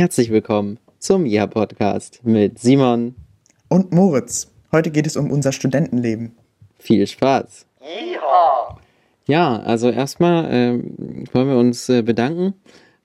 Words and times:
Herzlich 0.00 0.30
willkommen 0.30 0.78
zum 0.98 1.26
Ja 1.26 1.46
Podcast 1.46 2.24
mit 2.24 2.58
Simon 2.58 3.14
und 3.68 3.92
Moritz. 3.92 4.50
Heute 4.72 4.90
geht 4.90 5.06
es 5.06 5.14
um 5.14 5.30
unser 5.30 5.52
Studentenleben. 5.52 6.32
Viel 6.78 7.06
Spaß. 7.06 7.66
Yeehaw. 7.82 8.78
Ja, 9.26 9.58
also 9.58 9.90
erstmal 9.90 10.48
ähm, 10.50 11.24
wollen 11.34 11.48
wir 11.48 11.58
uns 11.58 11.90
äh, 11.90 12.00
bedanken 12.00 12.54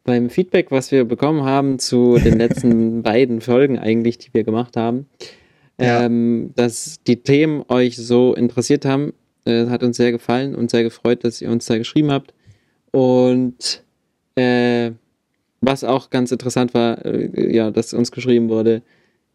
beim 0.05 0.29
Feedback, 0.29 0.71
was 0.71 0.93
wir 0.93 1.03
bekommen 1.03 1.43
haben 1.43 1.79
zu 1.79 2.17
den 2.17 2.37
letzten 2.37 3.03
beiden 3.03 3.41
Folgen 3.41 3.77
eigentlich, 3.77 4.17
die 4.17 4.33
wir 4.33 4.46
gemacht 4.46 4.77
haben. 4.77 5.09
Ja. 5.77 6.05
Ähm, 6.05 6.53
dass 6.55 7.03
die 7.05 7.17
Themen 7.17 7.65
euch 7.67 7.97
so 7.97 8.33
interessiert 8.33 8.85
haben, 8.85 9.12
äh, 9.43 9.65
hat 9.65 9.83
uns 9.83 9.97
sehr 9.97 10.13
gefallen 10.13 10.55
und 10.55 10.71
sehr 10.71 10.83
gefreut, 10.83 11.25
dass 11.25 11.41
ihr 11.41 11.51
uns 11.51 11.65
da 11.65 11.77
geschrieben 11.77 12.13
habt. 12.13 12.33
Und 12.93 13.83
äh, 14.37 14.91
was 15.65 15.83
auch 15.83 16.09
ganz 16.09 16.31
interessant 16.31 16.73
war, 16.73 17.03
äh, 17.05 17.53
ja, 17.55 17.71
dass 17.71 17.93
uns 17.93 18.11
geschrieben 18.11 18.49
wurde, 18.49 18.81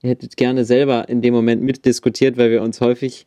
ihr 0.02 0.10
hättet 0.10 0.36
gerne 0.36 0.64
selber 0.64 1.08
in 1.08 1.22
dem 1.22 1.34
Moment 1.34 1.62
mitdiskutiert, 1.62 2.36
weil 2.36 2.50
wir 2.50 2.62
uns 2.62 2.80
häufig 2.80 3.26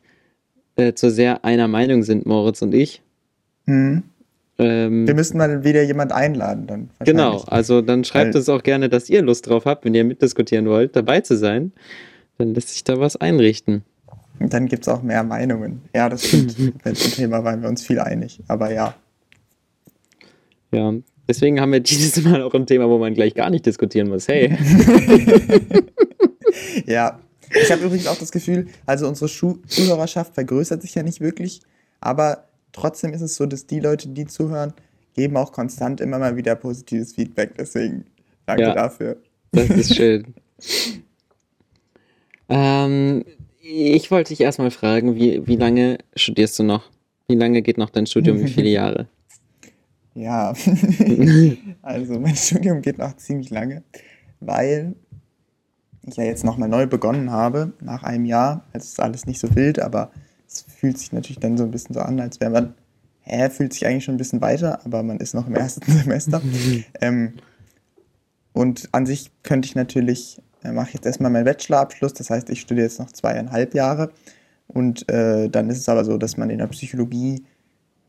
äh, 0.76 0.94
zu 0.94 1.10
sehr 1.10 1.44
einer 1.44 1.68
Meinung 1.68 2.02
sind, 2.02 2.26
Moritz 2.26 2.62
und 2.62 2.74
ich. 2.74 3.02
Mhm. 3.66 4.02
Ähm, 4.58 5.06
wir 5.06 5.14
müssten 5.14 5.38
mal 5.38 5.64
wieder 5.64 5.82
jemand 5.82 6.12
einladen 6.12 6.66
dann. 6.66 6.90
Genau, 7.00 7.42
also 7.46 7.82
dann 7.82 8.04
schreibt 8.04 8.34
es 8.34 8.48
auch 8.48 8.62
gerne, 8.62 8.88
dass 8.88 9.10
ihr 9.10 9.22
Lust 9.22 9.48
drauf 9.48 9.66
habt, 9.66 9.84
wenn 9.84 9.94
ihr 9.94 10.04
mitdiskutieren 10.04 10.66
wollt, 10.66 10.94
dabei 10.94 11.20
zu 11.20 11.36
sein. 11.36 11.72
Dann 12.38 12.54
lässt 12.54 12.70
sich 12.70 12.84
da 12.84 12.98
was 13.00 13.16
einrichten. 13.16 13.82
Und 14.38 14.52
dann 14.52 14.66
gibt 14.66 14.82
es 14.82 14.88
auch 14.88 15.02
mehr 15.02 15.22
Meinungen. 15.22 15.82
Ja, 15.94 16.08
das 16.08 16.26
stimmt. 16.26 16.56
Bei 16.84 16.92
dem 16.92 17.12
Thema 17.12 17.44
waren 17.44 17.62
wir 17.62 17.68
uns 17.68 17.82
viel 17.82 18.00
einig, 18.00 18.40
aber 18.48 18.72
ja. 18.72 18.94
Ja, 20.72 20.92
deswegen 21.28 21.60
haben 21.60 21.72
wir 21.72 21.80
dieses 21.80 22.22
Mal 22.24 22.42
auch 22.42 22.54
ein 22.54 22.66
Thema, 22.66 22.88
wo 22.88 22.98
man 22.98 23.14
gleich 23.14 23.34
gar 23.34 23.50
nicht 23.50 23.66
diskutieren 23.66 24.08
muss. 24.08 24.28
Hey. 24.28 24.56
ja, 26.86 27.20
ich 27.50 27.70
habe 27.70 27.84
übrigens 27.84 28.06
auch 28.06 28.18
das 28.18 28.32
Gefühl, 28.32 28.66
also 28.86 29.06
unsere 29.08 29.28
Schu 29.28 29.58
Zuhörerschaft 29.66 30.34
vergrößert 30.34 30.82
sich 30.82 30.94
ja 30.94 31.02
nicht 31.02 31.20
wirklich, 31.20 31.60
aber 32.00 32.48
trotzdem 32.72 33.12
ist 33.12 33.22
es 33.22 33.36
so, 33.36 33.46
dass 33.46 33.66
die 33.66 33.80
Leute, 33.80 34.08
die 34.08 34.26
zuhören, 34.26 34.72
geben 35.14 35.36
auch 35.36 35.52
konstant 35.52 36.00
immer 36.00 36.18
mal 36.18 36.36
wieder 36.36 36.56
positives 36.56 37.14
Feedback. 37.14 37.54
Deswegen 37.56 38.04
danke 38.46 38.62
ja, 38.62 38.74
dafür. 38.74 39.16
Das 39.52 39.70
ist 39.70 39.94
schön. 39.94 40.34
ähm, 42.48 43.24
ich 43.62 44.10
wollte 44.10 44.30
dich 44.30 44.40
erstmal 44.40 44.70
fragen, 44.70 45.14
wie, 45.14 45.46
wie 45.46 45.56
lange 45.56 45.98
studierst 46.16 46.58
du 46.58 46.64
noch? 46.64 46.90
Wie 47.28 47.36
lange 47.36 47.62
geht 47.62 47.78
noch 47.78 47.90
dein 47.90 48.06
Studium? 48.06 48.40
Wie 48.40 48.48
viele 48.48 48.68
Jahre? 48.70 49.06
Ja, 50.14 50.54
also 51.82 52.20
mein 52.20 52.36
Studium 52.36 52.82
geht 52.82 52.98
noch 52.98 53.16
ziemlich 53.16 53.50
lange, 53.50 53.82
weil 54.40 54.94
ich 56.02 56.16
ja 56.16 56.24
jetzt 56.24 56.44
nochmal 56.44 56.68
neu 56.68 56.86
begonnen 56.86 57.30
habe, 57.30 57.72
nach 57.80 58.04
einem 58.04 58.24
Jahr. 58.24 58.64
Es 58.72 58.84
ist 58.84 59.00
alles 59.00 59.26
nicht 59.26 59.40
so 59.40 59.54
wild, 59.56 59.80
aber 59.80 60.10
es 60.46 60.62
fühlt 60.62 60.98
sich 60.98 61.12
natürlich 61.12 61.40
dann 61.40 61.56
so 61.56 61.64
ein 61.64 61.70
bisschen 61.70 61.94
so 61.94 62.00
an, 62.00 62.20
als 62.20 62.40
wäre 62.40 62.50
man, 62.50 62.74
hä, 63.22 63.50
fühlt 63.50 63.72
sich 63.72 63.86
eigentlich 63.86 64.04
schon 64.04 64.14
ein 64.14 64.18
bisschen 64.18 64.40
weiter, 64.40 64.84
aber 64.84 65.02
man 65.02 65.18
ist 65.18 65.34
noch 65.34 65.48
im 65.48 65.54
ersten 65.54 65.90
Semester. 65.90 66.40
ähm, 67.00 67.34
und 68.52 68.88
an 68.92 69.06
sich 69.06 69.32
könnte 69.42 69.66
ich 69.66 69.74
natürlich, 69.74 70.40
äh, 70.62 70.70
mache 70.70 70.88
ich 70.88 70.94
jetzt 70.94 71.06
erstmal 71.06 71.32
meinen 71.32 71.44
Bachelorabschluss, 71.44 72.12
das 72.14 72.30
heißt, 72.30 72.50
ich 72.50 72.60
studiere 72.60 72.86
jetzt 72.86 73.00
noch 73.00 73.10
zweieinhalb 73.10 73.74
Jahre. 73.74 74.12
Und 74.66 75.08
äh, 75.10 75.48
dann 75.50 75.68
ist 75.68 75.78
es 75.78 75.88
aber 75.88 76.04
so, 76.04 76.16
dass 76.18 76.36
man 76.36 76.50
in 76.50 76.58
der 76.58 76.68
Psychologie 76.68 77.44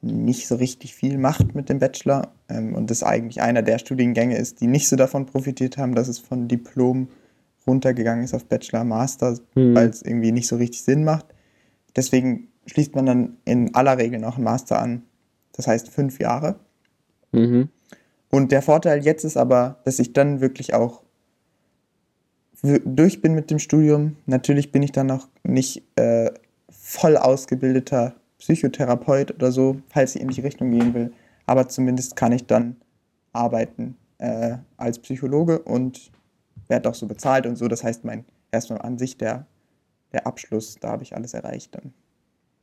nicht 0.06 0.48
so 0.48 0.56
richtig 0.56 0.94
viel 0.94 1.18
macht 1.18 1.56
mit 1.56 1.70
dem 1.70 1.80
Bachelor 1.80 2.32
ähm, 2.48 2.76
und 2.76 2.92
das 2.92 3.04
eigentlich 3.04 3.42
einer 3.42 3.64
der 3.64 3.80
Studiengänge 3.80 4.38
ist, 4.38 4.62
die 4.62 4.68
nicht 4.68 4.88
so 4.88 4.96
davon 4.96 5.26
profitiert 5.26 5.78
haben, 5.78 5.96
dass 5.96 6.08
es 6.08 6.20
von 6.20 6.48
Diplom 6.48 7.08
runtergegangen 7.66 8.24
ist 8.24 8.34
auf 8.36 8.46
Bachelor, 8.46 8.84
Master, 8.84 9.38
mhm. 9.56 9.74
weil 9.74 9.90
es 9.90 10.04
irgendwie 10.04 10.32
nicht 10.32 10.48
so 10.48 10.58
richtig 10.58 10.84
Sinn 10.84 11.04
macht. 11.04 11.26
Deswegen 11.96 12.50
schließt 12.68 12.96
man 12.96 13.06
dann 13.06 13.38
in 13.46 13.74
aller 13.74 13.98
Regel 13.98 14.20
noch 14.20 14.36
einen 14.36 14.44
Master 14.44 14.80
an. 14.80 15.04
Das 15.54 15.68
heißt 15.68 15.90
fünf 15.90 16.20
Jahre. 16.20 16.60
Mhm. 17.32 17.70
Und 18.30 18.52
der 18.52 18.62
Vorteil 18.62 19.04
jetzt 19.04 19.24
ist 19.24 19.38
aber, 19.38 19.80
dass 19.86 20.00
ich 20.00 20.14
dann 20.14 20.42
wirklich 20.42 20.74
auch 20.74 21.02
durch 22.62 23.22
bin 23.22 23.34
mit 23.34 23.50
dem 23.50 23.60
Studium. 23.60 24.18
Natürlich 24.26 24.72
bin 24.72 24.84
ich 24.84 24.92
dann 24.92 25.08
noch 25.08 25.30
nicht 25.44 25.84
äh, 25.96 26.32
voll 26.70 27.18
ausgebildeter 27.18 28.16
Psychotherapeut 28.40 29.32
oder 29.32 29.52
so, 29.52 29.78
falls 29.90 30.16
ich 30.16 30.22
in 30.22 30.30
die 30.30 30.42
Richtung 30.42 30.72
gehen 30.72 30.94
will. 30.94 31.14
Aber 31.46 31.68
zumindest 31.68 32.16
kann 32.16 32.32
ich 32.32 32.46
dann 32.46 32.76
arbeiten 33.34 33.96
äh, 34.18 34.58
als 34.78 35.00
Psychologe 35.00 35.60
und 35.60 36.12
werde 36.68 36.90
auch 36.90 36.96
so 36.96 37.08
bezahlt 37.08 37.46
und 37.46 37.56
so. 37.58 37.68
Das 37.68 37.84
heißt, 37.84 38.04
mein 38.04 38.26
erstmal 38.52 38.82
an 38.82 38.98
sich 38.98 39.18
der 39.18 39.46
der 40.16 40.26
Abschluss, 40.26 40.78
da 40.80 40.90
habe 40.92 41.04
ich 41.04 41.16
alles 41.16 41.34
erreicht 41.34 41.76
dann. 41.76 41.94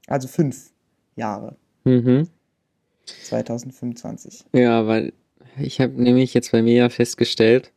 Also 0.06 0.26
fünf 0.26 0.72
Jahre. 1.16 1.56
Mhm. 1.84 2.28
2025. 3.24 4.44
Ja, 4.52 4.86
weil 4.86 5.12
ich 5.58 5.80
habe 5.80 6.02
nämlich 6.02 6.32
jetzt 6.34 6.50
bei 6.52 6.62
mir 6.62 6.74
ja 6.74 6.88
festgestellt, 6.88 7.72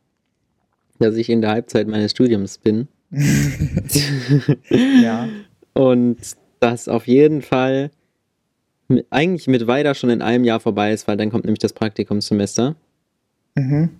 dass 0.98 1.14
ich 1.16 1.28
in 1.28 1.42
der 1.42 1.50
Halbzeit 1.50 1.88
meines 1.88 2.12
Studiums 2.12 2.58
bin. 2.58 2.88
ja. 4.70 5.28
Und 5.74 6.18
das 6.60 6.88
auf 6.88 7.06
jeden 7.06 7.42
Fall 7.42 7.90
mit, 8.88 9.06
eigentlich 9.10 9.48
mit 9.48 9.66
weiter 9.66 9.94
schon 9.94 10.10
in 10.10 10.22
einem 10.22 10.44
Jahr 10.44 10.60
vorbei 10.60 10.92
ist, 10.92 11.08
weil 11.08 11.16
dann 11.16 11.30
kommt 11.30 11.44
nämlich 11.44 11.60
das 11.60 11.72
Praktikumssemester. 11.72 12.76
Mhm. 13.54 13.90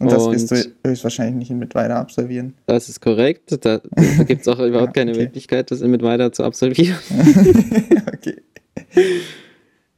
Und 0.00 0.12
das 0.12 0.30
wirst 0.30 0.50
du 0.52 0.72
höchstwahrscheinlich 0.86 1.34
nicht 1.34 1.50
in 1.50 1.58
Mittweida 1.58 2.00
absolvieren. 2.00 2.54
Das 2.66 2.88
ist 2.88 3.00
korrekt. 3.00 3.50
Da, 3.64 3.78
da 3.78 4.22
gibt 4.24 4.42
es 4.42 4.48
auch 4.48 4.58
überhaupt 4.60 4.96
ja, 4.96 5.00
keine 5.00 5.10
okay. 5.10 5.22
Möglichkeit, 5.22 5.70
das 5.70 5.80
in 5.80 5.90
Mittweida 5.90 6.30
zu 6.30 6.44
absolvieren. 6.44 6.98
okay. 8.06 8.36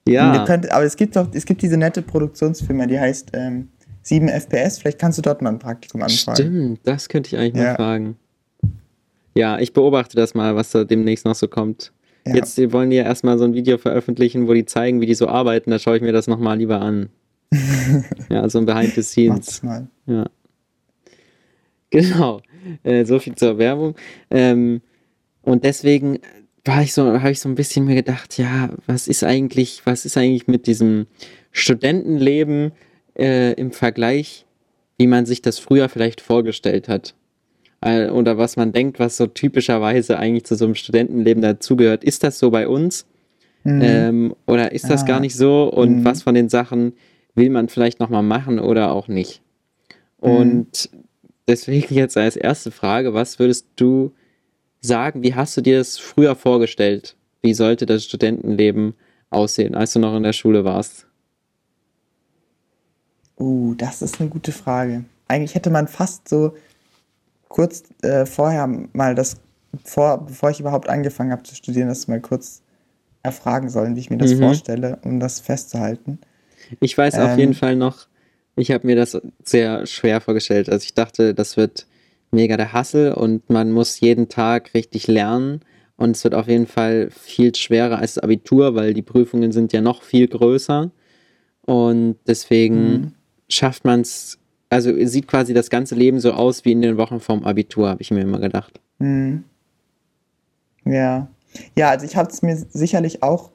Ja. 0.08 0.44
Könnt, 0.46 0.70
aber 0.72 0.84
es 0.84 0.96
gibt 0.96 1.16
doch, 1.16 1.28
es 1.34 1.44
gibt 1.44 1.60
diese 1.60 1.76
nette 1.76 2.00
Produktionsfirma, 2.00 2.86
die 2.86 2.98
heißt 2.98 3.32
ähm, 3.34 3.68
7 4.02 4.28
FPS. 4.28 4.78
Vielleicht 4.78 4.98
kannst 4.98 5.18
du 5.18 5.22
dort 5.22 5.42
mal 5.42 5.50
ein 5.50 5.58
Praktikum 5.58 6.02
anfragen. 6.02 6.36
Stimmt, 6.36 6.80
das 6.84 7.08
könnte 7.08 7.28
ich 7.28 7.36
eigentlich 7.36 7.62
ja. 7.62 7.70
mal 7.70 7.76
fragen. 7.76 8.16
Ja, 9.34 9.58
ich 9.58 9.72
beobachte 9.72 10.16
das 10.16 10.34
mal, 10.34 10.56
was 10.56 10.70
da 10.70 10.84
demnächst 10.84 11.24
noch 11.24 11.34
so 11.34 11.48
kommt. 11.48 11.92
Ja. 12.26 12.34
Jetzt 12.34 12.58
wollen 12.72 12.90
die 12.90 12.96
ja 12.96 13.04
erstmal 13.04 13.38
so 13.38 13.44
ein 13.44 13.54
Video 13.54 13.78
veröffentlichen, 13.78 14.48
wo 14.48 14.54
die 14.54 14.66
zeigen, 14.66 15.00
wie 15.00 15.06
die 15.06 15.14
so 15.14 15.28
arbeiten. 15.28 15.70
Da 15.70 15.78
schaue 15.78 15.96
ich 15.96 16.02
mir 16.02 16.12
das 16.12 16.26
nochmal 16.26 16.58
lieber 16.58 16.80
an 16.80 17.08
ja, 18.30 18.48
so 18.48 18.58
ein 18.58 18.66
Behind 18.66 18.94
the 18.94 19.02
Scenes. 19.02 19.62
Mal. 19.62 19.88
Ja. 20.06 20.26
Genau. 21.90 22.40
Äh, 22.82 23.04
so 23.04 23.18
viel 23.18 23.34
zur 23.34 23.58
Werbung. 23.58 23.96
Ähm, 24.30 24.80
und 25.42 25.64
deswegen 25.64 26.18
war 26.64 26.82
ich 26.82 26.92
so, 26.92 27.20
habe 27.20 27.32
ich 27.32 27.40
so 27.40 27.48
ein 27.48 27.54
bisschen 27.54 27.86
mir 27.86 27.96
gedacht, 27.96 28.38
ja, 28.38 28.70
was 28.86 29.08
ist 29.08 29.24
eigentlich, 29.24 29.82
was 29.84 30.04
ist 30.04 30.16
eigentlich 30.16 30.46
mit 30.46 30.66
diesem 30.66 31.06
Studentenleben 31.52 32.72
äh, 33.18 33.54
im 33.54 33.72
Vergleich, 33.72 34.46
wie 34.98 35.06
man 35.06 35.26
sich 35.26 35.42
das 35.42 35.58
früher 35.58 35.88
vielleicht 35.88 36.20
vorgestellt 36.20 36.88
hat? 36.88 37.14
Äh, 37.80 38.08
oder 38.08 38.38
was 38.38 38.56
man 38.56 38.72
denkt, 38.72 38.98
was 38.98 39.16
so 39.16 39.26
typischerweise 39.26 40.18
eigentlich 40.18 40.44
zu 40.44 40.56
so 40.56 40.66
einem 40.66 40.74
Studentenleben 40.74 41.42
dazugehört. 41.42 42.04
Ist 42.04 42.24
das 42.24 42.38
so 42.38 42.50
bei 42.50 42.68
uns? 42.68 43.06
Mhm. 43.64 43.80
Ähm, 43.82 44.36
oder 44.46 44.72
ist 44.72 44.88
das 44.88 45.02
ah. 45.02 45.06
gar 45.06 45.20
nicht 45.20 45.36
so? 45.36 45.64
Und 45.64 46.00
mhm. 46.00 46.04
was 46.04 46.22
von 46.22 46.34
den 46.34 46.48
Sachen 46.48 46.92
will 47.34 47.50
man 47.50 47.68
vielleicht 47.68 48.00
nochmal 48.00 48.22
machen 48.22 48.58
oder 48.58 48.92
auch 48.92 49.08
nicht. 49.08 49.40
Und 50.18 50.90
mhm. 50.92 50.98
deswegen 51.48 51.94
jetzt 51.94 52.16
als 52.16 52.36
erste 52.36 52.70
Frage, 52.70 53.14
was 53.14 53.38
würdest 53.38 53.66
du 53.76 54.12
sagen, 54.80 55.22
wie 55.22 55.34
hast 55.34 55.56
du 55.56 55.60
dir 55.60 55.78
das 55.78 55.98
früher 55.98 56.34
vorgestellt? 56.34 57.16
Wie 57.42 57.54
sollte 57.54 57.86
das 57.86 58.04
Studentenleben 58.04 58.94
aussehen, 59.30 59.74
als 59.74 59.92
du 59.92 59.98
noch 59.98 60.16
in 60.16 60.22
der 60.22 60.32
Schule 60.32 60.64
warst? 60.64 61.06
Uh, 63.38 63.74
das 63.74 64.02
ist 64.02 64.20
eine 64.20 64.28
gute 64.28 64.52
Frage. 64.52 65.04
Eigentlich 65.28 65.54
hätte 65.54 65.70
man 65.70 65.88
fast 65.88 66.28
so 66.28 66.54
kurz 67.50 67.82
äh, 68.02 68.24
vorher 68.24 68.66
mal 68.94 69.14
das, 69.14 69.36
vor, 69.84 70.24
bevor 70.24 70.50
ich 70.50 70.60
überhaupt 70.60 70.88
angefangen 70.88 71.32
habe 71.32 71.42
zu 71.42 71.54
studieren, 71.54 71.88
das 71.88 72.08
mal 72.08 72.20
kurz 72.20 72.62
erfragen 73.22 73.68
sollen, 73.68 73.96
wie 73.96 74.00
ich 74.00 74.08
mir 74.08 74.16
das 74.16 74.32
mhm. 74.34 74.38
vorstelle, 74.38 74.98
um 75.04 75.20
das 75.20 75.40
festzuhalten. 75.40 76.18
Ich 76.80 76.96
weiß 76.96 77.14
ähm, 77.14 77.22
auf 77.22 77.38
jeden. 77.38 77.54
Fall 77.54 77.76
noch, 77.76 78.06
ich 78.56 78.70
habe 78.70 78.86
mir 78.86 78.96
das 78.96 79.20
sehr 79.44 79.84
schwer 79.86 80.22
vorgestellt. 80.22 80.70
Also 80.70 80.84
ich 80.84 80.94
dachte, 80.94 81.34
das 81.34 81.58
wird 81.58 81.86
mega 82.30 82.56
der 82.56 82.72
Hassel 82.72 83.12
und 83.12 83.50
man 83.50 83.72
muss 83.72 84.00
jeden 84.00 84.28
Tag 84.28 84.72
richtig 84.72 85.06
lernen. 85.06 85.60
Und 85.96 86.16
es 86.16 86.24
wird 86.24 86.34
auf 86.34 86.48
jeden 86.48 86.66
Fall 86.66 87.10
viel 87.10 87.54
schwerer 87.54 87.98
als 87.98 88.14
das 88.14 88.22
Abitur, 88.22 88.74
weil 88.74 88.94
die 88.94 89.02
Prüfungen 89.02 89.52
sind 89.52 89.74
ja 89.74 89.82
noch 89.82 90.02
viel 90.02 90.28
größer. 90.28 90.90
Und 91.66 92.16
deswegen 92.26 92.92
mhm. 92.92 93.12
schafft 93.50 93.84
man 93.84 94.00
es, 94.00 94.38
also 94.70 94.92
sieht 95.06 95.26
quasi 95.26 95.52
das 95.52 95.68
ganze 95.68 95.94
Leben 95.94 96.20
so 96.20 96.32
aus 96.32 96.64
wie 96.64 96.72
in 96.72 96.80
den 96.80 96.96
Wochen 96.96 97.20
vorm 97.20 97.44
Abitur, 97.44 97.88
habe 97.88 98.00
ich 98.00 98.10
mir 98.10 98.20
immer 98.20 98.38
gedacht. 98.38 98.80
Mhm. 98.98 99.44
Ja. 100.84 101.28
Ja, 101.76 101.90
also 101.90 102.06
ich 102.06 102.16
habe 102.16 102.30
es 102.30 102.42
mir 102.42 102.56
sicherlich 102.56 103.22
auch 103.24 103.50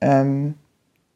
ähm, 0.00 0.54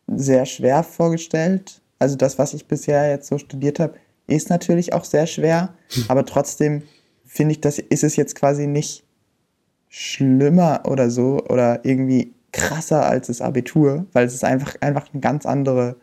sehr 0.07 0.47
schwer 0.47 0.85
vorgestellt. 0.85 1.83
Also 1.99 2.17
das, 2.17 2.39
was 2.39 2.55
ich 2.55 2.67
bisher 2.67 3.11
jetzt 3.11 3.29
so 3.29 3.39
studiert 3.39 3.81
habe, 3.81 3.95
ist 4.29 4.51
natürlich 4.51 4.93
auch 4.93 5.05
sehr 5.05 5.27
schwer, 5.27 5.75
aber 6.09 6.25
trotzdem 6.25 6.83
finde 7.25 7.53
ich, 7.53 7.61
das 7.61 7.79
ist 7.79 8.05
es 8.05 8.15
jetzt 8.17 8.37
quasi 8.37 8.69
nicht 8.69 9.05
schlimmer 9.89 10.83
oder 10.87 11.11
so 11.11 11.41
oder 11.49 11.85
irgendwie 11.85 12.33
krasser 12.53 13.05
als 13.05 13.27
das 13.27 13.41
Abitur, 13.41 14.07
weil 14.13 14.27
es 14.27 14.35
ist 14.35 14.45
einfach, 14.45 14.77
einfach 14.81 15.13
eine 15.13 15.21
ganz 15.21 15.45
andere 15.45 15.97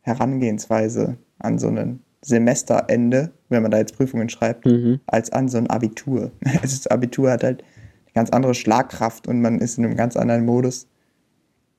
Herangehensweise 0.00 1.18
an 1.38 1.58
so 1.58 1.68
ein 1.68 2.00
Semesterende, 2.22 3.32
wenn 3.48 3.62
man 3.62 3.70
da 3.70 3.78
jetzt 3.78 3.96
Prüfungen 3.96 4.28
schreibt, 4.28 4.66
mhm. 4.66 5.00
als 5.06 5.30
an 5.32 5.48
so 5.48 5.58
ein 5.58 5.68
Abitur. 5.68 6.32
Das 6.62 6.86
Abitur 6.86 7.30
hat 7.30 7.42
halt 7.42 7.62
eine 7.62 8.12
ganz 8.14 8.30
andere 8.30 8.54
Schlagkraft 8.54 9.26
und 9.26 9.40
man 9.40 9.58
ist 9.60 9.78
in 9.78 9.84
einem 9.84 9.96
ganz 9.96 10.16
anderen 10.16 10.44
Modus 10.44 10.86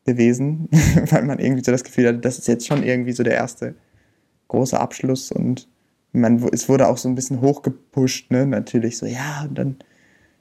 gewesen, 0.06 0.68
weil 1.12 1.24
man 1.24 1.40
irgendwie 1.40 1.64
so 1.64 1.72
das 1.72 1.84
Gefühl 1.84 2.08
hatte, 2.08 2.20
das 2.20 2.40
ist 2.40 2.48
jetzt 2.48 2.66
schon 2.66 2.84
irgendwie 2.84 3.12
so 3.12 3.24
der 3.24 3.36
erste 3.36 3.76
große 4.48 4.80
Abschluss 4.80 5.32
und 5.32 5.68
man, 6.14 6.44
es 6.52 6.68
wurde 6.68 6.88
auch 6.88 6.98
so 6.98 7.08
ein 7.08 7.16
bisschen 7.16 7.40
hochgepusht, 7.40 8.32
ne? 8.32 8.46
Natürlich 8.46 8.98
so, 8.98 9.06
ja, 9.06 9.46
und 9.48 9.58
dann 9.58 9.76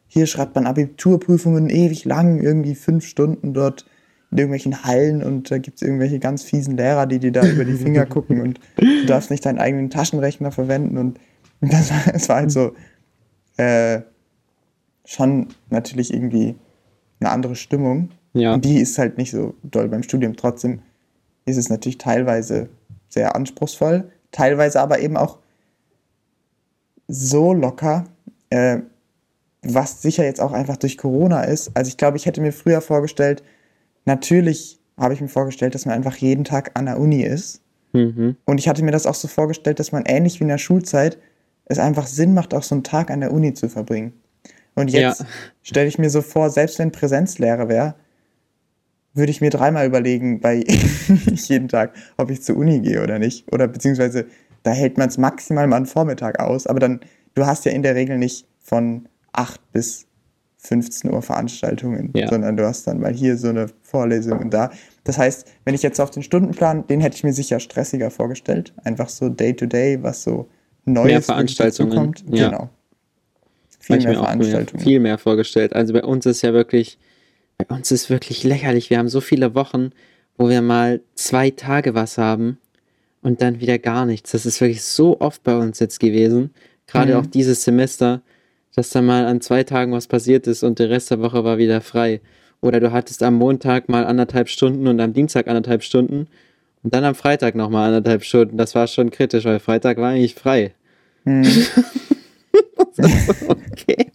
hier 0.09 0.27
schreibt 0.27 0.57
man 0.57 0.67
Abiturprüfungen 0.67 1.71
ewig 1.71 2.05
lang, 2.05 2.41
irgendwie 2.41 2.75
fünf 2.75 3.07
Stunden 3.07 3.55
dort 3.55 3.87
in 4.31 4.39
irgendwelchen 4.39 4.85
Hallen 4.85 5.23
und 5.23 5.51
da 5.51 5.59
gibt 5.59 5.77
es 5.77 5.83
irgendwelche 5.83 6.19
ganz 6.19 6.43
fiesen 6.43 6.77
Lehrer, 6.77 7.07
die 7.07 7.19
dir 7.19 7.33
da 7.33 7.47
über 7.47 7.65
die 7.65 7.75
Finger 7.75 8.07
gucken 8.07 8.41
und 8.41 8.61
du 8.77 9.07
darfst 9.07 9.31
nicht 9.31 9.45
deinen 9.45 9.59
eigenen 9.59 9.91
Taschenrechner 9.91 10.53
verwenden 10.53 10.99
und 10.99 11.19
das 11.61 11.91
war, 11.91 12.15
es 12.15 12.29
war 12.29 12.37
halt 12.37 12.51
so 12.51 12.73
äh, 13.57 14.03
schon 15.05 15.49
natürlich 15.69 16.15
irgendwie 16.15 16.55
eine 17.21 17.31
andere 17.31 17.57
Stimmung. 17.57 18.11
Ja. 18.33 18.55
Und 18.55 18.65
die 18.65 18.79
ist 18.79 18.99
halt 18.99 19.19
nicht 19.19 19.33
so 19.33 19.55
doll 19.63 19.89
beim 19.89 20.03
Studium. 20.03 20.37
Trotzdem 20.37 20.81
ist 21.45 21.57
es 21.57 21.69
natürlich 21.69 21.99
teilweise 21.99 22.69
sehr 23.09 23.35
anspruchsvoll, 23.35 24.11
teilweise 24.31 24.81
aber 24.81 25.01
eben 25.01 25.17
auch 25.17 25.39
so 27.09 27.53
locker, 27.53 28.05
äh, 28.51 28.79
was 29.63 30.01
sicher 30.01 30.25
jetzt 30.25 30.41
auch 30.41 30.53
einfach 30.53 30.77
durch 30.77 30.97
Corona 30.97 31.43
ist. 31.43 31.73
Also 31.75 31.89
ich 31.89 31.97
glaube, 31.97 32.17
ich 32.17 32.27
hätte 32.27 32.41
mir 32.41 32.53
früher 32.53 32.81
vorgestellt, 32.81 33.43
natürlich 34.05 34.81
habe 34.99 35.15
ich 35.15 35.21
mir 35.21 35.29
vorgestellt, 35.29 35.75
dass 35.75 35.87
man 35.87 35.95
einfach 35.95 36.17
jeden 36.17 36.45
Tag 36.45 36.73
an 36.75 36.87
der 36.87 36.99
Uni 36.99 37.23
ist. 37.23 37.63
Mhm. 37.93 38.37
Und 38.45 38.59
ich 38.59 38.69
hatte 38.69 38.85
mir 38.85 38.93
das 38.93 39.07
auch 39.07 39.15
so 39.15 39.29
vorgestellt, 39.29 39.79
dass 39.79 39.93
man 39.93 40.05
ähnlich 40.07 40.41
wie 40.41 40.45
in 40.45 40.49
der 40.49 40.59
Schulzeit 40.59 41.19
es 41.65 41.79
einfach 41.79 42.07
Sinn 42.07 42.35
macht, 42.35 42.53
auch 42.55 42.63
so 42.63 42.75
einen 42.75 42.85
Tag 42.85 43.11
an 43.11 43.21
der 43.21 43.33
Uni 43.33 43.55
zu 43.55 43.69
verbringen. 43.69 44.13
Und 44.75 44.91
jetzt 44.91 45.21
ja. 45.21 45.27
stelle 45.63 45.89
ich 45.89 45.99
mir 45.99 46.11
so 46.11 46.23
vor, 46.23 46.51
selbst 46.51 46.79
wenn 46.79 46.93
Präsenzlehre 46.93 47.69
wäre, 47.69 47.95
würde 49.15 49.31
ich 49.31 49.41
mir 49.41 49.51
dreimal 49.51 49.87
überlegen, 49.87 50.41
bei 50.41 50.65
jeden 51.33 51.69
Tag, 51.69 51.95
ob 52.17 52.31
ich 52.31 52.43
zur 52.43 52.57
Uni 52.57 52.81
gehe 52.81 53.03
oder 53.03 53.19
nicht. 53.19 53.53
Oder 53.53 53.67
beziehungsweise 53.67 54.27
da 54.63 54.71
hält 54.71 54.99
man 54.99 55.09
es 55.09 55.19
maximal 55.19 55.67
mal 55.67 55.77
einen 55.77 55.87
Vormittag 55.87 56.39
aus, 56.39 56.67
aber 56.67 56.81
dann, 56.81 57.01
du 57.35 57.47
hast 57.47 57.65
ja 57.65 57.73
in 57.73 57.83
der 57.83 57.95
Regel 57.95 58.19
nicht 58.19 58.47
von 58.61 59.09
8 59.33 59.73
bis 59.73 60.07
15 60.63 61.13
Uhr 61.13 61.23
Veranstaltungen, 61.23 62.11
ja. 62.15 62.29
sondern 62.29 62.57
du 62.57 62.67
hast 62.67 62.87
dann 62.87 63.01
mal 63.01 63.13
hier 63.13 63.37
so 63.37 63.49
eine 63.49 63.67
Vorlesung 63.83 64.39
und 64.39 64.51
da. 64.53 64.71
Das 65.05 65.17
heißt, 65.17 65.47
wenn 65.65 65.75
ich 65.75 65.83
jetzt 65.83 66.01
auf 66.01 66.11
den 66.11 66.23
Stundenplan, 66.23 66.87
den 66.87 67.01
hätte 67.01 67.17
ich 67.17 67.25
mir 67.25 67.33
sicher 67.33 67.61
stressiger 67.61 68.11
vorgestellt. 68.11 68.75
Einfach 68.85 69.09
so 69.09 69.31
Day-to-Day, 69.31 69.97
-Day, 69.97 70.03
was 70.03 70.23
so 70.23 70.49
Neues 70.85 71.07
mehr 71.07 71.23
Veranstaltungen 71.23 71.91
kommt. 71.91 72.25
Ja. 72.31 72.51
Genau. 72.51 72.71
Viel 73.79 74.03
mehr 74.03 74.15
Veranstaltungen. 74.15 74.83
Viel 74.83 75.01
mehr 75.01 75.19
vorgestellt. 75.19 75.73
Also 75.73 75.95
bei 75.95 76.05
uns 76.05 76.27
ist 76.27 76.43
ja 76.43 76.53
wirklich, 76.53 76.99
bei 77.57 77.75
uns 77.75 77.91
ist 77.91 78.11
wirklich 78.11 78.45
lächerlich. 78.45 78.91
Wir 78.91 78.99
haben 78.99 79.09
so 79.09 79.23
viele 79.23 79.55
Wochen, 79.55 79.91
wo 80.37 80.49
wir 80.49 80.61
mal 80.61 81.01
zwei 81.15 81.51
Tage 81.51 81.95
was 81.95 82.19
haben 82.19 82.59
und 83.23 83.41
dann 83.41 83.61
wieder 83.61 83.79
gar 83.79 84.05
nichts. 84.05 84.33
Das 84.33 84.45
ist 84.45 84.61
wirklich 84.61 84.83
so 84.83 85.21
oft 85.21 85.43
bei 85.43 85.57
uns 85.57 85.79
jetzt 85.79 86.01
gewesen. 86.01 86.51
Gerade 86.87 87.15
mhm. 87.15 87.21
auch 87.21 87.27
dieses 87.27 87.65
Semester 87.65 88.21
dass 88.75 88.91
da 88.91 89.03
mal 89.03 89.27
an 89.27 89.41
zwei 89.41 89.65
Tagen 89.65 89.93
was 89.93 90.07
passiert 90.07 90.47
ist 90.47 90.63
und 90.63 90.79
der 90.79 90.91
Rest 90.91 91.11
der 91.11 91.21
Woche 91.21 91.45
war 91.45 91.59
wieder 91.59 91.81
frei. 91.81 92.21
Oder 92.61 92.81
du 92.81 92.93
hattest 92.93 93.23
am 93.23 93.35
Montag 93.35 93.89
mal 93.89 94.05
anderthalb 94.05 94.49
Stunden 94.49 94.87
und 94.87 95.01
am 95.01 95.13
Dienstag 95.13 95.49
anderthalb 95.49 95.83
Stunden 95.83 96.29
und 96.83 96.95
dann 96.95 97.05
am 97.05 97.15
Freitag 97.15 97.55
nochmal 97.55 97.89
anderthalb 97.89 98.23
Stunden. 98.25 98.57
Das 98.57 98.75
war 98.75 98.87
schon 98.87 99.11
kritisch, 99.11 99.45
weil 99.45 99.59
Freitag 99.61 99.99
war 99.99 100.11
eigentlich 100.11 100.35
frei. 100.35 100.75
Hm. 101.25 101.45
okay. 103.49 104.13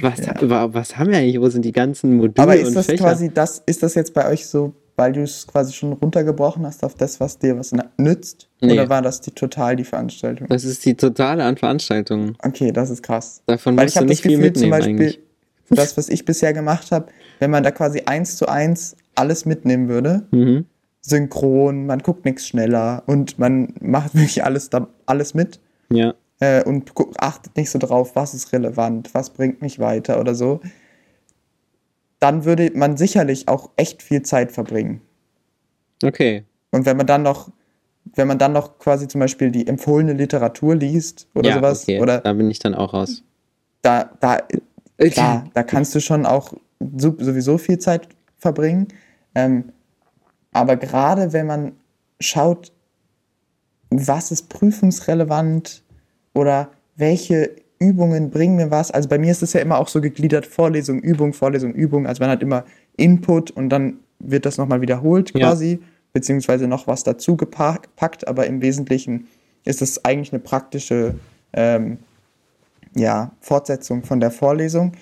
Was, 0.00 0.26
ja. 0.26 0.74
was 0.74 0.96
haben 0.96 1.10
wir 1.10 1.18
eigentlich? 1.18 1.40
Wo 1.40 1.48
sind 1.48 1.64
die 1.64 1.72
ganzen 1.72 2.16
Module 2.16 2.34
Aber 2.36 2.56
ist 2.56 2.74
das 2.74 2.86
Fächer? 2.86 3.04
quasi 3.04 3.30
das, 3.32 3.62
ist 3.66 3.82
das 3.82 3.94
jetzt 3.94 4.14
bei 4.14 4.28
euch 4.28 4.46
so 4.46 4.74
weil 4.96 5.12
du 5.12 5.22
es 5.22 5.46
quasi 5.46 5.72
schon 5.72 5.92
runtergebrochen 5.92 6.66
hast 6.66 6.82
auf 6.82 6.94
das, 6.94 7.20
was 7.20 7.38
dir 7.38 7.58
was 7.58 7.72
nützt? 7.98 8.48
Nee. 8.60 8.72
Oder 8.72 8.88
war 8.88 9.02
das 9.02 9.20
die 9.20 9.30
total 9.30 9.76
die 9.76 9.84
Veranstaltung? 9.84 10.48
Das 10.48 10.64
ist 10.64 10.84
die 10.84 10.94
totale 10.94 11.44
an 11.44 11.56
Veranstaltungen. 11.56 12.36
Okay, 12.42 12.72
das 12.72 12.90
ist 12.90 13.02
krass. 13.02 13.42
Davon 13.46 13.76
weil 13.76 13.88
ich 13.88 14.00
nicht 14.00 14.22
viel 14.22 14.32
Gefühl, 14.32 14.44
mitnehmen 14.46 14.70
Beispiel, 14.70 14.94
eigentlich. 14.94 15.20
Das, 15.68 15.96
was 15.96 16.08
ich 16.08 16.24
bisher 16.24 16.52
gemacht 16.52 16.90
habe, 16.92 17.06
wenn 17.40 17.50
man 17.50 17.62
da 17.62 17.70
quasi 17.70 18.02
eins 18.06 18.36
zu 18.36 18.46
eins 18.48 18.96
alles 19.14 19.44
mitnehmen 19.44 19.88
würde, 19.88 20.26
mhm. 20.30 20.64
synchron, 21.00 21.86
man 21.86 21.98
guckt 21.98 22.24
nichts 22.24 22.46
schneller 22.46 23.02
und 23.06 23.38
man 23.38 23.74
macht 23.80 24.14
wirklich 24.14 24.44
alles, 24.44 24.70
da, 24.70 24.88
alles 25.04 25.34
mit. 25.34 25.60
Ja. 25.90 26.14
Äh, 26.38 26.64
und 26.64 26.92
achtet 27.18 27.56
nicht 27.56 27.70
so 27.70 27.78
drauf, 27.78 28.12
was 28.14 28.34
ist 28.34 28.52
relevant, 28.52 29.14
was 29.14 29.30
bringt 29.30 29.62
mich 29.62 29.78
weiter 29.78 30.20
oder 30.20 30.34
so 30.34 30.60
dann 32.18 32.44
würde 32.44 32.70
man 32.74 32.96
sicherlich 32.96 33.48
auch 33.48 33.70
echt 33.76 34.02
viel 34.02 34.22
Zeit 34.22 34.52
verbringen. 34.52 35.00
Okay. 36.02 36.44
Und 36.70 36.86
wenn 36.86 36.96
man 36.96 37.06
dann 37.06 37.22
noch, 37.22 37.50
wenn 38.14 38.28
man 38.28 38.38
dann 38.38 38.52
noch 38.52 38.78
quasi 38.78 39.08
zum 39.08 39.20
Beispiel 39.20 39.50
die 39.50 39.66
empfohlene 39.66 40.12
Literatur 40.12 40.74
liest 40.74 41.28
oder 41.34 41.50
ja, 41.50 41.54
sowas, 41.56 41.82
okay. 41.82 42.00
oder 42.00 42.20
da 42.20 42.32
bin 42.32 42.50
ich 42.50 42.58
dann 42.58 42.74
auch 42.74 42.94
raus. 42.94 43.22
Da, 43.82 44.10
da, 44.20 44.38
da, 44.98 45.44
da 45.52 45.62
kannst 45.62 45.94
du 45.94 46.00
schon 46.00 46.26
auch 46.26 46.52
sowieso 46.96 47.58
viel 47.58 47.78
Zeit 47.78 48.08
verbringen. 48.38 48.88
Ähm, 49.34 49.72
aber 50.52 50.76
gerade 50.76 51.32
wenn 51.32 51.46
man 51.46 51.72
schaut, 52.20 52.72
was 53.90 54.30
ist 54.30 54.48
prüfungsrelevant 54.48 55.82
oder 56.32 56.70
welche 56.96 57.56
Übungen 57.78 58.30
bringen 58.30 58.56
mir 58.56 58.70
was. 58.70 58.90
Also 58.90 59.08
bei 59.08 59.18
mir 59.18 59.30
ist 59.30 59.42
es 59.42 59.52
ja 59.52 59.60
immer 59.60 59.78
auch 59.78 59.88
so 59.88 60.00
gegliedert, 60.00 60.46
Vorlesung, 60.46 61.00
Übung, 61.00 61.32
Vorlesung, 61.32 61.74
Übung. 61.74 62.06
Also 62.06 62.22
man 62.22 62.30
hat 62.30 62.42
immer 62.42 62.64
Input 62.96 63.50
und 63.50 63.68
dann 63.68 63.98
wird 64.18 64.46
das 64.46 64.56
nochmal 64.56 64.80
wiederholt 64.80 65.34
quasi, 65.34 65.72
ja. 65.72 65.78
beziehungsweise 66.12 66.66
noch 66.66 66.86
was 66.86 67.04
dazu 67.04 67.36
gepackt, 67.36 68.26
aber 68.26 68.46
im 68.46 68.62
Wesentlichen 68.62 69.26
ist 69.64 69.82
es 69.82 70.04
eigentlich 70.04 70.32
eine 70.32 70.40
praktische 70.40 71.16
ähm, 71.52 71.98
ja, 72.94 73.32
Fortsetzung 73.40 74.04
von 74.04 74.20
der 74.20 74.30
Vorlesung. 74.30 74.92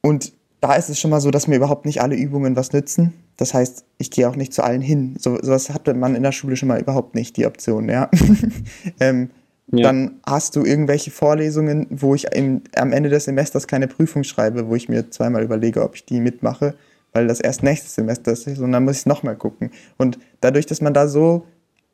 Und 0.00 0.32
da 0.60 0.74
ist 0.74 0.88
es 0.88 1.00
schon 1.00 1.10
mal 1.10 1.20
so, 1.20 1.30
dass 1.30 1.48
mir 1.48 1.56
überhaupt 1.56 1.86
nicht 1.86 2.00
alle 2.00 2.14
Übungen 2.14 2.56
was 2.56 2.72
nützen. 2.72 3.12
Das 3.36 3.52
heißt, 3.52 3.84
ich 3.98 4.10
gehe 4.10 4.28
auch 4.28 4.36
nicht 4.36 4.54
zu 4.54 4.62
allen 4.62 4.80
hin. 4.80 5.16
So, 5.18 5.36
sowas 5.42 5.70
hatte 5.70 5.92
man 5.94 6.14
in 6.14 6.22
der 6.22 6.32
Schule 6.32 6.56
schon 6.56 6.68
mal 6.68 6.80
überhaupt 6.80 7.14
nicht, 7.14 7.36
die 7.36 7.46
Option, 7.46 7.88
ja. 7.88 8.08
ähm, 9.00 9.30
ja. 9.72 9.84
Dann 9.84 10.20
hast 10.26 10.56
du 10.56 10.64
irgendwelche 10.64 11.10
Vorlesungen, 11.10 11.86
wo 11.90 12.14
ich 12.14 12.24
im, 12.34 12.62
am 12.76 12.92
Ende 12.92 13.08
des 13.08 13.24
Semesters 13.24 13.66
keine 13.66 13.88
Prüfung 13.88 14.22
schreibe, 14.22 14.68
wo 14.68 14.74
ich 14.74 14.88
mir 14.88 15.10
zweimal 15.10 15.42
überlege, 15.42 15.82
ob 15.82 15.94
ich 15.94 16.04
die 16.04 16.20
mitmache, 16.20 16.74
weil 17.12 17.26
das 17.26 17.40
erst 17.40 17.62
nächstes 17.62 17.94
Semester 17.94 18.32
ist 18.32 18.46
und 18.46 18.72
dann 18.72 18.84
muss 18.84 19.00
ich 19.00 19.06
nochmal 19.06 19.36
gucken. 19.36 19.70
Und 19.96 20.18
dadurch, 20.40 20.66
dass 20.66 20.80
man 20.80 20.92
da 20.92 21.08
so 21.08 21.46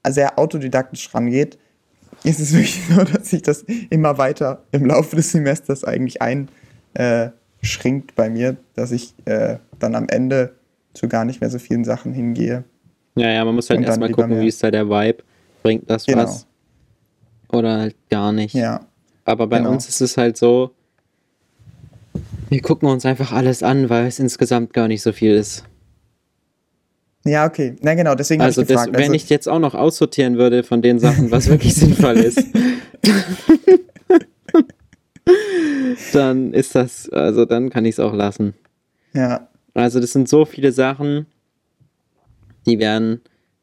sehr 0.08 0.38
autodidaktisch 0.38 1.14
rangeht, 1.14 1.58
ist 2.24 2.40
es 2.40 2.52
wirklich 2.54 2.82
so, 2.88 3.04
dass 3.04 3.30
sich 3.30 3.42
das 3.42 3.64
immer 3.90 4.18
weiter 4.18 4.64
im 4.72 4.86
Laufe 4.86 5.14
des 5.14 5.30
Semesters 5.30 5.84
eigentlich 5.84 6.20
einschränkt 6.20 8.10
äh, 8.10 8.14
bei 8.16 8.30
mir, 8.30 8.56
dass 8.74 8.90
ich 8.90 9.14
äh, 9.26 9.58
dann 9.78 9.94
am 9.94 10.08
Ende 10.08 10.56
zu 10.92 11.06
gar 11.06 11.24
nicht 11.24 11.40
mehr 11.40 11.50
so 11.50 11.60
vielen 11.60 11.84
Sachen 11.84 12.12
hingehe. 12.12 12.64
Ja, 13.14 13.30
ja, 13.30 13.44
man 13.44 13.54
muss 13.54 13.70
halt 13.70 13.82
erstmal 13.82 14.10
gucken, 14.10 14.40
wie 14.40 14.48
ist 14.48 14.62
da 14.62 14.72
der 14.72 14.88
Vibe. 14.88 15.22
Bringt 15.62 15.88
das 15.88 16.04
genau. 16.04 16.24
was? 16.24 16.46
Oder 17.52 17.78
halt 17.78 17.96
gar 18.08 18.32
nicht. 18.32 18.54
Ja. 18.54 18.86
Aber 19.24 19.46
bei 19.46 19.58
genau. 19.58 19.70
uns 19.70 19.88
ist 19.88 20.00
es 20.00 20.16
halt 20.16 20.36
so, 20.36 20.72
wir 22.48 22.62
gucken 22.62 22.88
uns 22.88 23.06
einfach 23.06 23.32
alles 23.32 23.62
an, 23.62 23.88
weil 23.88 24.06
es 24.06 24.18
insgesamt 24.18 24.72
gar 24.72 24.88
nicht 24.88 25.02
so 25.02 25.12
viel 25.12 25.34
ist. 25.34 25.64
Ja, 27.24 27.46
okay. 27.46 27.76
Na 27.82 27.94
genau, 27.94 28.14
deswegen 28.14 28.42
also, 28.42 28.62
ich 28.62 28.68
gefragt. 28.68 28.88
Das, 28.88 28.94
wenn 28.94 29.02
also, 29.02 29.14
ich 29.14 29.28
jetzt 29.28 29.48
auch 29.48 29.58
noch 29.58 29.74
aussortieren 29.74 30.38
würde 30.38 30.62
von 30.62 30.82
den 30.82 30.98
Sachen, 30.98 31.30
was 31.30 31.48
wirklich 31.48 31.74
sinnvoll 31.74 32.16
ist, 32.16 32.42
dann 36.12 36.54
ist 36.54 36.74
das, 36.74 37.10
also 37.10 37.44
dann 37.44 37.70
kann 37.70 37.84
ich 37.84 37.96
es 37.96 38.00
auch 38.00 38.14
lassen. 38.14 38.54
Ja. 39.12 39.48
Also 39.74 40.00
das 40.00 40.12
sind 40.12 40.28
so 40.28 40.44
viele 40.44 40.72
Sachen, 40.72 41.26
die 42.66 42.78
werden 42.78 43.20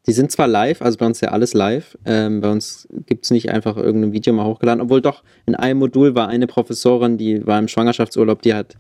die 0.07 0.13
sind 0.13 0.31
zwar 0.31 0.47
live, 0.47 0.81
also 0.81 0.97
bei 0.97 1.05
uns 1.05 1.19
ja 1.19 1.29
alles 1.29 1.53
live. 1.53 1.97
Ähm, 2.05 2.39
bei 2.39 2.49
uns 2.49 2.87
gibt 3.05 3.25
es 3.25 3.31
nicht 3.31 3.51
einfach 3.51 3.75
irgendein 3.75 4.13
Video 4.13 4.33
mal 4.33 4.45
hochgeladen, 4.45 4.81
obwohl 4.81 5.01
doch 5.01 5.21
in 5.45 5.55
einem 5.55 5.79
Modul 5.79 6.15
war 6.15 6.29
eine 6.29 6.47
Professorin, 6.47 7.17
die 7.17 7.45
war 7.45 7.59
im 7.59 7.67
Schwangerschaftsurlaub, 7.67 8.41
die 8.41 8.53
hat 8.53 8.75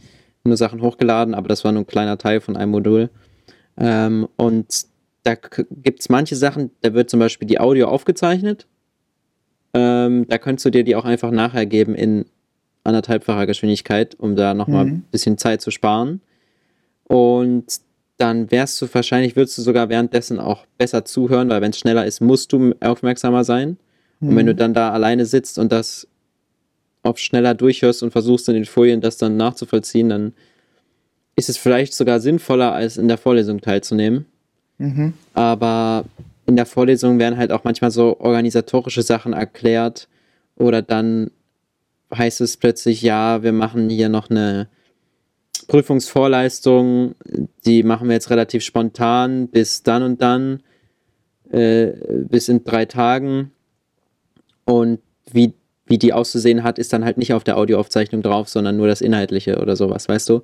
nur 0.45 0.55
Sachen 0.55 0.81
hochgeladen, 0.81 1.35
aber 1.35 1.49
das 1.49 1.65
war 1.65 1.73
nur 1.73 1.81
ein 1.83 1.87
kleiner 1.87 2.17
Teil 2.17 2.39
von 2.39 2.55
einem 2.55 2.71
Modul. 2.71 3.09
Ähm, 3.77 4.27
und 4.37 4.85
da 5.23 5.35
gibt 5.35 5.99
es 5.99 6.07
manche 6.07 6.37
Sachen, 6.37 6.71
da 6.81 6.93
wird 6.93 7.09
zum 7.09 7.19
Beispiel 7.19 7.47
die 7.47 7.59
Audio 7.59 7.87
aufgezeichnet 7.87 8.65
Ähm, 9.73 10.25
da 10.29 10.37
könntest 10.37 10.65
du 10.65 10.69
dir 10.69 10.85
die 10.85 10.95
auch 10.95 11.03
einfach 11.03 11.31
nachher 11.31 11.65
geben 11.65 11.93
in 11.93 12.25
anderthalbfacher 12.85 13.45
Geschwindigkeit, 13.45 14.15
um 14.17 14.37
da 14.37 14.53
nochmal 14.53 14.85
mhm. 14.85 14.91
ein 14.91 15.05
bisschen 15.11 15.37
Zeit 15.37 15.61
zu 15.61 15.71
sparen. 15.71 16.21
Und 17.03 17.81
dann 18.17 18.49
wärst 18.51 18.81
du 18.81 18.87
wahrscheinlich, 18.91 19.35
würdest 19.35 19.57
du 19.57 19.61
sogar 19.61 19.89
währenddessen 19.89 20.39
auch 20.39 20.65
besser 20.77 21.05
zuhören, 21.05 21.49
weil 21.49 21.61
wenn 21.61 21.71
es 21.71 21.79
schneller 21.79 22.05
ist, 22.05 22.19
musst 22.19 22.51
du 22.51 22.73
aufmerksamer 22.79 23.43
sein. 23.43 23.77
Mhm. 24.19 24.29
Und 24.29 24.35
wenn 24.35 24.45
du 24.47 24.53
mhm. 24.53 24.57
dann 24.57 24.73
da 24.73 24.91
alleine 24.91 25.25
sitzt 25.25 25.59
und 25.59 25.71
das 25.71 26.07
oft 27.03 27.19
schneller 27.19 27.53
durchhörst 27.53 28.03
und 28.03 28.11
versuchst 28.11 28.49
in 28.49 28.55
den 28.55 28.65
Folien 28.65 29.01
das 29.01 29.17
dann 29.17 29.37
nachzuvollziehen, 29.37 30.09
dann 30.09 30.33
ist 31.35 31.49
es 31.49 31.57
vielleicht 31.57 31.93
sogar 31.93 32.19
sinnvoller, 32.19 32.73
als 32.73 32.97
in 32.97 33.07
der 33.07 33.19
Vorlesung 33.19 33.61
teilzunehmen. 33.61 34.25
Mhm. 34.79 35.13
Aber 35.33 36.05
in 36.47 36.55
der 36.55 36.65
Vorlesung 36.65 37.19
werden 37.19 37.37
halt 37.37 37.51
auch 37.51 37.63
manchmal 37.63 37.91
so 37.91 38.19
organisatorische 38.19 39.03
Sachen 39.03 39.33
erklärt 39.33 40.07
oder 40.55 40.81
dann 40.81 41.29
heißt 42.15 42.41
es 42.41 42.57
plötzlich, 42.57 43.01
ja, 43.01 43.43
wir 43.43 43.51
machen 43.51 43.89
hier 43.89 44.09
noch 44.09 44.29
eine 44.29 44.67
Prüfungsvorleistung, 45.65 47.15
die 47.65 47.83
machen 47.83 48.07
wir 48.07 48.15
jetzt 48.15 48.29
relativ 48.29 48.63
spontan 48.63 49.47
bis 49.47 49.83
dann 49.83 50.03
und 50.03 50.21
dann, 50.21 50.63
äh, 51.51 51.91
bis 52.29 52.49
in 52.49 52.63
drei 52.63 52.85
Tagen. 52.85 53.51
Und 54.65 54.99
wie, 55.31 55.53
wie 55.85 55.97
die 55.97 56.13
auszusehen 56.13 56.63
hat, 56.63 56.79
ist 56.79 56.93
dann 56.93 57.05
halt 57.05 57.17
nicht 57.17 57.33
auf 57.33 57.43
der 57.43 57.57
Audioaufzeichnung 57.57 58.21
drauf, 58.21 58.49
sondern 58.49 58.77
nur 58.77 58.87
das 58.87 59.01
Inhaltliche 59.01 59.59
oder 59.59 59.75
sowas, 59.75 60.09
weißt 60.09 60.29
du? 60.29 60.43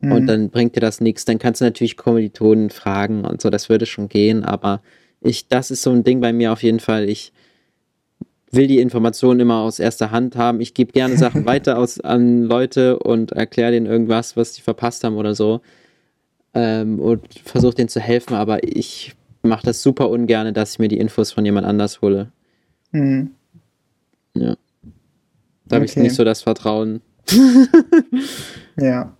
Mhm. 0.00 0.12
Und 0.12 0.26
dann 0.26 0.50
bringt 0.50 0.76
dir 0.76 0.80
das 0.80 1.00
nichts. 1.00 1.24
Dann 1.24 1.38
kannst 1.38 1.60
du 1.60 1.64
natürlich 1.64 1.96
Kommilitonen 1.96 2.70
fragen 2.70 3.24
und 3.24 3.40
so, 3.40 3.50
das 3.50 3.68
würde 3.68 3.86
schon 3.86 4.08
gehen, 4.08 4.44
aber 4.44 4.82
ich, 5.20 5.48
das 5.48 5.70
ist 5.70 5.82
so 5.82 5.90
ein 5.90 6.04
Ding 6.04 6.20
bei 6.20 6.32
mir 6.32 6.52
auf 6.52 6.62
jeden 6.62 6.80
Fall. 6.80 7.08
Ich 7.08 7.32
will 8.56 8.66
die 8.66 8.80
Informationen 8.80 9.40
immer 9.40 9.60
aus 9.60 9.78
erster 9.78 10.10
Hand 10.10 10.36
haben. 10.36 10.60
Ich 10.60 10.74
gebe 10.74 10.92
gerne 10.92 11.16
Sachen 11.16 11.44
weiter 11.46 11.78
aus, 11.78 12.00
an 12.00 12.42
Leute 12.42 12.98
und 12.98 13.32
erkläre 13.32 13.72
denen 13.72 13.86
irgendwas, 13.86 14.36
was 14.36 14.52
die 14.52 14.62
verpasst 14.62 15.04
haben 15.04 15.16
oder 15.16 15.34
so. 15.34 15.60
Ähm, 16.54 16.98
und 16.98 17.22
versuche 17.44 17.74
denen 17.74 17.88
zu 17.88 18.00
helfen, 18.00 18.34
aber 18.34 18.64
ich 18.64 19.14
mache 19.42 19.66
das 19.66 19.82
super 19.82 20.10
ungern, 20.10 20.52
dass 20.54 20.72
ich 20.72 20.78
mir 20.78 20.88
die 20.88 20.98
Infos 20.98 21.32
von 21.32 21.44
jemand 21.44 21.66
anders 21.66 22.00
hole. 22.00 22.32
Mhm. 22.92 23.30
Ja. 24.34 24.56
Da 25.66 25.76
habe 25.76 25.84
okay. 25.84 25.92
ich 25.92 25.96
nicht 25.96 26.14
so 26.14 26.24
das 26.24 26.42
Vertrauen. 26.42 27.02
ja. 28.76 29.12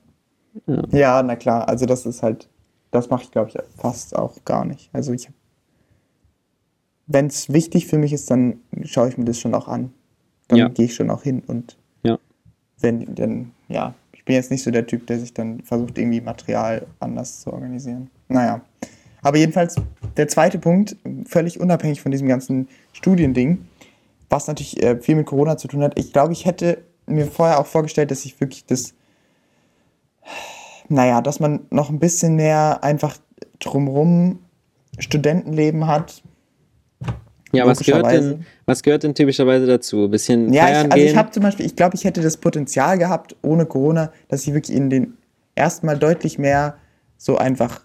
ja. 0.67 0.83
Ja, 0.93 1.23
na 1.23 1.37
klar. 1.37 1.69
Also 1.69 1.87
das 1.87 2.07
ist 2.07 2.23
halt, 2.23 2.49
das 2.91 3.11
mache 3.11 3.25
ich 3.25 3.31
glaube 3.31 3.51
ich 3.51 3.59
fast 3.77 4.17
auch 4.17 4.45
gar 4.45 4.65
nicht. 4.65 4.91
Also 4.93 5.13
ich 5.13 5.27
habe 5.27 5.35
wenn 7.07 7.27
es 7.27 7.53
wichtig 7.53 7.87
für 7.87 7.99
mich 7.99 8.13
ist, 8.13 8.31
dann 8.31 8.61
schaue 8.85 9.09
ich 9.09 9.17
mir 9.17 9.25
das 9.25 9.39
schon 9.39 9.55
auch 9.55 9.69
an. 9.69 9.93
Dann 10.49 10.59
ja. 10.59 10.69
gehe 10.69 10.87
ich 10.87 10.95
schon 10.95 11.11
auch 11.11 11.23
hin 11.23 11.43
und 11.47 11.77
ja. 12.03 12.19
wenn, 12.81 13.15
dann, 13.15 13.53
ja, 13.69 13.95
ich 14.13 14.25
bin 14.25 14.35
jetzt 14.35 14.51
nicht 14.51 14.63
so 14.63 14.71
der 14.71 14.87
Typ, 14.87 15.07
der 15.07 15.19
sich 15.19 15.33
dann 15.33 15.61
versucht, 15.61 15.99
irgendwie 15.99 16.21
Material 16.21 16.87
anders 17.01 17.41
zu 17.41 17.53
organisieren. 17.53 18.11
Naja. 18.29 18.61
Aber 19.23 19.39
jedenfalls, 19.39 19.77
der 20.17 20.29
zweite 20.29 20.59
Punkt, 20.59 20.97
völlig 21.27 21.59
unabhängig 21.59 22.01
von 22.01 22.13
diesem 22.13 22.29
ganzen 22.29 22.69
Studiending, 22.93 23.67
was 24.29 24.47
natürlich 24.47 24.83
äh, 24.83 25.01
viel 25.01 25.17
mit 25.17 25.27
Corona 25.27 25.57
zu 25.57 25.69
tun 25.69 25.83
hat. 25.83 25.99
Ich 25.99 26.13
glaube, 26.13 26.33
ich 26.33 26.45
hätte 26.45 26.83
mir 27.07 27.27
vorher 27.27 27.61
auch 27.61 27.67
vorgestellt, 27.67 28.11
dass 28.11 28.25
ich 28.25 28.41
wirklich 28.41 28.67
das, 28.67 28.95
naja, 30.89 31.23
dass 31.23 31.41
man 31.41 31.67
noch 31.71 31.91
ein 31.91 31.99
bisschen 31.99 32.37
mehr 32.37 32.83
einfach 32.83 33.17
drumrum 33.59 34.41
Studentenleben 34.99 35.87
hat, 35.87 36.23
ja, 37.57 37.67
was 37.67 37.81
gehört, 37.81 38.11
denn, 38.11 38.47
was 38.65 38.83
gehört 38.83 39.03
denn 39.03 39.15
typischerweise 39.15 39.67
dazu? 39.67 40.05
Ein 40.05 40.11
bisschen 40.11 40.53
ja, 40.53 40.63
feiern 40.63 40.87
ich, 40.87 40.93
also 40.93 41.05
gehen? 41.05 41.13
ich 41.13 41.17
habe 41.17 41.31
zum 41.31 41.43
Beispiel, 41.43 41.67
ich 41.67 41.77
glaube, 41.77 41.97
ich 41.97 42.05
hätte 42.05 42.23
das 42.23 42.37
Potenzial 42.37 42.99
gehabt, 42.99 43.37
ohne 43.43 43.67
Corona, 43.67 44.13
dass 44.29 44.47
ich 44.47 44.55
wirklich 44.55 44.77
in 44.77 44.91
den 44.91 45.15
erstmal 45.55 45.99
deutlich 45.99 46.39
mehr 46.39 46.77
so 47.17 47.37
einfach 47.37 47.83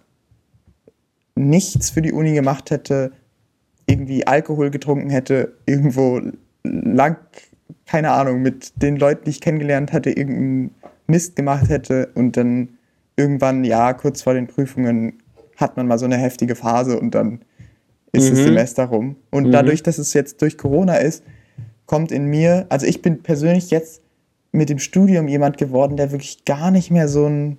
nichts 1.36 1.90
für 1.90 2.02
die 2.02 2.12
Uni 2.12 2.34
gemacht 2.34 2.72
hätte, 2.72 3.12
irgendwie 3.86 4.28
Alkohol 4.28 4.70
getrunken 4.70 5.10
hätte, 5.10 5.54
irgendwo 5.66 6.22
lang, 6.64 7.18
keine 7.86 8.12
Ahnung, 8.12 8.42
mit 8.42 8.82
den 8.82 8.98
Leuten, 8.98 9.26
die 9.26 9.32
ich 9.32 9.42
kennengelernt 9.42 9.92
hatte, 9.94 10.12
irgendeinen 10.12 10.76
Mist 11.08 11.36
gemacht 11.36 11.70
hätte 11.70 12.10
und 12.16 12.38
dann 12.38 12.70
irgendwann, 13.16 13.64
ja, 13.64 13.94
kurz 13.94 14.22
vor 14.22 14.34
den 14.34 14.48
Prüfungen 14.48 15.22
hat 15.58 15.78
man 15.78 15.88
mal 15.88 16.00
so 16.00 16.06
eine 16.06 16.18
heftige 16.18 16.56
Phase 16.56 17.00
und 17.00 17.16
dann 17.16 17.42
ist 18.12 18.26
mhm. 18.26 18.36
das 18.36 18.44
Semester 18.44 18.86
rum. 18.86 19.16
Und 19.30 19.48
mhm. 19.48 19.52
dadurch, 19.52 19.84
dass 19.84 19.98
es 19.98 20.14
jetzt 20.14 20.42
durch 20.42 20.58
Corona 20.58 20.98
ist, 20.98 21.24
kommt 21.86 22.12
in 22.12 22.26
mir, 22.26 22.66
also 22.70 22.86
ich 22.86 23.02
bin 23.02 23.22
persönlich 23.22 23.70
jetzt 23.70 24.02
mit 24.52 24.70
dem 24.70 24.80
Studium 24.80 25.28
jemand 25.28 25.58
geworden, 25.58 25.98
der 25.98 26.12
wirklich 26.12 26.46
gar 26.46 26.72
nicht 26.72 26.92
mehr 26.92 27.08
so 27.08 27.26
ein 27.26 27.58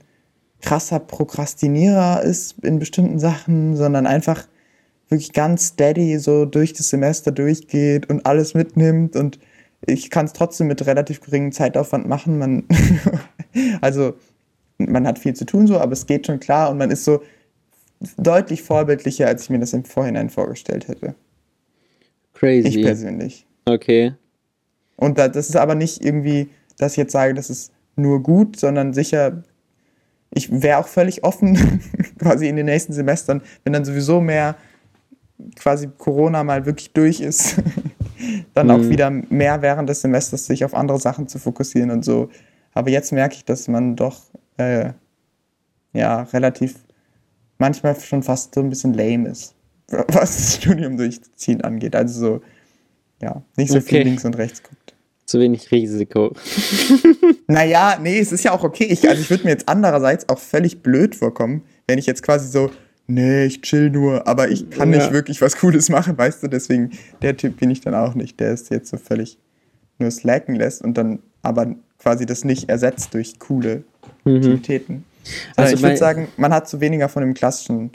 krasser 0.60 1.00
Prokrastinierer 1.00 2.22
ist 2.22 2.56
in 2.62 2.78
bestimmten 2.78 3.18
Sachen, 3.18 3.76
sondern 3.76 4.06
einfach 4.06 4.46
wirklich 5.08 5.32
ganz 5.32 5.68
steady 5.68 6.18
so 6.18 6.44
durch 6.46 6.72
das 6.72 6.88
Semester 6.88 7.32
durchgeht 7.32 8.08
und 8.08 8.24
alles 8.24 8.54
mitnimmt 8.54 9.16
und 9.16 9.38
ich 9.84 10.10
kann 10.10 10.26
es 10.26 10.32
trotzdem 10.32 10.68
mit 10.68 10.86
relativ 10.86 11.20
geringem 11.20 11.50
Zeitaufwand 11.50 12.08
machen. 12.08 12.38
Man 12.38 12.64
also 13.80 14.14
man 14.78 15.06
hat 15.06 15.18
viel 15.18 15.34
zu 15.34 15.44
tun 15.44 15.66
so, 15.66 15.78
aber 15.78 15.92
es 15.92 16.06
geht 16.06 16.26
schon 16.26 16.40
klar 16.40 16.70
und 16.70 16.78
man 16.78 16.90
ist 16.90 17.04
so 17.04 17.22
deutlich 18.16 18.62
vorbildlicher, 18.62 19.26
als 19.26 19.44
ich 19.44 19.50
mir 19.50 19.58
das 19.58 19.72
im 19.72 19.84
Vorhinein 19.84 20.30
vorgestellt 20.30 20.88
hätte. 20.88 21.14
Crazy. 22.34 22.68
Ich 22.68 22.82
persönlich. 22.82 23.46
Okay. 23.64 24.14
Und 24.96 25.18
da, 25.18 25.28
das 25.28 25.48
ist 25.48 25.56
aber 25.56 25.74
nicht 25.74 26.04
irgendwie, 26.04 26.48
dass 26.78 26.92
ich 26.92 26.98
jetzt 26.98 27.12
sage, 27.12 27.34
das 27.34 27.50
ist 27.50 27.72
nur 27.96 28.22
gut, 28.22 28.58
sondern 28.58 28.92
sicher, 28.92 29.42
ich 30.30 30.62
wäre 30.62 30.78
auch 30.78 30.86
völlig 30.86 31.24
offen, 31.24 31.80
quasi 32.18 32.48
in 32.48 32.56
den 32.56 32.66
nächsten 32.66 32.92
Semestern, 32.92 33.42
wenn 33.64 33.72
dann 33.72 33.84
sowieso 33.84 34.20
mehr 34.20 34.56
quasi 35.56 35.88
Corona 35.98 36.44
mal 36.44 36.66
wirklich 36.66 36.92
durch 36.92 37.20
ist, 37.20 37.56
dann 38.54 38.68
mhm. 38.68 38.72
auch 38.72 38.88
wieder 38.88 39.10
mehr 39.10 39.60
während 39.62 39.88
des 39.88 40.00
Semesters 40.00 40.46
sich 40.46 40.64
auf 40.64 40.74
andere 40.74 40.98
Sachen 40.98 41.28
zu 41.28 41.38
fokussieren 41.38 41.90
und 41.90 42.04
so. 42.04 42.28
Aber 42.74 42.90
jetzt 42.90 43.12
merke 43.12 43.34
ich, 43.34 43.44
dass 43.44 43.68
man 43.68 43.96
doch 43.96 44.20
äh, 44.56 44.92
ja 45.92 46.22
relativ 46.22 46.76
manchmal 47.62 47.94
schon 48.00 48.24
fast 48.24 48.56
so 48.56 48.60
ein 48.60 48.70
bisschen 48.70 48.92
lame 48.92 49.28
ist, 49.28 49.54
was 49.88 50.36
das 50.36 50.56
Studium 50.56 50.96
durchziehen 50.96 51.60
angeht. 51.60 51.94
Also 51.94 52.20
so, 52.20 52.40
ja, 53.22 53.40
nicht 53.56 53.70
so 53.70 53.78
okay. 53.78 53.86
viel 53.86 54.02
links 54.02 54.24
und 54.24 54.36
rechts 54.36 54.64
guckt. 54.64 54.94
Zu 55.26 55.38
wenig 55.38 55.70
Risiko. 55.70 56.34
naja, 57.46 57.98
nee, 58.02 58.18
es 58.18 58.32
ist 58.32 58.42
ja 58.42 58.50
auch 58.50 58.64
okay. 58.64 58.86
Ich, 58.90 59.08
also 59.08 59.22
ich 59.22 59.30
würde 59.30 59.44
mir 59.44 59.50
jetzt 59.50 59.68
andererseits 59.68 60.28
auch 60.28 60.40
völlig 60.40 60.82
blöd 60.82 61.14
vorkommen, 61.14 61.62
wenn 61.86 61.98
ich 61.98 62.06
jetzt 62.06 62.24
quasi 62.24 62.48
so, 62.48 62.72
nee, 63.06 63.44
ich 63.44 63.62
chill 63.62 63.90
nur, 63.90 64.26
aber 64.26 64.48
ich 64.50 64.68
kann 64.68 64.92
ja. 64.92 64.98
nicht 64.98 65.12
wirklich 65.12 65.40
was 65.40 65.56
Cooles 65.56 65.88
machen, 65.88 66.18
weißt 66.18 66.42
du? 66.42 66.48
Deswegen, 66.48 66.90
der 67.22 67.36
Typ 67.36 67.60
bin 67.60 67.70
ich 67.70 67.80
dann 67.80 67.94
auch 67.94 68.16
nicht, 68.16 68.40
der 68.40 68.50
es 68.50 68.70
jetzt 68.70 68.90
so 68.90 68.96
völlig 68.96 69.38
nur 70.00 70.10
slacken 70.10 70.56
lässt 70.56 70.82
und 70.82 70.98
dann 70.98 71.20
aber 71.42 71.76
quasi 71.98 72.26
das 72.26 72.44
nicht 72.44 72.68
ersetzt 72.68 73.14
durch 73.14 73.38
coole 73.38 73.84
mhm. 74.24 74.36
Aktivitäten. 74.36 75.04
Also 75.56 75.74
ich 75.74 75.82
würde 75.82 75.96
sagen, 75.96 76.28
man 76.36 76.52
hat 76.52 76.68
so 76.68 76.80
weniger 76.80 77.08
von 77.08 77.22
dem 77.22 77.34
klassischen 77.34 77.92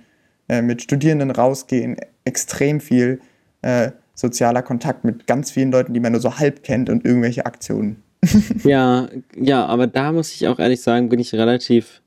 äh, 0.49 0.61
mit 0.61 0.81
Studierenden 0.81 1.31
rausgehen, 1.31 1.97
extrem 2.25 2.79
viel 2.79 3.19
äh, 3.61 3.91
sozialer 4.13 4.61
Kontakt 4.61 5.03
mit 5.03 5.27
ganz 5.27 5.51
vielen 5.51 5.71
Leuten, 5.71 5.93
die 5.93 5.99
man 5.99 6.11
nur 6.11 6.21
so 6.21 6.37
halb 6.37 6.63
kennt 6.63 6.89
und 6.89 7.05
irgendwelche 7.05 7.45
Aktionen. 7.45 8.03
ja, 8.63 9.07
ja, 9.35 9.65
aber 9.65 9.87
da 9.87 10.11
muss 10.11 10.33
ich 10.33 10.47
auch 10.47 10.59
ehrlich 10.59 10.81
sagen, 10.81 11.09
bin 11.09 11.19
ich 11.19 11.33
relativ 11.33 12.01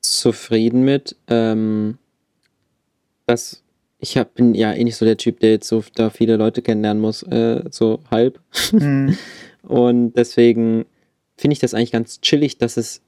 zufrieden 0.00 0.84
mit. 0.84 1.16
Ähm, 1.28 1.98
dass 3.26 3.62
ich 3.98 4.18
hab, 4.18 4.34
bin 4.34 4.54
ja 4.54 4.72
eh 4.72 4.82
nicht 4.84 4.96
so 4.96 5.04
der 5.04 5.16
Typ, 5.16 5.40
der 5.40 5.52
jetzt 5.52 5.68
so 5.68 5.84
da 5.94 6.10
viele 6.10 6.36
Leute 6.36 6.60
kennenlernen 6.60 7.00
muss, 7.00 7.22
äh, 7.22 7.62
so 7.70 8.00
halb. 8.10 8.40
Mhm. 8.72 9.16
Und 9.62 10.14
deswegen 10.14 10.86
finde 11.36 11.52
ich 11.52 11.60
das 11.60 11.72
eigentlich 11.72 11.92
ganz 11.92 12.20
chillig, 12.20 12.58
dass 12.58 12.76
es 12.76 13.00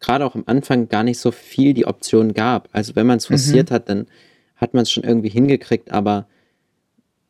gerade 0.00 0.24
auch 0.24 0.34
am 0.34 0.44
Anfang 0.46 0.88
gar 0.88 1.02
nicht 1.02 1.18
so 1.18 1.30
viel 1.30 1.74
die 1.74 1.86
Option 1.86 2.34
gab. 2.34 2.68
Also 2.72 2.96
wenn 2.96 3.06
man 3.06 3.18
es 3.18 3.26
forciert 3.26 3.70
mhm. 3.70 3.74
hat, 3.74 3.88
dann 3.88 4.06
hat 4.56 4.74
man 4.74 4.82
es 4.82 4.90
schon 4.90 5.04
irgendwie 5.04 5.28
hingekriegt, 5.28 5.90
aber 5.90 6.26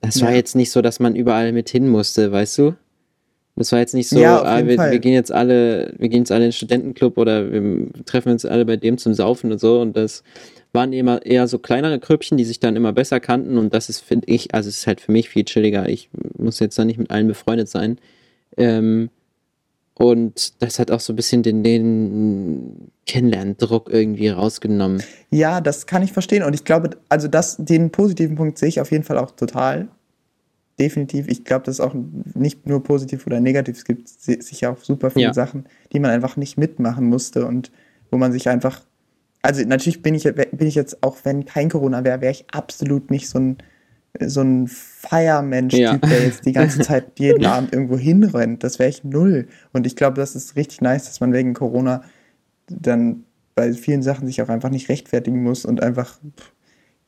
das 0.00 0.20
ja. 0.20 0.26
war 0.26 0.34
jetzt 0.34 0.54
nicht 0.54 0.70
so, 0.70 0.82
dass 0.82 1.00
man 1.00 1.16
überall 1.16 1.52
mit 1.52 1.70
hin 1.70 1.88
musste, 1.88 2.30
weißt 2.30 2.58
du? 2.58 2.74
Das 3.56 3.70
war 3.70 3.78
jetzt 3.78 3.94
nicht 3.94 4.08
so, 4.08 4.18
ja, 4.18 4.42
ah, 4.42 4.66
wir, 4.66 4.78
wir, 4.78 4.98
gehen 4.98 5.14
jetzt 5.14 5.30
alle, 5.30 5.94
wir 5.96 6.08
gehen 6.08 6.20
jetzt 6.20 6.32
alle 6.32 6.44
in 6.44 6.48
den 6.48 6.52
Studentenclub 6.52 7.16
oder 7.18 7.52
wir 7.52 7.86
treffen 8.04 8.32
uns 8.32 8.44
alle 8.44 8.64
bei 8.64 8.76
dem 8.76 8.98
zum 8.98 9.14
Saufen 9.14 9.52
und 9.52 9.60
so. 9.60 9.80
Und 9.80 9.96
das 9.96 10.24
waren 10.72 10.92
immer 10.92 11.24
eher 11.24 11.46
so 11.46 11.60
kleinere 11.60 12.00
Krüppchen, 12.00 12.36
die 12.36 12.44
sich 12.44 12.58
dann 12.58 12.74
immer 12.74 12.92
besser 12.92 13.20
kannten. 13.20 13.56
Und 13.56 13.72
das 13.72 13.88
ist, 13.88 14.00
finde 14.00 14.26
ich, 14.26 14.52
also 14.54 14.68
es 14.68 14.78
ist 14.78 14.86
halt 14.88 15.00
für 15.00 15.12
mich 15.12 15.28
viel 15.28 15.44
chilliger. 15.44 15.88
Ich 15.88 16.10
muss 16.36 16.58
jetzt 16.58 16.76
da 16.76 16.84
nicht 16.84 16.98
mit 16.98 17.12
allen 17.12 17.28
befreundet 17.28 17.68
sein. 17.68 17.98
Ähm, 18.56 19.08
und 19.96 20.60
das 20.60 20.78
hat 20.78 20.90
auch 20.90 21.00
so 21.00 21.12
ein 21.12 21.16
bisschen 21.16 21.42
den, 21.42 21.62
den 21.62 22.90
Kennenlerndruck 23.06 23.90
irgendwie 23.90 24.28
rausgenommen. 24.28 25.02
Ja, 25.30 25.60
das 25.60 25.86
kann 25.86 26.02
ich 26.02 26.12
verstehen. 26.12 26.42
Und 26.42 26.52
ich 26.54 26.64
glaube, 26.64 26.90
also 27.08 27.28
das, 27.28 27.56
den 27.58 27.90
positiven 27.90 28.34
Punkt 28.36 28.58
sehe 28.58 28.68
ich 28.68 28.80
auf 28.80 28.90
jeden 28.90 29.04
Fall 29.04 29.18
auch 29.18 29.30
total. 29.30 29.88
definitiv. 30.78 31.28
Ich 31.28 31.44
glaube, 31.44 31.64
das 31.64 31.76
ist 31.76 31.80
auch 31.80 31.94
nicht 32.34 32.66
nur 32.66 32.82
positiv 32.82 33.26
oder 33.26 33.40
negativ. 33.40 33.76
Es 33.76 33.84
gibt 33.84 34.08
sicher 34.08 34.72
auch 34.72 34.82
super 34.82 35.10
viele 35.10 35.26
ja. 35.26 35.34
Sachen, 35.34 35.66
die 35.92 36.00
man 36.00 36.10
einfach 36.10 36.36
nicht 36.36 36.58
mitmachen 36.58 37.06
musste 37.06 37.46
und 37.46 37.70
wo 38.10 38.18
man 38.18 38.32
sich 38.32 38.48
einfach. 38.48 38.80
Also 39.42 39.62
natürlich 39.64 40.02
bin 40.02 40.14
ich, 40.14 40.24
bin 40.24 40.66
ich 40.66 40.74
jetzt, 40.74 41.02
auch 41.02 41.18
wenn 41.24 41.44
kein 41.44 41.68
Corona 41.68 42.02
wäre, 42.02 42.20
wäre 42.20 42.32
ich 42.32 42.46
absolut 42.50 43.10
nicht 43.10 43.28
so 43.28 43.38
ein, 43.38 43.58
so 44.20 44.42
ein 44.42 44.68
Feiermensch-Typ, 44.68 45.80
ja. 45.80 45.96
der 45.96 46.24
jetzt 46.24 46.46
die 46.46 46.52
ganze 46.52 46.78
Zeit 46.80 47.18
jeden 47.18 47.44
Abend 47.46 47.72
irgendwo 47.72 47.98
hinrennt. 47.98 48.62
Das 48.62 48.78
wäre 48.78 48.88
ich 48.88 49.04
null. 49.04 49.48
Und 49.72 49.86
ich 49.86 49.96
glaube, 49.96 50.16
das 50.16 50.36
ist 50.36 50.56
richtig 50.56 50.80
nice, 50.80 51.06
dass 51.06 51.20
man 51.20 51.32
wegen 51.32 51.54
Corona 51.54 52.02
dann 52.68 53.24
bei 53.54 53.72
vielen 53.72 54.02
Sachen 54.02 54.26
sich 54.26 54.40
auch 54.42 54.48
einfach 54.48 54.70
nicht 54.70 54.88
rechtfertigen 54.88 55.42
muss 55.42 55.64
und 55.64 55.82
einfach 55.82 56.18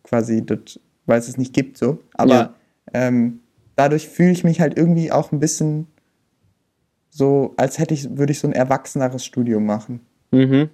quasi, 0.02 0.44
das, 0.44 0.80
weil 1.06 1.18
es 1.18 1.28
es 1.28 1.38
nicht 1.38 1.52
gibt, 1.52 1.78
so. 1.78 2.00
Aber 2.14 2.34
ja. 2.34 2.54
ähm, 2.92 3.40
dadurch 3.75 4.08
fühle 4.08 4.32
ich 4.32 4.44
mich 4.44 4.60
halt 4.60 4.76
irgendwie 4.76 5.10
auch 5.12 5.32
ein 5.32 5.40
bisschen 5.40 5.86
so, 7.10 7.54
als 7.56 7.78
hätte 7.78 7.94
ich, 7.94 8.16
würde 8.16 8.32
ich 8.32 8.40
so 8.40 8.48
ein 8.48 8.52
erwachseneres 8.52 9.25
Studium 9.25 9.64
machen. 9.64 10.00
Mhm. 10.30 10.70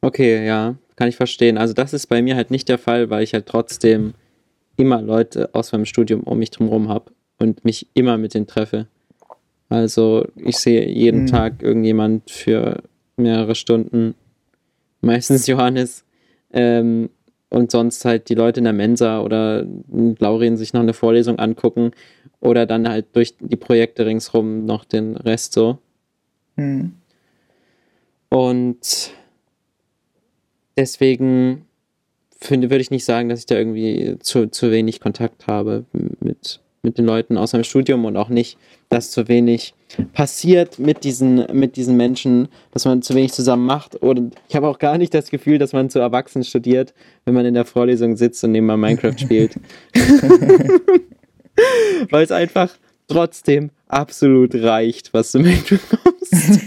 Okay, 0.00 0.46
ja, 0.46 0.76
kann 0.94 1.08
ich 1.08 1.16
verstehen. 1.16 1.58
Also 1.58 1.74
das 1.74 1.92
ist 1.92 2.06
bei 2.06 2.22
mir 2.22 2.36
halt 2.36 2.50
nicht 2.50 2.68
der 2.68 2.78
Fall, 2.78 3.10
weil 3.10 3.22
ich 3.22 3.34
halt 3.34 3.46
trotzdem 3.46 4.14
immer 4.76 5.02
Leute 5.02 5.54
aus 5.54 5.72
meinem 5.72 5.84
Studium 5.84 6.22
um 6.22 6.38
mich 6.38 6.50
drumherum 6.50 6.88
habe 6.88 7.12
und 7.38 7.64
mich 7.64 7.88
immer 7.94 8.18
mit 8.18 8.34
denen 8.34 8.46
treffe. 8.46 8.86
Also 9.68 10.26
ich 10.36 10.58
sehe 10.58 10.88
jeden 10.88 11.22
mhm. 11.22 11.26
Tag 11.26 11.62
irgendjemand 11.62 12.30
für 12.30 12.82
mehrere 13.16 13.54
Stunden, 13.54 14.14
meistens 15.00 15.46
Johannes, 15.46 16.04
ähm, 16.52 17.10
und 17.48 17.70
sonst 17.70 18.04
halt 18.04 18.28
die 18.28 18.34
Leute 18.34 18.60
in 18.60 18.64
der 18.64 18.72
Mensa 18.72 19.20
oder 19.20 19.64
Laurin 20.18 20.56
sich 20.56 20.72
noch 20.72 20.80
eine 20.80 20.92
Vorlesung 20.92 21.38
angucken 21.38 21.92
oder 22.40 22.66
dann 22.66 22.88
halt 22.88 23.06
durch 23.14 23.36
die 23.38 23.56
Projekte 23.56 24.04
ringsrum 24.06 24.64
noch 24.64 24.84
den 24.84 25.16
Rest 25.16 25.52
so. 25.52 25.78
Mhm. 26.56 26.94
Und 28.28 29.12
deswegen 30.76 31.65
würde 32.50 32.78
ich 32.78 32.90
nicht 32.90 33.04
sagen, 33.04 33.28
dass 33.28 33.40
ich 33.40 33.46
da 33.46 33.56
irgendwie 33.56 34.16
zu, 34.20 34.48
zu 34.48 34.70
wenig 34.70 35.00
Kontakt 35.00 35.46
habe 35.46 35.84
mit, 36.20 36.60
mit 36.82 36.98
den 36.98 37.04
Leuten 37.04 37.36
aus 37.36 37.52
meinem 37.52 37.64
Studium 37.64 38.04
und 38.04 38.16
auch 38.16 38.28
nicht, 38.28 38.58
dass 38.88 39.10
zu 39.10 39.28
wenig 39.28 39.74
passiert 40.12 40.78
mit 40.78 41.04
diesen, 41.04 41.46
mit 41.52 41.76
diesen 41.76 41.96
Menschen, 41.96 42.48
dass 42.72 42.84
man 42.84 43.02
zu 43.02 43.14
wenig 43.14 43.32
zusammen 43.32 43.66
macht. 43.66 43.96
Und 43.96 44.34
ich 44.48 44.56
habe 44.56 44.68
auch 44.68 44.78
gar 44.78 44.98
nicht 44.98 45.14
das 45.14 45.30
Gefühl, 45.30 45.58
dass 45.58 45.72
man 45.72 45.90
zu 45.90 45.98
erwachsen 45.98 46.44
studiert, 46.44 46.94
wenn 47.24 47.34
man 47.34 47.46
in 47.46 47.54
der 47.54 47.64
Vorlesung 47.64 48.16
sitzt 48.16 48.42
und 48.44 48.52
nebenbei 48.52 48.76
Minecraft 48.76 49.18
spielt. 49.18 49.56
Weil 52.10 52.24
es 52.24 52.32
einfach 52.32 52.76
trotzdem 53.08 53.70
absolut 53.88 54.54
reicht, 54.54 55.14
was 55.14 55.32
du 55.32 55.38
mitbekommst. 55.38 56.32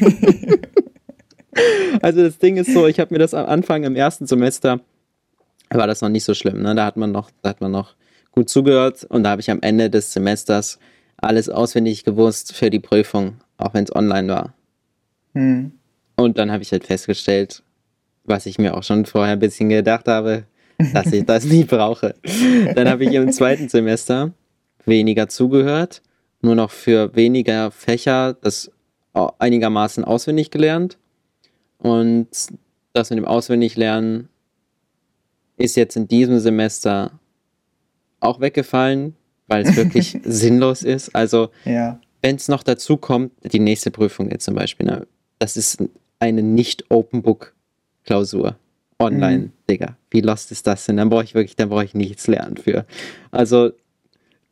also 2.02 2.24
das 2.24 2.38
Ding 2.38 2.58
ist 2.58 2.74
so, 2.74 2.88
ich 2.88 3.00
habe 3.00 3.14
mir 3.14 3.20
das 3.20 3.34
am 3.34 3.46
Anfang 3.46 3.84
im 3.84 3.96
ersten 3.96 4.26
Semester 4.26 4.80
war 5.78 5.88
das 5.88 6.02
noch 6.02 6.10
nicht 6.10 6.24
so 6.24 6.34
schlimm. 6.34 6.62
Ne? 6.62 6.76
Da 6.76 6.86
hat 6.86 6.98
man 6.98 7.12
noch, 7.12 7.30
da 7.42 7.50
hat 7.50 7.62
man 7.62 7.72
noch 7.72 7.96
gut 8.32 8.50
zugehört 8.50 9.04
und 9.04 9.24
da 9.24 9.32
habe 9.32 9.42
ich 9.42 9.52
am 9.52 9.62
Ende 9.62 9.90
des 9.90 10.14
Semesters 10.14 10.80
alles 11.18 11.50
auswendig 11.50 12.04
gewusst 12.04 12.54
für 12.56 12.70
die 12.70 12.80
Prüfung, 12.80 13.36
auch 13.58 13.74
wenn 13.74 13.84
es 13.84 13.96
online 13.96 14.28
war. 14.30 14.54
Hm. 15.34 15.74
Und 16.16 16.38
dann 16.38 16.52
habe 16.52 16.64
ich 16.64 16.72
halt 16.72 16.86
festgestellt, 16.86 17.64
was 18.24 18.46
ich 18.46 18.58
mir 18.58 18.76
auch 18.76 18.84
schon 18.84 19.06
vorher 19.06 19.34
ein 19.34 19.40
bisschen 19.40 19.70
gedacht 19.70 20.08
habe, 20.08 20.44
dass 20.94 21.12
ich 21.12 21.26
das 21.26 21.46
nie 21.46 21.64
brauche. 21.64 22.16
Dann 22.76 22.90
habe 22.90 23.04
ich 23.04 23.14
im 23.14 23.32
zweiten 23.32 23.70
Semester 23.70 24.32
weniger 24.86 25.28
zugehört, 25.28 26.02
nur 26.42 26.56
noch 26.56 26.72
für 26.72 27.16
weniger 27.16 27.72
Fächer 27.72 28.34
das 28.34 28.72
einigermaßen 29.14 30.04
auswendig 30.04 30.52
gelernt. 30.52 30.98
Und 31.80 32.28
das 32.94 33.10
mit 33.10 33.18
dem 33.18 33.26
Auswendiglernen 33.26 34.30
ist 35.60 35.76
jetzt 35.76 35.96
in 35.96 36.08
diesem 36.08 36.40
Semester 36.40 37.12
auch 38.20 38.40
weggefallen, 38.40 39.16
weil 39.48 39.64
es 39.66 39.76
wirklich 39.76 40.18
sinnlos 40.24 40.82
ist. 40.84 41.16
Also, 41.16 41.50
ja. 41.66 42.00
wenn 42.22 42.38
es 42.38 42.48
noch 42.48 42.64
dazu 42.64 42.98
kommt, 42.98 43.34
die 43.44 43.60
nächste 43.60 43.92
Prüfung 43.92 44.32
jetzt 44.32 44.46
zum 44.46 44.56
Beispiel, 44.56 44.88
ne, 44.88 45.06
das 45.38 45.58
ist 45.58 45.84
eine 46.20 46.42
Nicht-Open-Book-Klausur. 46.42 48.56
Online, 49.02 49.38
mhm. 49.38 49.52
Digga. 49.70 49.96
Wie 50.12 50.20
lost 50.20 50.52
ist 50.52 50.68
das 50.68 50.86
denn? 50.86 50.98
Dann 50.98 51.10
brauche 51.10 51.24
ich 51.24 51.34
wirklich, 51.34 51.56
dann 51.56 51.70
brauche 51.70 51.86
ich 51.86 51.94
nichts 51.94 52.28
lernen 52.28 52.58
für. 52.58 52.86
Also, 53.32 53.72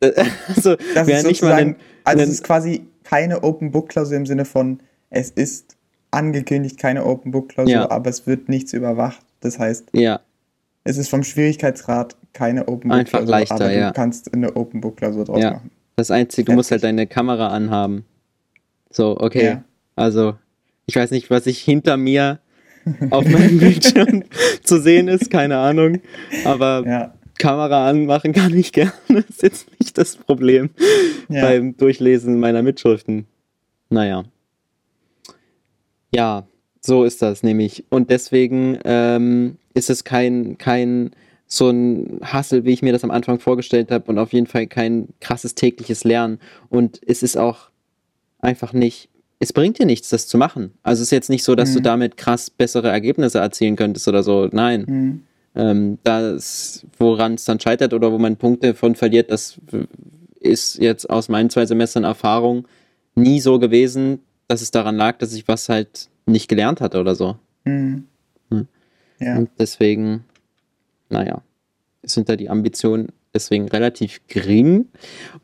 also, 0.00 0.76
das 0.94 1.08
ist 1.08 1.26
nicht 1.26 1.42
mal 1.42 1.52
einen, 1.52 1.76
also 2.04 2.22
es 2.22 2.30
ist 2.30 2.44
quasi 2.44 2.86
keine 3.04 3.42
Open-Book-Klausur 3.42 4.16
im 4.16 4.24
Sinne 4.26 4.46
von, 4.46 4.80
es 5.10 5.30
ist 5.30 5.76
angekündigt 6.10 6.78
keine 6.78 7.04
Open-Book-Klausur, 7.04 7.72
ja. 7.72 7.90
aber 7.90 8.08
es 8.08 8.26
wird 8.26 8.48
nichts 8.48 8.72
überwacht. 8.72 9.20
Das 9.40 9.58
heißt, 9.58 9.90
ja. 9.92 10.20
Es 10.88 10.96
ist 10.96 11.10
vom 11.10 11.22
Schwierigkeitsgrad 11.22 12.16
keine 12.32 12.66
Open 12.66 12.88
Book 12.88 12.98
Einfach 12.98 13.26
leichter, 13.26 13.56
aber 13.56 13.68
du 13.68 13.78
ja. 13.78 13.90
kannst 13.92 14.32
eine 14.32 14.56
Open 14.56 14.80
Book 14.80 14.96
Klausur 14.96 15.26
draus 15.26 15.42
ja. 15.42 15.52
machen. 15.52 15.70
Das 15.96 16.10
Einzige, 16.10 16.50
du 16.50 16.52
musst 16.52 16.70
halt 16.70 16.82
deine 16.82 17.06
Kamera 17.06 17.48
anhaben. 17.48 18.06
So, 18.90 19.18
okay. 19.20 19.44
Ja. 19.44 19.64
Also, 19.96 20.36
ich 20.86 20.96
weiß 20.96 21.10
nicht, 21.10 21.28
was 21.28 21.46
ich 21.46 21.58
hinter 21.60 21.98
mir 21.98 22.38
auf 23.10 23.28
meinem 23.28 23.58
Bildschirm 23.60 24.24
zu 24.62 24.80
sehen 24.80 25.08
ist, 25.08 25.30
keine 25.30 25.58
Ahnung. 25.58 26.00
Aber 26.46 26.84
ja. 26.86 27.14
Kamera 27.38 27.88
anmachen 27.90 28.32
kann 28.32 28.56
ich 28.56 28.72
gerne. 28.72 28.92
Das 29.08 29.24
ist 29.28 29.42
jetzt 29.42 29.80
nicht 29.80 29.98
das 29.98 30.16
Problem 30.16 30.70
ja. 31.28 31.42
beim 31.42 31.76
Durchlesen 31.76 32.40
meiner 32.40 32.62
Mitschriften. 32.62 33.26
Naja. 33.90 34.24
Ja, 36.14 36.46
so 36.80 37.04
ist 37.04 37.22
das 37.22 37.42
nämlich. 37.42 37.84
Und 37.90 38.10
deswegen 38.10 38.78
ähm, 38.84 39.56
ist 39.74 39.90
es 39.90 40.04
kein, 40.04 40.58
kein 40.58 41.10
so 41.46 41.70
ein 41.70 42.20
Hassel, 42.22 42.64
wie 42.64 42.72
ich 42.72 42.82
mir 42.82 42.92
das 42.92 43.04
am 43.04 43.10
Anfang 43.10 43.40
vorgestellt 43.40 43.90
habe 43.90 44.04
und 44.10 44.18
auf 44.18 44.32
jeden 44.32 44.46
Fall 44.46 44.66
kein 44.66 45.08
krasses 45.20 45.54
tägliches 45.54 46.04
Lernen. 46.04 46.38
Und 46.68 47.00
es 47.06 47.22
ist 47.22 47.38
auch 47.38 47.70
einfach 48.38 48.72
nicht, 48.72 49.08
es 49.38 49.52
bringt 49.52 49.78
dir 49.78 49.86
nichts, 49.86 50.10
das 50.10 50.26
zu 50.26 50.36
machen. 50.36 50.74
Also 50.82 51.00
es 51.00 51.08
ist 51.08 51.12
jetzt 51.12 51.30
nicht 51.30 51.44
so, 51.44 51.54
dass 51.54 51.70
mhm. 51.70 51.74
du 51.74 51.82
damit 51.82 52.16
krass 52.16 52.50
bessere 52.50 52.88
Ergebnisse 52.88 53.38
erzielen 53.38 53.76
könntest 53.76 54.06
oder 54.08 54.22
so. 54.22 54.48
Nein. 54.52 54.84
Mhm. 54.86 55.22
Ähm, 55.54 55.98
das, 56.04 56.84
woran 56.98 57.34
es 57.34 57.44
dann 57.44 57.58
scheitert 57.58 57.94
oder 57.94 58.12
wo 58.12 58.18
man 58.18 58.36
Punkte 58.36 58.74
von 58.74 58.94
verliert, 58.94 59.30
das 59.30 59.58
ist 60.38 60.78
jetzt 60.78 61.08
aus 61.08 61.28
meinen 61.28 61.50
zwei 61.50 61.64
Semestern 61.64 62.04
Erfahrung 62.04 62.68
nie 63.14 63.40
so 63.40 63.58
gewesen, 63.58 64.20
dass 64.48 64.60
es 64.60 64.70
daran 64.70 64.96
lag, 64.96 65.18
dass 65.18 65.32
ich 65.32 65.48
was 65.48 65.68
halt 65.68 66.08
nicht 66.28 66.48
gelernt 66.48 66.80
hatte 66.80 67.00
oder 67.00 67.14
so. 67.14 67.36
Mhm. 67.64 68.04
Hm. 68.50 68.68
Ja. 69.20 69.36
Und 69.36 69.50
deswegen 69.58 70.24
naja, 71.08 71.42
sind 72.02 72.28
da 72.28 72.36
die 72.36 72.50
Ambitionen 72.50 73.08
deswegen 73.34 73.68
relativ 73.68 74.20
gering. 74.28 74.88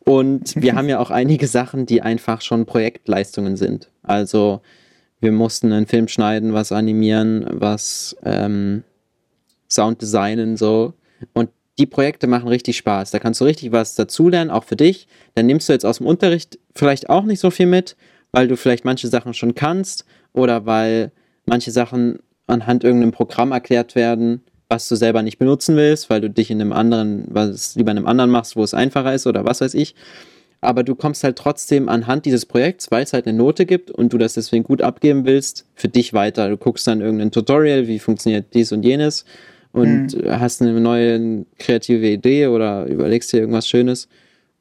Und 0.04 0.60
wir 0.60 0.74
haben 0.76 0.88
ja 0.88 0.98
auch 0.98 1.10
einige 1.10 1.46
Sachen, 1.46 1.86
die 1.86 2.02
einfach 2.02 2.40
schon 2.40 2.66
Projektleistungen 2.66 3.56
sind. 3.56 3.90
Also 4.02 4.60
wir 5.20 5.32
mussten 5.32 5.72
einen 5.72 5.86
Film 5.86 6.08
schneiden, 6.08 6.52
was 6.52 6.72
animieren, 6.72 7.46
was 7.48 8.16
ähm, 8.24 8.84
Sound 9.70 10.02
designen, 10.02 10.56
so. 10.56 10.94
Und 11.32 11.50
die 11.78 11.86
Projekte 11.86 12.26
machen 12.26 12.48
richtig 12.48 12.76
Spaß. 12.76 13.10
Da 13.10 13.18
kannst 13.18 13.40
du 13.40 13.44
richtig 13.44 13.72
was 13.72 13.94
dazulernen, 13.94 14.50
auch 14.50 14.64
für 14.64 14.76
dich. 14.76 15.08
Dann 15.34 15.46
nimmst 15.46 15.68
du 15.68 15.72
jetzt 15.72 15.86
aus 15.86 15.98
dem 15.98 16.06
Unterricht 16.06 16.58
vielleicht 16.74 17.08
auch 17.08 17.24
nicht 17.24 17.40
so 17.40 17.50
viel 17.50 17.66
mit, 17.66 17.96
weil 18.30 18.46
du 18.46 18.56
vielleicht 18.56 18.84
manche 18.84 19.08
Sachen 19.08 19.34
schon 19.34 19.54
kannst 19.54 20.04
oder 20.34 20.66
weil 20.66 21.12
manche 21.46 21.70
Sachen 21.70 22.18
anhand 22.46 22.84
irgendeinem 22.84 23.12
Programm 23.12 23.52
erklärt 23.52 23.94
werden 23.94 24.42
was 24.68 24.88
du 24.88 24.96
selber 24.96 25.22
nicht 25.22 25.38
benutzen 25.38 25.76
willst, 25.76 26.10
weil 26.10 26.20
du 26.20 26.30
dich 26.30 26.50
in 26.50 26.60
einem 26.60 26.72
anderen, 26.72 27.24
was 27.28 27.76
lieber 27.76 27.90
in 27.92 27.98
einem 27.98 28.06
anderen 28.06 28.30
machst, 28.30 28.56
wo 28.56 28.62
es 28.62 28.74
einfacher 28.74 29.14
ist 29.14 29.26
oder 29.26 29.44
was 29.44 29.60
weiß 29.60 29.74
ich. 29.74 29.94
Aber 30.60 30.82
du 30.82 30.94
kommst 30.94 31.24
halt 31.24 31.36
trotzdem 31.36 31.88
anhand 31.88 32.24
dieses 32.24 32.46
Projekts, 32.46 32.90
weil 32.90 33.04
es 33.04 33.12
halt 33.12 33.26
eine 33.26 33.36
Note 33.36 33.66
gibt 33.66 33.90
und 33.90 34.12
du 34.12 34.18
das 34.18 34.34
deswegen 34.34 34.64
gut 34.64 34.80
abgeben 34.80 35.26
willst, 35.26 35.66
für 35.74 35.88
dich 35.88 36.14
weiter. 36.14 36.48
Du 36.48 36.56
guckst 36.56 36.86
dann 36.86 37.02
irgendein 37.02 37.30
Tutorial, 37.30 37.86
wie 37.86 37.98
funktioniert 37.98 38.46
dies 38.54 38.72
und 38.72 38.82
jenes 38.82 39.26
und 39.72 40.16
mhm. 40.16 40.30
hast 40.40 40.62
eine 40.62 40.80
neue 40.80 41.44
kreative 41.58 42.08
Idee 42.08 42.46
oder 42.46 42.86
überlegst 42.86 43.32
dir 43.32 43.40
irgendwas 43.40 43.68
Schönes. 43.68 44.08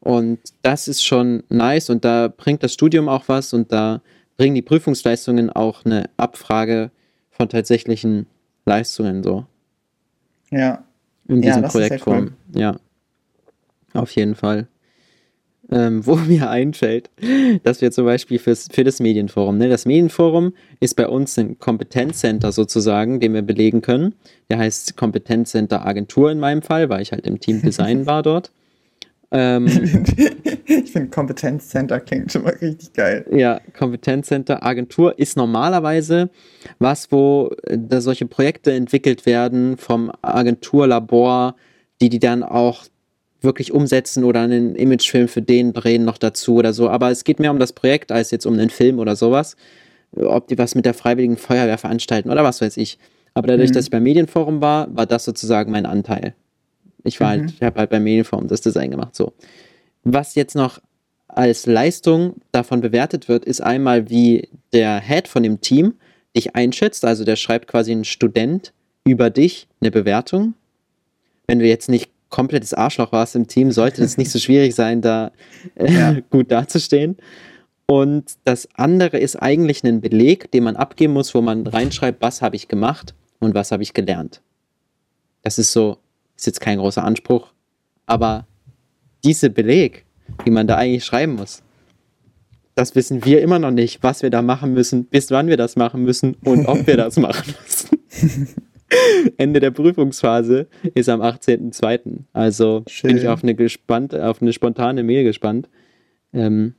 Und 0.02 0.40
das 0.62 0.90
ist 0.90 1.04
schon 1.04 1.44
nice 1.48 1.90
und 1.90 2.04
da 2.04 2.28
bringt 2.28 2.62
das 2.62 2.74
Studium 2.74 3.08
auch 3.08 3.24
was 3.28 3.54
und 3.54 3.72
da 3.72 4.02
bringen 4.44 4.56
die 4.56 4.62
Prüfungsleistungen 4.62 5.50
auch 5.50 5.86
eine 5.86 6.10
Abfrage 6.18 6.92
von 7.32 7.48
tatsächlichen 7.48 8.28
Leistungen 8.66 9.24
so. 9.24 9.46
Ja. 10.52 10.84
In 11.30 11.42
diesem 11.42 11.64
ja, 11.64 11.70
Projektform. 11.70 12.34
Cool. 12.54 12.60
Ja. 12.60 12.76
Auf 13.94 14.12
jeden 14.12 14.36
Fall. 14.36 14.68
Ähm, 15.72 16.06
wo 16.06 16.16
mir 16.28 16.50
einfällt, 16.50 17.10
dass 17.64 17.80
wir 17.80 17.92
zum 17.92 18.04
Beispiel 18.04 18.38
fürs, 18.38 18.68
für 18.70 18.84
das 18.84 19.00
Medienforum, 19.00 19.58
ne? 19.58 19.70
das 19.70 19.86
Medienforum 19.86 20.52
ist 20.82 20.98
bei 20.98 21.08
uns 21.08 21.40
ein 21.40 21.58
Kompetenzcenter 21.58 22.52
sozusagen, 22.52 23.22
den 23.22 23.34
wir 23.34 23.44
belegen 23.44 23.82
können. 23.82 24.14
Der 24.50 24.58
heißt 24.58 24.98
Kompetenzcenter 24.98 25.86
Agentur 25.86 26.30
in 26.30 26.42
meinem 26.42 26.64
Fall, 26.64 26.90
weil 26.90 27.02
ich 27.02 27.14
halt 27.14 27.26
im 27.26 27.40
Team 27.40 27.62
Design 27.62 28.06
war 28.08 28.24
dort. 28.24 28.52
Ähm, 29.32 29.68
ich 30.78 30.92
finde 30.92 31.10
Kompetenzcenter 31.10 32.00
klingt 32.00 32.32
schon 32.32 32.44
mal 32.44 32.54
richtig 32.62 32.94
geil. 32.94 33.26
Ja, 33.32 33.60
Kompetenzcenter, 33.78 34.64
Agentur 34.64 35.18
ist 35.18 35.38
normalerweise 35.38 36.30
was, 36.80 37.12
wo 37.12 37.52
äh, 37.64 37.78
da 37.80 38.02
solche 38.02 38.26
Projekte 38.26 38.72
entwickelt 38.74 39.26
werden 39.26 39.78
vom 39.78 40.12
Agenturlabor, 40.22 41.56
die 42.02 42.10
die 42.10 42.20
dann 42.20 42.44
auch 42.44 42.86
wirklich 43.42 43.74
umsetzen 43.74 44.24
oder 44.24 44.42
einen 44.42 44.76
Imagefilm 44.76 45.28
für 45.28 45.42
den 45.42 45.74
drehen 45.74 46.06
noch 46.06 46.18
dazu 46.18 46.56
oder 46.56 46.74
so. 46.74 46.90
Aber 46.90 47.12
es 47.12 47.24
geht 47.24 47.40
mehr 47.40 47.52
um 47.52 47.60
das 47.60 47.74
Projekt 47.74 48.12
als 48.12 48.32
jetzt 48.32 48.46
um 48.46 48.54
einen 48.54 48.70
Film 48.70 49.00
oder 49.00 49.16
sowas. 49.16 49.56
Ob 50.16 50.48
die 50.48 50.58
was 50.58 50.76
mit 50.76 50.86
der 50.86 50.94
Freiwilligen 50.94 51.38
Feuerwehr 51.38 51.78
veranstalten 51.78 52.30
oder 52.30 52.44
was 52.44 52.62
weiß 52.62 52.78
ich. 52.78 53.00
Aber 53.34 53.48
dadurch, 53.48 53.72
mhm. 53.72 53.74
dass 53.74 53.86
ich 53.86 53.92
beim 53.92 54.04
Medienforum 54.04 54.62
war, 54.62 54.96
war 54.96 55.06
das 55.06 55.26
sozusagen 55.26 55.72
mein 55.72 55.86
Anteil. 55.86 56.36
Ich 57.04 57.20
war 57.20 57.30
halt, 57.30 57.42
mhm. 57.42 57.46
halt, 57.46 57.56
ich 57.56 57.64
habe 57.64 57.80
halt 57.80 57.90
beim 57.90 58.04
Medienforum 58.04 58.48
das 58.48 58.62
Design 58.62 58.92
gemacht. 58.92 59.16
So. 59.16 59.34
Was 60.04 60.36
jetzt 60.36 60.56
noch 60.56 60.80
als 61.28 61.66
Leistung 61.66 62.36
davon 62.52 62.82
bewertet 62.82 63.28
wird, 63.28 63.46
ist 63.46 63.62
einmal, 63.62 64.10
wie 64.10 64.50
der 64.72 65.00
Head 65.00 65.28
von 65.28 65.44
dem 65.44 65.62
Team 65.62 65.96
dich 66.36 66.56
einschätzt. 66.56 67.06
Also 67.06 67.24
der 67.24 67.36
schreibt 67.36 67.68
quasi 67.68 67.92
ein 67.92 68.04
Student 68.04 68.74
über 69.06 69.30
dich 69.30 69.68
eine 69.82 69.92
Bewertung. 69.92 70.54
Wenn 71.48 71.60
du 71.60 71.66
jetzt 71.66 71.90
nicht 71.90 72.12
komplettes 72.30 72.74
Arschloch 72.74 73.12
warst 73.12 73.36
im 73.36 73.48
Team, 73.48 73.72
sollte 73.72 74.04
es 74.04 74.18
nicht 74.18 74.32
so 74.32 74.40
schwierig 74.40 74.76
sein, 74.76 75.02
da 75.02 75.32
äh, 75.76 75.92
ja. 75.92 76.18
gut 76.30 76.52
dazustehen. 76.52 77.18
Und 77.86 78.34
das 78.44 78.68
andere 78.76 79.20
ist 79.20 79.36
eigentlich 79.36 79.84
ein 79.84 80.02
Beleg, 80.02 80.50
den 80.52 80.64
man 80.64 80.76
abgeben 80.76 81.14
muss, 81.14 81.36
wo 81.36 81.42
man 81.42 81.68
reinschreibt, 81.68 82.22
was 82.22 82.42
habe 82.42 82.56
ich 82.56 82.68
gemacht 82.68 83.14
und 83.40 83.54
was 83.54 83.72
habe 83.72 83.84
ich 83.84 83.94
gelernt. 83.94 84.42
Das 85.42 85.60
ist 85.60 85.74
so, 85.74 85.98
ist 86.36 86.48
jetzt 86.48 86.62
kein 86.62 86.80
großer 86.80 87.04
Anspruch, 87.04 87.52
aber 88.06 88.48
diese 89.24 89.50
Beleg, 89.50 90.06
die 90.46 90.52
man 90.52 90.68
da 90.68 90.76
eigentlich 90.76 91.06
schreiben 91.06 91.36
muss, 91.36 91.64
das 92.76 92.96
wissen 92.96 93.24
wir 93.24 93.42
immer 93.42 93.60
noch 93.60 93.72
nicht, 93.72 94.02
was 94.02 94.24
wir 94.24 94.30
da 94.30 94.42
machen 94.42 94.74
müssen, 94.74 95.06
bis 95.06 95.30
wann 95.32 95.48
wir 95.48 95.58
das 95.58 95.76
machen 95.76 96.04
müssen 96.04 96.36
und 96.44 96.66
ob 96.66 96.88
wir 96.88 96.98
das 96.98 97.18
machen 97.18 97.54
müssen. 97.64 98.48
Ende 99.38 99.60
der 99.60 99.72
Prüfungsphase 99.72 100.68
ist 100.94 101.10
am 101.10 101.22
18.02. 101.22 102.20
Also 102.32 102.84
Schön. 102.88 103.10
bin 103.10 103.18
ich 103.18 103.28
auf 103.28 103.44
eine, 103.44 103.56
gespannt, 103.56 104.16
auf 104.16 104.42
eine 104.42 104.54
spontane 104.54 105.04
Mail 105.04 105.24
gespannt, 105.24 105.70
ähm, 106.32 106.76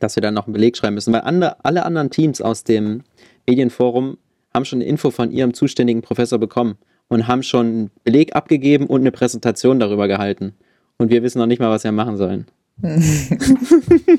dass 0.00 0.16
wir 0.16 0.22
dann 0.22 0.34
noch 0.34 0.46
einen 0.46 0.54
Beleg 0.54 0.76
schreiben 0.76 0.94
müssen. 0.94 1.12
Weil 1.12 1.22
andere, 1.22 1.64
alle 1.64 1.84
anderen 1.84 2.10
Teams 2.10 2.40
aus 2.40 2.64
dem 2.64 3.02
Medienforum 3.46 4.18
haben 4.52 4.64
schon 4.64 4.80
eine 4.80 4.88
Info 4.88 5.10
von 5.10 5.30
ihrem 5.30 5.54
zuständigen 5.54 6.02
Professor 6.02 6.38
bekommen 6.38 6.76
und 7.08 7.26
haben 7.26 7.42
schon 7.42 7.66
einen 7.66 7.90
Beleg 8.04 8.34
abgegeben 8.36 8.86
und 8.86 9.00
eine 9.00 9.12
Präsentation 9.12 9.80
darüber 9.80 10.08
gehalten. 10.08 10.54
Und 10.98 11.10
wir 11.10 11.22
wissen 11.22 11.38
noch 11.38 11.46
nicht 11.46 11.60
mal, 11.60 11.70
was 11.70 11.84
wir 11.84 11.92
machen 11.92 12.16
sollen. 12.16 12.46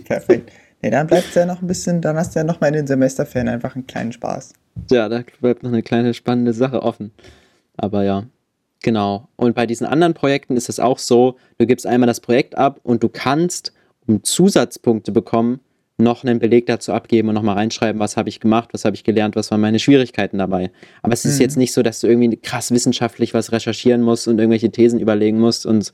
Perfekt. 0.06 0.52
Nee, 0.82 0.90
dann 0.90 1.08
bleibt 1.08 1.30
es 1.30 1.36
ja 1.36 1.46
noch 1.46 1.62
ein 1.62 1.68
bisschen, 1.68 2.02
dann 2.02 2.16
hast 2.18 2.36
du 2.36 2.40
ja 2.40 2.44
noch 2.44 2.62
mal 2.62 2.68
in 2.68 2.74
den 2.74 2.88
Semesterferien 2.88 3.50
einfach 3.50 3.76
einen 3.76 3.88
kleinen 3.88 4.12
Spaß. 4.12 4.54
Ja, 4.92 5.10
da 5.10 5.24
bleibt 5.42 5.64
noch 5.64 5.72
eine 5.72 5.84
kleine 5.84 6.14
spannende 6.14 6.54
Sache 6.54 6.84
offen. 6.84 7.12
Aber 7.78 8.04
ja, 8.04 8.26
genau. 8.84 9.28
Und 9.36 9.56
bei 9.56 9.66
diesen 9.66 9.88
anderen 9.88 10.14
Projekten 10.14 10.58
ist 10.58 10.70
es 10.70 10.80
auch 10.80 11.00
so, 11.00 11.38
du 11.58 11.66
gibst 11.66 11.88
einmal 11.88 12.08
das 12.08 12.20
Projekt 12.20 12.58
ab 12.58 12.80
und 12.84 13.04
du 13.04 13.10
kannst, 13.10 13.74
um 14.06 14.24
Zusatzpunkte 14.24 15.12
bekommen, 15.12 15.60
noch 15.98 16.24
einen 16.24 16.40
Beleg 16.40 16.66
dazu 16.66 16.92
abgeben 16.92 17.30
und 17.30 17.36
nochmal 17.36 17.56
reinschreiben, 17.56 18.00
was 18.00 18.18
habe 18.18 18.28
ich 18.28 18.42
gemacht, 18.42 18.70
was 18.74 18.84
habe 18.84 18.96
ich 18.96 19.06
gelernt, 19.06 19.38
was 19.38 19.50
waren 19.50 19.62
meine 19.62 19.80
Schwierigkeiten 19.80 20.38
dabei. 20.38 20.72
Aber 21.02 21.14
es 21.14 21.24
ist 21.24 21.36
mhm. 21.36 21.42
jetzt 21.42 21.58
nicht 21.58 21.74
so, 21.74 21.84
dass 21.84 22.02
du 22.02 22.08
irgendwie 22.08 22.36
krass 22.36 22.72
wissenschaftlich 22.72 23.34
was 23.34 23.54
recherchieren 23.54 24.02
musst 24.02 24.28
und 24.28 24.38
irgendwelche 24.38 24.72
Thesen 24.72 25.00
überlegen 25.00 25.40
musst 25.40 25.66
und 25.66 25.94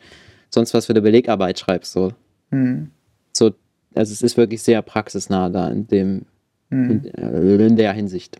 sonst 0.53 0.73
was 0.73 0.85
für 0.85 0.93
eine 0.93 1.01
Belegarbeit 1.01 1.59
schreibst. 1.59 1.93
So, 1.93 2.13
mhm. 2.51 2.91
so 3.33 3.51
also 3.95 4.13
es 4.13 4.21
ist 4.21 4.37
wirklich 4.37 4.61
sehr 4.61 4.81
praxisnah 4.81 5.49
da 5.49 5.69
in 5.69 5.87
dem, 5.87 6.25
mhm. 6.69 6.91
in, 6.91 7.05
äh, 7.15 7.65
in 7.65 7.75
der 7.75 7.93
Hinsicht. 7.93 8.39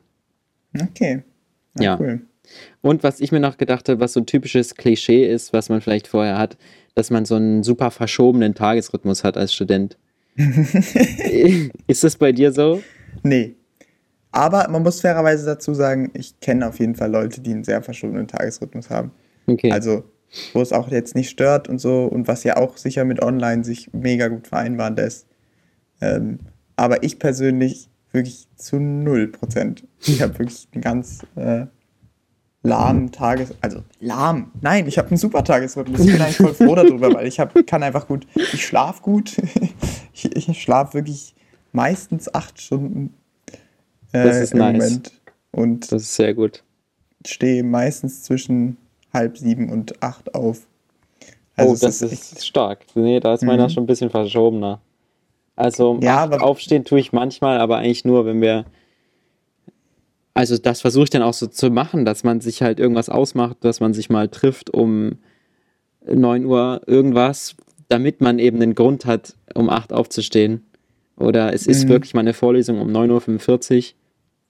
Okay. 0.80 1.24
Na, 1.74 1.84
ja. 1.84 2.00
Cool. 2.00 2.22
Und 2.82 3.04
was 3.04 3.20
ich 3.20 3.32
mir 3.32 3.40
noch 3.40 3.58
gedacht 3.58 3.88
habe, 3.90 4.00
was 4.00 4.14
so 4.14 4.20
ein 4.20 4.26
typisches 4.26 4.76
Klischee 4.76 5.26
ist, 5.26 5.54
was 5.54 5.70
man 5.70 5.82
vielleicht 5.82 6.08
vorher 6.08 6.38
hat, 6.38 6.58
dass 6.96 7.10
man 7.10 7.26
so 7.26 7.36
einen 7.36 7.64
super 7.64 7.92
verschobenen 7.92 8.56
Tagesrhythmus 8.56 9.24
hat 9.24 9.38
als 9.38 9.54
Student. 9.54 9.98
ist 11.88 12.04
das 12.04 12.16
bei 12.16 12.32
dir 12.32 12.52
so? 12.52 12.82
Nee. 13.24 13.56
Aber 14.32 14.70
man 14.70 14.84
muss 14.84 15.02
fairerweise 15.02 15.46
dazu 15.46 15.74
sagen, 15.74 16.10
ich 16.14 16.40
kenne 16.40 16.68
auf 16.68 16.80
jeden 16.80 16.96
Fall 16.96 17.12
Leute, 17.12 17.42
die 17.42 17.52
einen 17.52 17.64
sehr 17.64 17.82
verschobenen 17.82 18.28
Tagesrhythmus 18.28 18.90
haben. 18.90 19.12
Okay. 19.48 19.72
Also, 19.72 20.04
wo 20.54 20.62
es 20.62 20.74
auch 20.74 20.90
jetzt 20.90 21.16
nicht 21.16 21.30
stört 21.30 21.68
und 21.68 21.80
so 21.80 22.06
und 22.06 22.28
was 22.28 22.44
ja 22.44 22.58
auch 22.58 22.78
sicher 22.78 23.06
mit 23.06 23.22
online 23.22 23.64
sich 23.64 23.92
mega 23.94 24.28
gut 24.28 24.48
vereinbaren 24.48 24.96
lässt. 24.96 25.28
Ähm, 26.00 26.40
aber 26.76 27.04
ich 27.04 27.20
persönlich 27.20 27.90
wirklich 28.12 28.48
zu 28.56 28.80
null 28.80 29.28
Prozent. 29.28 29.88
Ich 30.00 30.22
habe 30.22 30.38
wirklich 30.40 30.68
einen 30.74 30.82
ganz 30.82 31.20
äh, 31.36 31.66
lahmen 32.64 33.12
Tages... 33.12 33.54
Also 33.62 33.84
lahm. 34.00 34.52
Nein, 34.62 34.88
ich 34.88 34.98
habe 34.98 35.10
einen 35.10 35.18
super 35.18 35.44
Tagesrhythmus. 35.44 36.02
Ich 36.02 36.12
bin 36.12 36.22
eigentlich 36.22 36.38
voll 36.38 36.54
froh 36.54 36.76
darüber, 36.76 37.14
weil 37.14 37.28
ich 37.28 37.40
hab, 37.40 37.54
kann 37.68 37.84
einfach 37.84 38.08
gut... 38.08 38.28
Ich 38.36 38.66
schlafe 38.66 39.02
gut. 39.02 39.38
ich 40.14 40.36
ich 40.36 40.62
schlafe 40.62 40.96
wirklich 40.96 41.36
meistens 41.72 42.34
acht 42.34 42.60
Stunden 42.60 43.14
äh, 44.12 44.26
das 44.26 44.38
ist 44.38 44.54
im 44.54 44.60
nice. 44.60 44.74
Moment. 44.74 45.22
Und 45.52 45.92
das 45.92 46.04
ist 46.04 46.16
sehr 46.16 46.34
gut. 46.34 46.64
Stehe 47.26 47.64
meistens 47.64 48.24
zwischen 48.24 48.78
halb 49.14 49.38
sieben 49.38 49.70
und 49.70 50.02
acht 50.02 50.34
auf. 50.36 50.68
Also 51.56 51.74
oh, 51.74 51.78
das 51.80 52.02
ist, 52.02 52.34
ist 52.34 52.46
stark. 52.46 52.86
Nee, 52.96 53.20
da 53.20 53.34
ist 53.34 53.44
meiner 53.44 53.66
mhm. 53.66 53.70
schon 53.70 53.84
ein 53.84 53.88
bisschen 53.88 54.10
verschobener. 54.10 54.82
Also 55.56 56.00
ja, 56.02 56.30
aufstehen 56.30 56.86
tue 56.86 57.00
ich 57.00 57.14
manchmal, 57.14 57.60
aber 57.60 57.78
eigentlich 57.78 58.06
nur, 58.06 58.26
wenn 58.26 58.42
wir. 58.42 58.66
Also 60.34 60.58
das 60.58 60.80
versuche 60.82 61.04
ich 61.04 61.10
dann 61.10 61.24
auch 61.24 61.34
so 61.34 61.46
zu 61.48 61.70
machen, 61.70 62.06
dass 62.06 62.24
man 62.24 62.40
sich 62.40 62.62
halt 62.62 62.80
irgendwas 62.80 63.10
ausmacht, 63.10 63.58
dass 63.62 63.82
man 63.82 63.94
sich 63.94 64.10
mal 64.10 64.30
trifft 64.30 64.70
um 64.74 65.18
9 66.06 66.46
Uhr 66.46 66.82
irgendwas, 66.88 67.56
damit 67.90 68.22
man 68.22 68.40
eben 68.40 68.60
den 68.60 68.74
Grund 68.74 69.06
hat, 69.06 69.36
um 69.54 69.70
8 69.70 69.92
aufzustehen. 69.92 70.66
Oder 71.18 71.54
es 71.54 71.68
ist 71.68 71.86
mhm. 71.86 71.90
wirklich 71.90 72.14
mal 72.14 72.22
eine 72.22 72.34
Vorlesung 72.34 72.80
um 72.80 72.90
9.45 72.90 73.78
Uhr. 73.78 73.84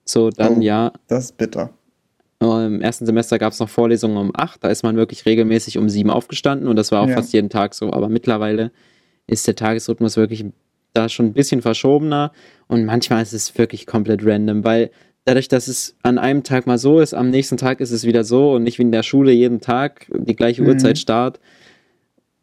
So, 0.05 0.29
dann 0.29 0.59
oh, 0.59 0.61
ja. 0.61 0.91
Das 1.07 1.25
ist 1.25 1.37
bitter. 1.37 1.71
Im 2.41 2.81
ersten 2.81 3.05
Semester 3.05 3.37
gab 3.37 3.53
es 3.53 3.59
noch 3.59 3.69
Vorlesungen 3.69 4.17
um 4.17 4.31
8, 4.33 4.63
da 4.63 4.69
ist 4.69 4.81
man 4.83 4.95
wirklich 4.97 5.25
regelmäßig 5.25 5.77
um 5.77 5.89
7 5.89 6.09
aufgestanden 6.09 6.67
und 6.67 6.75
das 6.75 6.91
war 6.91 7.01
auch 7.01 7.07
ja. 7.07 7.15
fast 7.15 7.33
jeden 7.33 7.49
Tag 7.49 7.75
so. 7.75 7.93
Aber 7.93 8.09
mittlerweile 8.09 8.71
ist 9.27 9.45
der 9.47 9.55
Tagesrhythmus 9.55 10.17
wirklich 10.17 10.45
da 10.93 11.07
schon 11.07 11.27
ein 11.27 11.33
bisschen 11.33 11.61
verschobener 11.61 12.31
und 12.67 12.85
manchmal 12.85 13.21
ist 13.21 13.33
es 13.33 13.57
wirklich 13.57 13.85
komplett 13.85 14.25
random, 14.25 14.63
weil 14.63 14.89
dadurch, 15.25 15.47
dass 15.47 15.67
es 15.67 15.95
an 16.01 16.17
einem 16.17 16.43
Tag 16.43 16.67
mal 16.67 16.77
so 16.77 16.99
ist, 16.99 17.13
am 17.13 17.29
nächsten 17.29 17.57
Tag 17.57 17.79
ist 17.79 17.91
es 17.91 18.05
wieder 18.05 18.23
so 18.23 18.53
und 18.53 18.63
nicht 18.63 18.79
wie 18.79 18.83
in 18.83 18.91
der 18.91 19.03
Schule 19.03 19.31
jeden 19.31 19.61
Tag 19.61 20.07
die 20.13 20.35
gleiche 20.35 20.63
mhm. 20.63 20.69
Uhrzeit 20.69 20.97
start. 20.97 21.39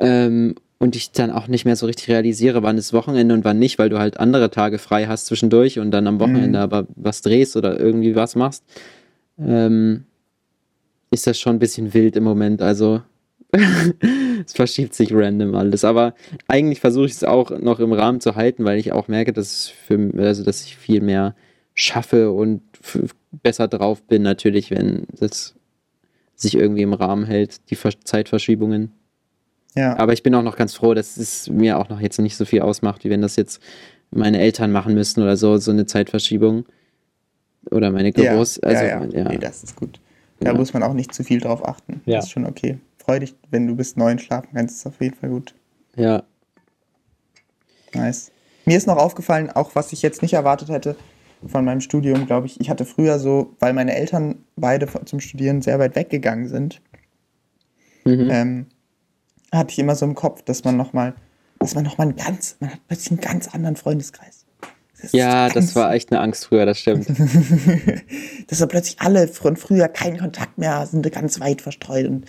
Ähm, 0.01 0.55
und 0.81 0.95
ich 0.95 1.11
dann 1.11 1.33
auch 1.33 1.49
nicht 1.49 1.65
mehr 1.65 1.75
so 1.75 1.87
richtig 1.87 2.07
realisiere, 2.09 2.63
wann 2.63 2.79
ist 2.79 2.93
Wochenende 2.93 3.35
und 3.35 3.45
wann 3.45 3.59
nicht, 3.59 3.81
weil 3.81 3.89
du 3.89 3.99
halt 3.99 4.21
andere 4.21 4.49
Tage 4.51 4.79
frei 4.79 5.07
hast 5.07 5.27
zwischendurch 5.27 5.81
und 5.81 5.91
dann 5.91 6.07
am 6.07 6.21
Wochenende 6.21 6.61
mhm. 6.61 6.63
aber 6.63 6.87
was 6.95 7.21
drehst 7.21 7.57
oder 7.57 7.81
irgendwie 7.81 8.15
was 8.15 8.37
machst, 8.37 8.63
ähm, 9.39 10.05
ist 11.11 11.27
das 11.27 11.39
schon 11.39 11.57
ein 11.57 11.59
bisschen 11.59 11.95
wild 11.95 12.17
im 12.17 12.25
Moment. 12.25 12.63
Also 12.63 13.03
es 13.53 14.53
verschiebt 14.53 14.95
sich 14.95 15.13
random 15.13 15.55
alles. 15.55 15.85
Aber 15.85 16.15
eigentlich 16.49 16.81
versuche 16.81 17.07
ich 17.07 17.13
es 17.13 17.25
auch 17.25 17.51
noch 17.51 17.81
im 17.81 17.93
Rahmen 17.93 18.21
zu 18.21 18.37
halten, 18.37 18.65
weil 18.65 18.79
ich 18.79 18.93
auch 18.93 19.09
merke, 19.09 19.33
dass, 19.33 19.69
für, 19.69 20.13
also, 20.19 20.45
dass 20.45 20.65
ich 20.65 20.77
viel 20.77 21.01
mehr 21.01 21.35
schaffe 21.75 22.31
und 22.31 22.63
besser 23.31 23.69
drauf 23.69 24.03
bin, 24.03 24.23
natürlich, 24.23 24.71
wenn 24.71 25.07
das 25.19 25.55
sich 26.35 26.55
irgendwie 26.55 26.83
im 26.83 26.93
Rahmen 26.93 27.25
hält, 27.25 27.71
die 27.71 27.77
Zeitverschiebungen. 27.77 28.93
Ja. 29.75 29.97
Aber 29.99 30.13
ich 30.13 30.23
bin 30.23 30.35
auch 30.35 30.43
noch 30.43 30.57
ganz 30.57 30.75
froh, 30.75 30.95
dass 30.95 31.17
es 31.17 31.49
mir 31.49 31.79
auch 31.79 31.89
noch 31.89 32.01
jetzt 32.01 32.19
nicht 32.19 32.37
so 32.37 32.45
viel 32.45 32.63
ausmacht, 32.63 33.05
wie 33.05 33.11
wenn 33.11 33.23
das 33.23 33.37
jetzt 33.37 33.63
meine 34.11 34.39
Eltern 34.39 34.73
machen 34.73 34.95
müssten 34.95 35.23
oder 35.23 35.37
so, 35.37 35.57
so 35.59 35.71
eine 35.71 35.87
Zeitverschiebung. 35.87 36.65
Oder 37.71 37.91
meine 37.91 38.13
Groß. 38.13 38.61
Ja, 38.63 38.69
also, 38.69 38.85
ja, 38.85 39.05
ja. 39.05 39.29
Nee, 39.29 39.39
das 39.39 39.65
ist 39.65 39.77
gut. 39.77 40.01
Da 40.41 40.53
ja. 40.53 40.57
muss 40.57 40.73
man 40.73 40.83
auch 40.83 40.95
nicht 40.95 41.13
zu 41.13 41.25
viel 41.25 41.41
drauf 41.41 41.67
achten. 41.67 42.01
Ja. 42.07 42.17
Das 42.17 42.27
ist 42.27 42.31
schon 42.31 42.47
okay 42.47 42.79
freu 43.09 43.21
dich, 43.21 43.35
wenn 43.51 43.67
du 43.67 43.75
bis 43.75 43.97
neun 43.97 44.19
schlafen 44.19 44.51
kannst. 44.53 44.75
Das 44.75 44.81
ist 44.81 44.87
auf 44.87 45.01
jeden 45.01 45.17
Fall 45.17 45.31
gut. 45.31 45.55
Ja. 45.97 46.23
Nice. 47.95 48.31
Mir 48.67 48.77
ist 48.77 48.87
noch 48.87 48.99
aufgefallen, 48.99 49.51
auch 49.51 49.75
was 49.75 49.95
ich 49.95 50.03
jetzt 50.03 50.21
nicht 50.21 50.35
erwartet 50.35 50.69
hätte 50.69 50.95
von 51.47 51.65
meinem 51.65 51.81
Studium, 51.81 52.27
glaube 52.27 52.47
ich. 52.47 52.61
Ich 52.61 52.69
hatte 52.69 52.85
früher 52.85 53.19
so, 53.19 53.55
weil 53.61 53.73
meine 53.73 53.95
Eltern 53.97 54.45
beide 54.57 54.87
zum 55.07 55.21
Studieren 55.21 55.63
sehr 55.63 55.79
weit 55.79 55.97
weggegangen 55.97 56.49
sind, 56.49 56.83
mhm. 58.05 58.29
ähm, 58.31 58.67
hatte 59.53 59.73
ich 59.73 59.79
immer 59.79 59.95
so 59.95 60.05
im 60.05 60.15
Kopf, 60.15 60.43
dass 60.43 60.65
man 60.65 60.77
nochmal, 60.77 61.15
dass 61.61 61.75
man 61.75 61.85
nochmal 61.85 62.09
einen 62.09 62.17
ganz, 62.17 62.57
man 62.61 62.73
hat 62.73 62.81
plötzlich 62.89 63.13
einen 63.13 63.21
ganz 63.21 63.49
anderen 63.55 63.77
Freundeskreis. 63.77 64.38
Ja, 65.13 65.49
das 65.49 65.75
war 65.77 65.93
echt 65.93 66.11
eine 66.11 66.21
Angst 66.21 66.47
früher, 66.47 66.67
das 66.67 66.79
stimmt. 66.79 67.09
dass 68.49 68.59
da 68.59 68.67
plötzlich 68.67 69.01
alle 69.01 69.29
von 69.29 69.57
früher 69.57 69.89
keinen 69.89 70.19
Kontakt 70.19 70.59
mehr 70.59 70.87
sind, 70.87 71.11
ganz 71.13 71.41
weit 71.41 71.63
verstreut 71.63 72.07
und 72.07 72.27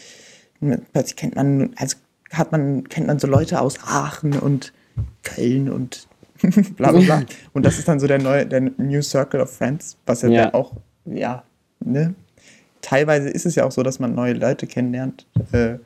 plötzlich 0.92 1.16
kennt 1.16 1.36
man, 1.36 1.72
also 1.78 1.98
hat 2.32 2.52
man, 2.52 2.88
kennt 2.90 3.08
man 3.08 3.20
so 3.20 3.28
Leute 3.28 3.60
aus 3.60 3.80
Aachen 3.84 4.34
und 4.34 4.74
Köln 5.24 5.70
und 5.70 6.08
bla 6.78 6.92
bla 6.92 7.02
bla. 7.02 7.24
Und 7.54 7.66
das 7.66 7.80
ist 7.80 7.88
dann 7.90 8.00
so 8.00 8.08
der 8.08 8.20
neue, 8.20 8.46
der 8.46 8.62
New 8.62 9.02
Circle 9.02 9.42
of 9.42 9.52
Friends, 9.52 9.98
was 10.06 10.22
ja, 10.22 10.30
Ja. 10.30 10.54
auch, 10.54 10.72
ja, 11.04 11.44
ne? 11.84 12.16
Teilweise 12.82 13.30
ist 13.30 13.46
es 13.46 13.56
ja 13.56 13.66
auch 13.66 13.74
so, 13.74 13.84
dass 13.84 14.00
man 14.00 14.16
neue 14.16 14.34
Leute 14.34 14.66
kennenlernt. 14.66 15.28
Äh, 15.52 15.80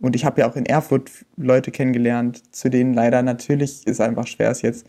und 0.00 0.14
ich 0.14 0.26
habe 0.26 0.42
ja 0.42 0.50
auch 0.50 0.56
in 0.56 0.66
Erfurt 0.66 1.10
Leute 1.38 1.70
kennengelernt, 1.70 2.54
zu 2.54 2.68
denen 2.68 2.92
leider 2.92 3.22
natürlich 3.22 3.86
ist 3.86 4.02
einfach 4.02 4.26
schwer 4.26 4.50
ist 4.50 4.60
jetzt 4.60 4.84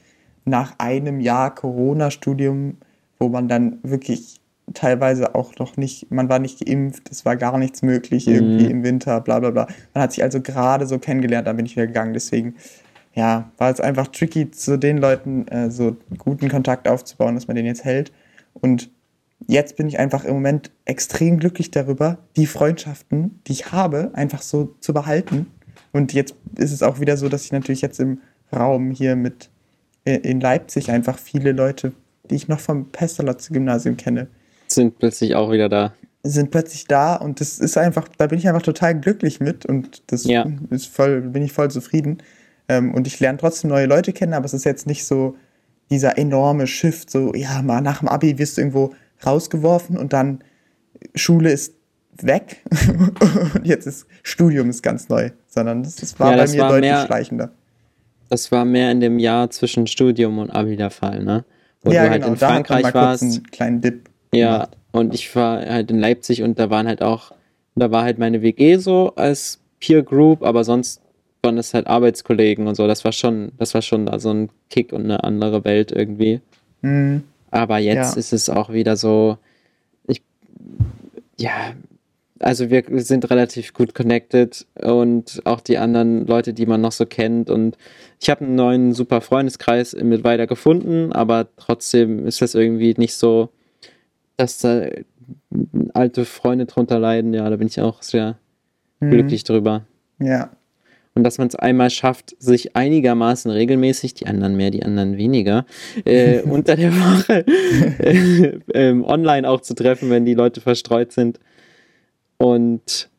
nach 0.45 0.75
einem 0.77 1.19
Jahr 1.19 1.53
Corona-Studium, 1.53 2.77
wo 3.19 3.29
man 3.29 3.47
dann 3.47 3.79
wirklich 3.83 4.39
teilweise 4.73 5.35
auch 5.35 5.55
noch 5.59 5.77
nicht, 5.77 6.11
man 6.11 6.27
war 6.29 6.39
nicht 6.39 6.65
geimpft, 6.65 7.09
es 7.11 7.23
war 7.25 7.35
gar 7.35 7.57
nichts 7.57 7.81
möglich 7.81 8.27
irgendwie 8.27 8.65
Mhm. 8.65 8.71
im 8.71 8.83
Winter, 8.83 9.21
bla 9.21 9.39
bla 9.39 9.51
bla. 9.51 9.67
Man 9.93 10.03
hat 10.03 10.11
sich 10.13 10.23
also 10.23 10.41
gerade 10.41 10.87
so 10.87 10.97
kennengelernt, 10.99 11.47
dann 11.47 11.57
bin 11.57 11.65
ich 11.65 11.75
wieder 11.75 11.87
gegangen. 11.87 12.13
Deswegen, 12.13 12.55
ja, 13.13 13.51
war 13.57 13.69
es 13.71 13.79
einfach 13.79 14.07
tricky, 14.07 14.51
zu 14.51 14.77
den 14.77 14.97
Leuten 14.97 15.47
äh, 15.47 15.69
so 15.69 15.95
guten 16.17 16.49
Kontakt 16.49 16.87
aufzubauen, 16.87 17.35
dass 17.35 17.47
man 17.47 17.55
den 17.55 17.65
jetzt 17.65 17.85
hält. 17.85 18.11
Und 18.53 18.89
jetzt 19.47 19.77
bin 19.77 19.87
ich 19.87 19.99
einfach 19.99 20.25
im 20.25 20.33
Moment 20.33 20.71
extrem 20.85 21.39
glücklich 21.39 21.69
darüber, 21.71 22.17
die 22.35 22.47
Freundschaften, 22.47 23.39
die 23.47 23.51
ich 23.53 23.71
habe, 23.71 24.11
einfach 24.13 24.41
so 24.41 24.75
zu 24.79 24.93
behalten. 24.93 25.47
Und 25.91 26.11
jetzt 26.13 26.35
ist 26.57 26.71
es 26.71 26.81
auch 26.83 26.99
wieder 26.99 27.17
so, 27.17 27.29
dass 27.29 27.45
ich 27.45 27.51
natürlich 27.51 27.81
jetzt 27.81 27.99
im 27.99 28.19
Raum 28.53 28.91
hier 28.91 29.15
mit 29.15 29.49
in 30.11 30.39
Leipzig 30.39 30.91
einfach 30.91 31.17
viele 31.17 31.51
Leute, 31.51 31.91
die 32.29 32.35
ich 32.35 32.47
noch 32.47 32.59
vom 32.59 32.91
Pestalozzi-Gymnasium 32.91 33.97
kenne, 33.97 34.27
Sind 34.67 34.97
plötzlich 34.99 35.35
auch 35.35 35.51
wieder 35.51 35.69
da. 35.69 35.93
sind 36.23 36.49
plötzlich 36.51 36.85
da 36.87 37.15
und 37.15 37.39
das 37.41 37.59
ist 37.59 37.77
einfach, 37.77 38.07
da 38.17 38.27
bin 38.27 38.39
ich 38.39 38.47
einfach 38.47 38.61
total 38.63 38.99
glücklich 38.99 39.39
mit 39.39 39.65
und 39.65 40.01
das 40.07 40.23
Ja. 40.25 40.45
ist 40.69 40.87
voll, 40.87 41.21
bin 41.21 41.43
ich 41.43 41.53
voll 41.53 41.69
zufrieden. 41.71 42.17
Ähm, 42.67 42.93
und 42.95 43.05
ich 43.05 43.19
lerne 43.19 43.37
trotzdem 43.37 43.69
neue 43.69 43.85
Leute 43.85 44.11
kennen, 44.11 44.33
aber 44.33 44.45
es 44.45 44.53
ist 44.53 44.63
jetzt 44.65 44.87
nicht 44.87 45.05
so 45.05 45.35
dieser 45.91 46.17
enorme 46.17 46.65
Shift, 46.65 47.11
so, 47.11 47.31
ja, 47.35 47.61
mal 47.61 47.81
nach 47.81 47.99
dem 47.99 48.07
Abi 48.07 48.39
wirst 48.39 48.57
du 48.57 48.61
irgendwo 48.61 48.93
rausgeworfen 49.23 49.97
und 49.97 50.13
dann 50.13 50.43
Schule 51.13 51.51
ist 51.51 51.73
weg 52.21 52.63
und 53.53 53.65
jetzt 53.67 53.85
ist 53.85 54.07
Studium 54.23 54.69
ist 54.71 54.81
ganz 54.81 55.09
neu, 55.09 55.29
sondern 55.47 55.83
das, 55.83 55.97
das 55.97 56.19
war 56.19 56.31
Ja, 56.31 56.37
bei 56.37 56.41
das 56.43 56.53
mir 56.53 56.61
war 56.61 56.69
deutlich 56.71 56.91
schleichender. 57.05 57.51
Das 58.29 58.51
war 58.51 58.65
mehr 58.65 58.91
in 58.91 58.99
dem 58.99 59.19
Jahr 59.19 59.49
zwischen 59.49 59.87
Studium 59.87 60.39
und 60.39 60.49
Abi 60.49 60.75
der 60.75 60.89
Fall, 60.89 61.23
ne? 61.23 61.45
Wo 61.83 61.91
ja, 61.91 62.03
du 62.05 62.09
halt 62.09 62.21
genau, 62.23 62.33
in 62.33 62.39
da 62.39 62.47
hat 62.47 62.53
man 62.55 62.65
Frankreich 62.65 62.83
kurz 62.83 62.93
warst. 62.95 63.23
einen 63.23 63.43
kleinen 63.51 63.81
Dip. 63.81 64.09
Ja, 64.33 64.53
gemacht. 64.53 64.77
und 64.91 65.13
ich 65.13 65.35
war 65.35 65.63
halt 65.65 65.91
in 65.91 65.99
Leipzig 65.99 66.41
und 66.41 66.57
da 66.59 66.69
waren 66.69 66.87
halt 66.87 67.01
auch, 67.01 67.31
da 67.75 67.91
war 67.91 68.03
halt 68.03 68.17
meine 68.17 68.41
WG 68.41 68.77
so 68.77 69.13
als 69.15 69.59
Peer 69.79 70.01
Group, 70.03 70.43
aber 70.43 70.63
sonst 70.63 71.01
waren 71.43 71.57
es 71.59 71.73
halt 71.75 71.85
Arbeitskollegen 71.85 72.67
und 72.67 72.75
so. 72.75 72.87
Das 72.87 73.05
war 73.05 73.11
schon, 73.11 73.51
das 73.59 73.73
war 73.75 73.81
schon 73.83 74.07
da 74.07 74.19
so 74.19 74.31
ein 74.33 74.49
Kick 74.71 74.91
und 74.93 75.03
eine 75.03 75.23
andere 75.23 75.63
Welt 75.63 75.91
irgendwie. 75.91 76.41
Mhm. 76.81 77.23
Aber 77.51 77.77
jetzt 77.77 78.15
Ja. 78.15 78.19
ist 78.19 78.33
es 78.33 78.49
auch 78.49 78.73
wieder 78.73 78.97
so, 78.97 79.37
ich, 80.07 80.21
ja, 81.37 81.51
also 82.39 82.69
wir 82.69 82.83
sind 83.01 83.29
relativ 83.29 83.73
gut 83.73 83.95
connected 83.95 84.65
und 84.81 85.41
auch 85.45 85.61
die 85.61 85.77
anderen 85.77 86.25
Leute, 86.27 86.53
die 86.53 86.65
man 86.65 86.81
noch 86.81 86.91
so 86.91 87.05
kennt. 87.05 87.49
Und 87.49 87.77
ich 88.21 88.29
habe 88.29 88.45
einen 88.45 88.55
neuen 88.55 88.93
super 88.93 89.21
Freundeskreis 89.21 89.95
mit 89.95 90.23
weiter 90.23 90.47
gefunden, 90.47 91.11
aber 91.13 91.47
trotzdem 91.57 92.25
ist 92.25 92.41
das 92.41 92.55
irgendwie 92.55 92.93
nicht 92.97 93.15
so, 93.15 93.49
dass 94.37 94.59
da 94.59 94.87
alte 95.93 96.25
Freunde 96.25 96.65
drunter 96.65 96.99
leiden. 96.99 97.33
Ja, 97.33 97.49
da 97.49 97.55
bin 97.55 97.67
ich 97.67 97.79
auch 97.81 98.01
sehr 98.03 98.37
Mhm. 98.99 99.11
glücklich 99.11 99.43
drüber. 99.43 99.85
Ja, 100.19 100.51
Und 101.17 101.23
dass 101.23 101.37
man 101.37 101.47
es 101.47 101.55
einmal 101.55 101.89
schafft, 101.89 102.35
sich 102.39 102.75
einigermaßen 102.75 103.49
regelmäßig, 103.51 104.13
die 104.15 104.27
anderen 104.27 104.55
mehr, 104.57 104.71
die 104.71 104.83
anderen 104.83 105.17
weniger, 105.17 105.65
äh, 106.05 106.41
unter 106.43 106.75
der 106.75 106.91
Woche 106.93 107.45
äh, 107.99 108.59
ähm, 108.73 109.03
online 109.05 109.47
auch 109.49 109.61
zu 109.61 109.73
treffen, 109.75 110.09
wenn 110.09 110.25
die 110.25 110.33
Leute 110.33 110.59
verstreut 110.61 111.11
sind. 111.13 111.39
Und 112.37 113.09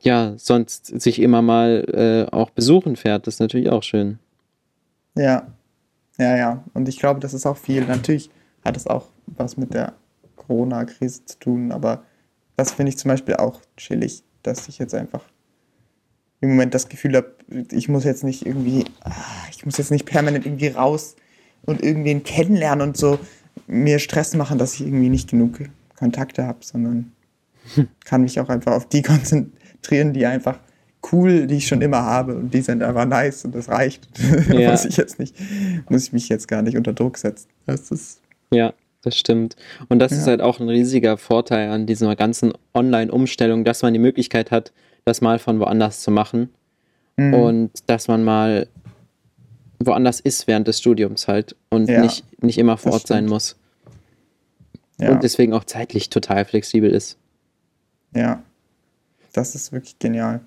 ja, 0.00 0.34
sonst 0.36 0.86
sich 0.86 1.20
immer 1.20 1.42
mal 1.42 2.28
äh, 2.30 2.34
auch 2.34 2.50
besuchen 2.50 2.96
fährt, 2.96 3.26
das 3.26 3.34
ist 3.34 3.40
natürlich 3.40 3.70
auch 3.70 3.82
schön. 3.82 4.18
Ja, 5.14 5.46
ja, 6.18 6.36
ja. 6.36 6.64
Und 6.74 6.88
ich 6.88 6.98
glaube, 6.98 7.20
das 7.20 7.34
ist 7.34 7.46
auch 7.46 7.56
viel. 7.56 7.84
Natürlich 7.84 8.30
hat 8.64 8.76
es 8.76 8.86
auch 8.86 9.08
was 9.26 9.56
mit 9.56 9.74
der 9.74 9.94
Corona-Krise 10.36 11.24
zu 11.24 11.38
tun, 11.38 11.72
aber 11.72 12.02
das 12.56 12.72
finde 12.72 12.90
ich 12.90 12.98
zum 12.98 13.10
Beispiel 13.10 13.36
auch 13.36 13.60
chillig, 13.76 14.22
dass 14.42 14.68
ich 14.68 14.78
jetzt 14.78 14.94
einfach 14.94 15.22
im 16.40 16.50
Moment 16.50 16.74
das 16.74 16.88
Gefühl 16.88 17.16
habe, 17.16 17.34
ich 17.70 17.88
muss 17.88 18.04
jetzt 18.04 18.24
nicht 18.24 18.46
irgendwie, 18.46 18.84
ah, 19.02 19.12
ich 19.50 19.64
muss 19.64 19.76
jetzt 19.76 19.90
nicht 19.90 20.06
permanent 20.06 20.46
irgendwie 20.46 20.68
raus 20.68 21.16
und 21.62 21.82
irgendwen 21.82 22.22
kennenlernen 22.22 22.88
und 22.88 22.96
so 22.96 23.18
mir 23.66 23.98
Stress 23.98 24.34
machen, 24.34 24.58
dass 24.58 24.74
ich 24.74 24.82
irgendwie 24.82 25.10
nicht 25.10 25.30
genug 25.30 25.58
Kontakte 25.96 26.46
habe, 26.46 26.58
sondern 26.62 27.12
kann 28.04 28.22
mich 28.22 28.38
auch 28.40 28.48
einfach 28.48 28.72
auf 28.72 28.88
die 28.88 29.02
konzentrieren, 29.02 30.12
die 30.12 30.26
einfach 30.26 30.58
cool, 31.12 31.46
die 31.46 31.56
ich 31.56 31.66
schon 31.66 31.80
immer 31.80 32.02
habe 32.02 32.36
und 32.36 32.52
die 32.52 32.60
sind 32.60 32.82
einfach 32.82 33.06
nice 33.06 33.44
und 33.44 33.54
das 33.54 33.68
reicht. 33.68 34.06
Ja. 34.52 34.70
muss 34.70 34.84
ich 34.84 34.96
jetzt 34.96 35.18
nicht, 35.18 35.34
muss 35.88 36.04
ich 36.04 36.12
mich 36.12 36.28
jetzt 36.28 36.46
gar 36.48 36.62
nicht 36.62 36.76
unter 36.76 36.92
Druck 36.92 37.16
setzen. 37.18 37.48
Das 37.66 37.90
ist, 37.90 38.20
Ja, 38.52 38.74
das 39.02 39.16
stimmt. 39.16 39.56
Und 39.88 39.98
das 40.00 40.12
ist 40.12 40.20
Ja. 40.26 40.32
halt 40.32 40.42
auch 40.42 40.60
ein 40.60 40.68
riesiger 40.68 41.16
Vorteil 41.16 41.70
an 41.70 41.86
dieser 41.86 42.14
ganzen 42.16 42.52
Online-Umstellung, 42.74 43.64
dass 43.64 43.80
man 43.82 43.94
die 43.94 43.98
Möglichkeit 43.98 44.50
hat, 44.50 44.72
das 45.06 45.20
mal 45.22 45.38
von 45.38 45.58
woanders 45.60 46.00
zu 46.00 46.10
machen. 46.10 46.50
Mhm. 47.16 47.34
und 47.34 47.70
dass 47.86 48.06
man 48.08 48.22
mal 48.22 48.66
woanders 49.78 50.20
ist 50.20 50.46
während 50.46 50.68
des 50.68 50.78
Studiums 50.78 51.26
halt 51.28 51.56
und 51.70 51.88
Ja, 51.88 52.02
nicht, 52.02 52.24
nicht 52.42 52.56
immer 52.58 52.76
vor 52.76 52.92
Ort 52.92 53.06
sein 53.06 53.26
muss. 53.26 53.56
ja, 54.98 55.10
Und 55.12 55.22
deswegen 55.22 55.52
auch 55.54 55.64
zeitlich 55.64 56.08
total 56.10 56.44
flexibel 56.44 56.90
ist. 56.90 57.16
Ja, 58.14 58.42
das 59.32 59.54
ist 59.54 59.72
wirklich 59.72 59.98
genial. 59.98 60.40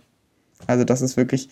Also 0.67 0.83
das 0.83 1.01
ist 1.01 1.17
wirklich, 1.17 1.49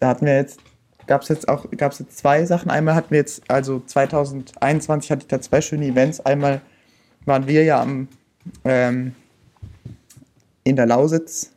da 0.00 0.08
hatten 0.08 0.26
wir 0.26 0.34
jetzt, 0.34 0.60
gab 1.06 1.22
es 1.22 1.28
jetzt 1.28 1.48
auch, 1.48 1.70
gab 1.76 1.92
es 1.92 1.98
jetzt 1.98 2.18
zwei 2.18 2.44
Sachen. 2.44 2.70
Einmal 2.70 2.94
hatten 2.94 3.10
wir 3.10 3.18
jetzt, 3.18 3.42
also 3.48 3.80
2021 3.80 5.10
hatte 5.10 5.22
ich 5.22 5.28
da 5.28 5.40
zwei 5.40 5.60
schöne 5.60 5.86
Events. 5.86 6.20
Einmal 6.20 6.60
waren 7.24 7.46
wir 7.46 7.64
ja 7.64 7.80
am, 7.80 8.08
ähm, 8.64 9.14
in 10.64 10.76
der 10.76 10.86
Lausitz, 10.86 11.52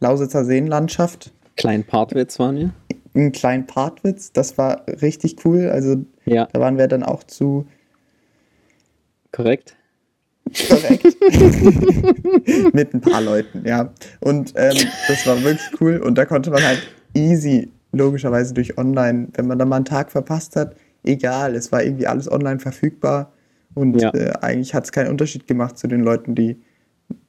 Lausitzer 0.00 0.44
Seenlandschaft, 0.44 1.32
Kleinen 1.56 1.84
Partwitz 1.84 2.38
waren 2.38 2.56
wir. 2.56 2.70
in 3.14 3.32
kleinen 3.32 3.66
Partwitz. 3.66 4.30
Das 4.30 4.58
war 4.58 4.86
richtig 5.00 5.44
cool. 5.46 5.70
Also 5.70 6.04
Ja, 6.26 6.46
da 6.52 6.60
waren 6.60 6.76
wir 6.76 6.86
dann 6.86 7.02
auch 7.02 7.24
zu 7.24 7.66
korrekt. 9.32 9.74
Korrekt. 10.68 11.16
Mit 12.74 12.94
ein 12.94 13.00
paar 13.00 13.20
Leuten, 13.20 13.62
ja. 13.66 13.92
Und 14.20 14.52
ähm, 14.56 14.76
das 15.08 15.26
war 15.26 15.42
wirklich 15.42 15.80
cool. 15.80 15.98
Und 15.98 16.16
da 16.16 16.24
konnte 16.24 16.50
man 16.50 16.62
halt 16.62 16.86
easy, 17.14 17.70
logischerweise 17.92 18.54
durch 18.54 18.78
online, 18.78 19.28
wenn 19.34 19.46
man 19.46 19.58
da 19.58 19.64
mal 19.64 19.76
einen 19.76 19.84
Tag 19.84 20.10
verpasst 20.12 20.56
hat, 20.56 20.76
egal, 21.04 21.54
es 21.54 21.72
war 21.72 21.82
irgendwie 21.82 22.06
alles 22.06 22.30
online 22.30 22.58
verfügbar. 22.58 23.32
Und 23.74 24.00
Ja. 24.00 24.12
äh, 24.14 24.32
eigentlich 24.40 24.74
hat 24.74 24.84
es 24.84 24.92
keinen 24.92 25.08
Unterschied 25.10 25.46
gemacht 25.46 25.78
zu 25.78 25.86
den 25.86 26.00
Leuten, 26.00 26.34
die, 26.34 26.60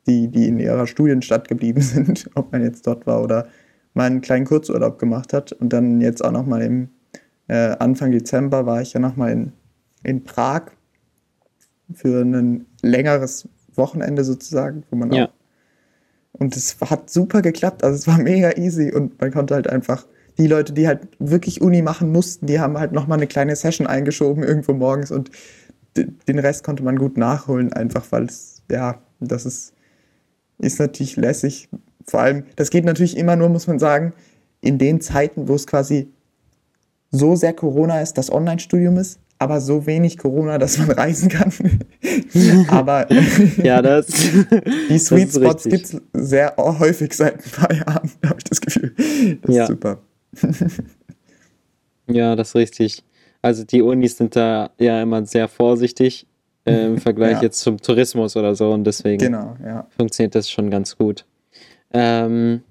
die, 0.07 0.29
die 0.29 0.47
in 0.47 0.59
ihrer 0.59 0.87
Studienstadt 0.87 1.47
geblieben 1.47 1.81
sind, 1.83 2.29
ob 2.35 2.51
man 2.51 2.63
jetzt 2.63 2.87
dort 2.87 3.05
war 3.07 3.21
oder 3.23 3.47
mal 3.93 4.05
einen 4.05 4.21
kleinen 4.21 4.45
Kurzurlaub 4.45 4.99
gemacht 4.99 5.33
hat. 5.33 5.51
Und 5.53 5.73
dann 5.73 6.01
jetzt 6.01 6.23
auch 6.23 6.31
nochmal 6.31 6.61
im 6.61 6.89
äh, 7.47 7.75
Anfang 7.79 8.11
Dezember 8.11 8.65
war 8.65 8.81
ich 8.81 8.93
ja 8.93 8.99
nochmal 8.99 9.31
in, 9.31 9.51
in 10.03 10.23
Prag 10.23 10.63
für 11.93 12.21
ein 12.21 12.65
längeres 12.81 13.47
Wochenende 13.75 14.23
sozusagen, 14.23 14.83
wo 14.89 14.95
man 14.95 15.11
Ja. 15.11 15.25
auch. 15.25 15.33
Und 16.33 16.55
es 16.55 16.77
hat 16.81 17.09
super 17.09 17.41
geklappt, 17.41 17.83
also 17.83 17.95
es 17.95 18.07
war 18.07 18.17
mega 18.21 18.51
easy 18.57 18.91
und 18.93 19.19
man 19.19 19.31
konnte 19.31 19.55
halt 19.55 19.67
einfach 19.67 20.05
die 20.37 20.47
Leute, 20.47 20.73
die 20.73 20.87
halt 20.87 21.07
wirklich 21.17 21.61
Uni 21.61 21.81
machen 21.81 22.11
mussten, 22.11 22.45
die 22.45 22.59
haben 22.59 22.77
halt 22.77 22.91
nochmal 22.91 23.17
eine 23.17 23.25
kleine 23.27 23.55
Session 23.55 23.87
eingeschoben 23.87 24.43
irgendwo 24.43 24.73
morgens 24.73 25.11
und 25.11 25.31
den 25.95 26.37
Rest 26.39 26.63
konnte 26.63 26.83
man 26.83 26.97
gut 26.97 27.17
nachholen, 27.17 27.73
einfach 27.73 28.05
weil 28.11 28.25
es, 28.25 28.61
ja, 28.69 29.01
das 29.19 29.47
ist, 29.47 29.73
ist 30.59 30.79
natürlich 30.79 31.15
lässig. 31.15 31.69
Vor 32.05 32.19
allem, 32.21 32.43
das 32.55 32.69
geht 32.69 32.85
natürlich 32.85 33.17
immer 33.17 33.35
nur, 33.35 33.49
muss 33.49 33.65
man 33.65 33.79
sagen, 33.79 34.13
in 34.61 34.77
den 34.77 35.01
Zeiten, 35.01 35.47
wo 35.47 35.55
es 35.55 35.65
quasi 35.65 36.11
so 37.09 37.35
sehr 37.35 37.53
Corona 37.53 38.01
ist, 38.01 38.13
dass 38.17 38.31
Online-Studium 38.31 38.97
ist, 38.97 39.19
aber 39.39 39.61
so 39.61 39.85
wenig 39.85 40.17
Corona, 40.17 40.57
dass 40.57 40.77
man 40.77 40.91
reisen 40.91 41.29
kann. 41.29 41.51
aber 42.69 43.07
Ja, 43.63 43.81
das. 43.81 44.07
die 44.89 44.97
Sweet 44.99 45.27
ist 45.29 45.35
Spots 45.35 45.63
gibt 45.65 45.85
es 45.85 46.01
sehr 46.13 46.53
häufig 46.57 47.13
seit 47.13 47.35
ein 47.45 47.51
paar 47.51 47.73
Jahren, 47.73 48.09
habe 48.25 48.35
ich 48.37 48.43
das 48.45 48.61
Gefühl. 48.61 48.93
Das 49.43 49.55
Ja. 49.55 49.63
ist 49.63 49.69
super. 49.69 49.99
Ja, 52.07 52.35
das 52.35 52.49
ist 52.49 52.55
richtig. 52.55 53.03
Also 53.41 53.63
die 53.63 53.81
Unis 53.81 54.17
sind 54.17 54.35
da 54.35 54.71
ja 54.79 55.01
immer 55.01 55.25
sehr 55.25 55.47
vorsichtig 55.47 56.25
äh, 56.65 56.85
im 56.87 56.97
Vergleich 56.97 57.33
Ja. 57.37 57.43
jetzt 57.43 57.59
zum 57.59 57.77
Tourismus 57.79 58.35
oder 58.35 58.55
so 58.55 58.71
und 58.71 58.83
deswegen 58.85 59.19
Genau, 59.19 59.55
ja. 59.63 59.87
funktioniert 59.97 60.35
das 60.35 60.49
schon 60.49 60.69
ganz 60.69 60.97
gut. 60.97 61.25
Ähm, 61.93 62.61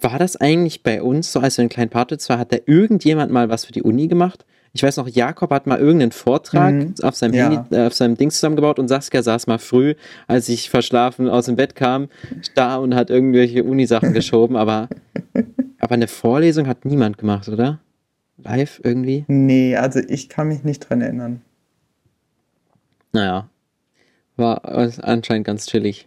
war 0.00 0.18
das 0.18 0.36
eigentlich 0.36 0.82
bei 0.82 1.02
uns 1.02 1.32
so, 1.32 1.40
als 1.40 1.56
wir 1.58 1.62
in 1.64 1.68
Kleinpartitz 1.68 2.28
war, 2.28 2.38
hat 2.38 2.52
da 2.52 2.58
irgendjemand 2.66 3.32
mal 3.32 3.48
was 3.48 3.64
für 3.64 3.72
die 3.72 3.82
Uni 3.82 4.08
gemacht? 4.08 4.44
Ich 4.76 4.82
weiß 4.82 4.98
noch, 4.98 5.08
Jakob 5.08 5.52
hat 5.52 5.66
mal 5.66 5.78
irgendeinen 5.78 6.12
Vortrag 6.12 6.74
mhm. 6.74 6.94
auf, 7.00 7.16
seinem 7.16 7.32
ja. 7.32 7.50
Handy, 7.50 7.74
äh, 7.74 7.86
auf 7.86 7.94
seinem 7.94 8.18
Ding 8.18 8.30
zusammengebaut 8.30 8.78
und 8.78 8.88
Saskia 8.88 9.22
saß 9.22 9.46
mal 9.46 9.58
früh, 9.58 9.94
als 10.26 10.50
ich 10.50 10.68
verschlafen 10.68 11.30
aus 11.30 11.46
dem 11.46 11.56
Bett 11.56 11.74
kam, 11.74 12.08
da 12.54 12.76
und 12.76 12.94
hat 12.94 13.08
irgendwelche 13.08 13.64
Unisachen 13.64 14.12
geschoben, 14.12 14.54
aber, 14.54 14.90
aber 15.78 15.94
eine 15.94 16.08
Vorlesung 16.08 16.66
hat 16.66 16.84
niemand 16.84 17.16
gemacht, 17.16 17.48
oder? 17.48 17.80
Live 18.36 18.78
irgendwie? 18.84 19.24
Nee, 19.28 19.76
also 19.76 19.98
ich 19.98 20.28
kann 20.28 20.48
mich 20.48 20.62
nicht 20.62 20.80
dran 20.80 21.00
erinnern. 21.00 21.40
Naja, 23.12 23.48
war 24.36 24.62
anscheinend 24.66 25.46
ganz 25.46 25.64
chillig. 25.64 26.06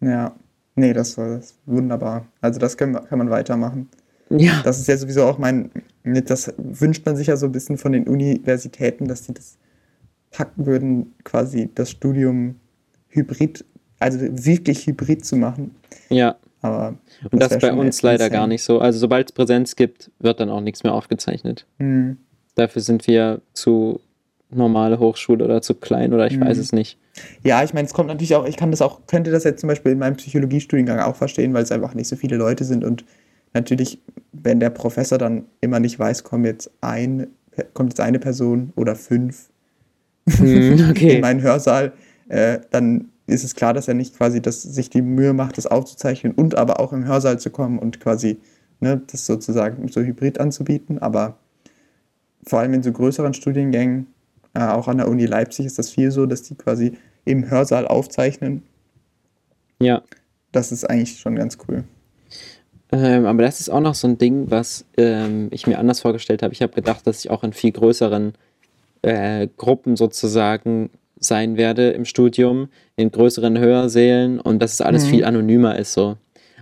Ja, 0.00 0.34
nee, 0.74 0.94
das 0.94 1.18
war 1.18 1.36
das 1.36 1.54
wunderbar. 1.66 2.24
Also 2.40 2.58
das 2.58 2.78
kann, 2.78 2.94
kann 2.94 3.18
man 3.18 3.28
weitermachen. 3.28 3.90
Ja. 4.30 4.62
Das 4.64 4.78
ist 4.78 4.88
ja 4.88 4.96
sowieso 4.96 5.24
auch 5.24 5.36
mein, 5.36 5.70
das 6.14 6.52
wünscht 6.56 7.04
man 7.06 7.16
sich 7.16 7.28
ja 7.28 7.36
so 7.36 7.46
ein 7.46 7.52
bisschen 7.52 7.78
von 7.78 7.92
den 7.92 8.06
Universitäten, 8.06 9.08
dass 9.08 9.24
sie 9.24 9.34
das 9.34 9.58
packen 10.30 10.66
würden, 10.66 11.14
quasi 11.24 11.70
das 11.74 11.90
Studium 11.90 12.56
hybrid, 13.08 13.64
also 13.98 14.20
wirklich 14.20 14.86
hybrid 14.86 15.24
zu 15.24 15.36
machen. 15.36 15.74
Ja. 16.08 16.36
Aber 16.60 16.96
und 17.30 17.40
das, 17.40 17.50
das 17.50 17.60
bei 17.60 17.72
uns 17.72 18.02
leider 18.02 18.30
gar 18.30 18.46
nicht 18.46 18.64
so. 18.64 18.80
Also 18.80 18.98
sobald 18.98 19.30
es 19.30 19.32
Präsenz 19.32 19.76
gibt, 19.76 20.10
wird 20.18 20.40
dann 20.40 20.50
auch 20.50 20.60
nichts 20.60 20.82
mehr 20.82 20.92
aufgezeichnet. 20.92 21.66
Mhm. 21.78 22.18
Dafür 22.56 22.82
sind 22.82 23.06
wir 23.06 23.40
zu 23.52 24.00
normale 24.50 24.98
Hochschule 24.98 25.44
oder 25.44 25.62
zu 25.62 25.74
klein 25.74 26.12
oder 26.12 26.26
ich 26.26 26.36
mhm. 26.36 26.46
weiß 26.46 26.58
es 26.58 26.72
nicht. 26.72 26.98
Ja, 27.44 27.62
ich 27.62 27.74
meine, 27.74 27.86
es 27.86 27.94
kommt 27.94 28.08
natürlich 28.08 28.34
auch, 28.34 28.46
ich 28.46 28.56
kann 28.56 28.70
das 28.70 28.82
auch, 28.82 29.06
könnte 29.06 29.30
das 29.30 29.44
jetzt 29.44 29.60
zum 29.60 29.68
Beispiel 29.68 29.92
in 29.92 29.98
meinem 29.98 30.16
Psychologiestudiengang 30.16 31.00
auch 31.00 31.16
verstehen, 31.16 31.54
weil 31.54 31.62
es 31.62 31.72
einfach 31.72 31.94
nicht 31.94 32.08
so 32.08 32.16
viele 32.16 32.36
Leute 32.36 32.64
sind 32.64 32.84
und 32.84 33.04
natürlich, 33.54 34.00
wenn 34.32 34.60
der 34.60 34.70
Professor 34.70 35.18
dann 35.18 35.46
immer 35.60 35.80
nicht 35.80 35.98
weiß, 35.98 36.24
kommt 36.24 36.46
jetzt 36.46 36.70
ein, 36.80 37.28
kommt 37.74 37.92
jetzt 37.92 38.00
eine 38.00 38.18
Person 38.18 38.72
oder 38.76 38.94
fünf 38.94 39.48
mm, 40.26 40.90
okay. 40.90 41.16
in 41.16 41.20
meinen 41.20 41.42
Hörsaal, 41.42 41.92
äh, 42.28 42.60
dann 42.70 43.08
ist 43.26 43.44
es 43.44 43.54
klar, 43.54 43.74
dass 43.74 43.88
er 43.88 43.94
nicht 43.94 44.16
quasi 44.16 44.40
das, 44.40 44.62
sich 44.62 44.90
die 44.90 45.02
Mühe 45.02 45.34
macht, 45.34 45.58
das 45.58 45.66
aufzuzeichnen 45.66 46.32
und 46.32 46.56
aber 46.56 46.80
auch 46.80 46.92
im 46.92 47.06
Hörsaal 47.06 47.38
zu 47.38 47.50
kommen 47.50 47.78
und 47.78 48.00
quasi 48.00 48.38
ne, 48.80 49.02
das 49.10 49.26
sozusagen 49.26 49.86
so 49.88 50.00
hybrid 50.00 50.40
anzubieten. 50.40 50.98
Aber 50.98 51.38
vor 52.46 52.60
allem 52.60 52.74
in 52.74 52.82
so 52.82 52.92
größeren 52.92 53.34
Studiengängen, 53.34 54.06
äh, 54.54 54.60
auch 54.60 54.88
an 54.88 54.98
der 54.98 55.08
Uni 55.08 55.26
Leipzig 55.26 55.66
ist 55.66 55.78
das 55.78 55.90
viel 55.90 56.10
so, 56.10 56.26
dass 56.26 56.42
die 56.42 56.54
quasi 56.54 56.92
im 57.24 57.50
Hörsaal 57.50 57.86
aufzeichnen. 57.86 58.62
Ja. 59.78 60.02
Das 60.52 60.72
ist 60.72 60.88
eigentlich 60.88 61.18
schon 61.18 61.36
ganz 61.36 61.58
cool. 61.68 61.84
Ähm, 62.90 63.26
aber 63.26 63.42
das 63.42 63.60
ist 63.60 63.68
auch 63.68 63.80
noch 63.80 63.94
so 63.94 64.08
ein 64.08 64.18
Ding, 64.18 64.50
was 64.50 64.86
ähm, 64.96 65.48
ich 65.50 65.66
mir 65.66 65.78
anders 65.78 66.00
vorgestellt 66.00 66.42
habe. 66.42 66.54
Ich 66.54 66.62
habe 66.62 66.72
gedacht, 66.72 67.06
dass 67.06 67.24
ich 67.24 67.30
auch 67.30 67.44
in 67.44 67.52
viel 67.52 67.72
größeren 67.72 68.32
äh, 69.02 69.48
Gruppen 69.56 69.96
sozusagen 69.96 70.90
sein 71.20 71.56
werde 71.56 71.90
im 71.90 72.04
Studium, 72.04 72.68
in 72.96 73.10
größeren 73.10 73.58
Hörsälen 73.58 74.40
und 74.40 74.60
dass 74.60 74.74
es 74.74 74.80
alles 74.80 75.06
mhm. 75.06 75.10
viel 75.10 75.24
anonymer 75.24 75.78
ist 75.78 75.92
so. 75.92 76.16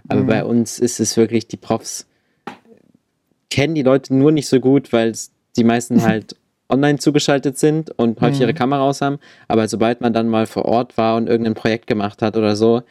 Aber 0.08 0.22
mhm. 0.22 0.26
bei 0.26 0.44
uns 0.44 0.78
ist 0.78 1.00
es 1.00 1.16
wirklich, 1.16 1.46
die 1.46 1.56
Profs 1.56 2.06
kennen 3.50 3.74
die 3.74 3.82
Leute 3.82 4.14
nur 4.14 4.32
nicht 4.32 4.48
so 4.48 4.60
gut, 4.60 4.92
weil 4.92 5.12
die 5.56 5.64
meisten 5.64 6.02
halt 6.06 6.36
online 6.68 6.98
zugeschaltet 6.98 7.58
sind 7.58 7.90
und 7.96 8.20
häufig 8.20 8.40
ihre 8.40 8.52
mhm. 8.52 8.56
Kamera 8.56 8.82
aus 8.82 9.00
haben. 9.00 9.18
Aber 9.46 9.68
sobald 9.68 10.00
man 10.00 10.12
dann 10.12 10.28
mal 10.28 10.46
vor 10.46 10.64
Ort 10.64 10.96
war 10.98 11.16
und 11.16 11.28
irgendein 11.28 11.54
Projekt 11.54 11.86
gemacht 11.86 12.22
hat 12.22 12.36
oder 12.36 12.56
so, 12.56 12.82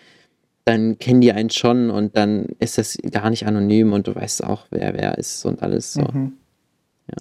dann 0.66 0.98
kennen 0.98 1.22
die 1.22 1.32
einen 1.32 1.52
schon 1.52 1.92
und 1.92 2.18
dann 2.18 2.48
ist 2.60 2.78
das 2.78 2.98
gar 3.12 3.30
nicht 3.30 3.46
anonym 3.46 3.94
und 3.94 4.08
du 4.08 4.16
weißt 4.16 4.44
auch, 4.44 4.66
wer 4.72 4.94
wer 4.96 5.18
ist 5.18 5.46
und 5.46 5.62
alles 5.62 5.94
so. 5.94 6.02
Mhm. 6.02 6.34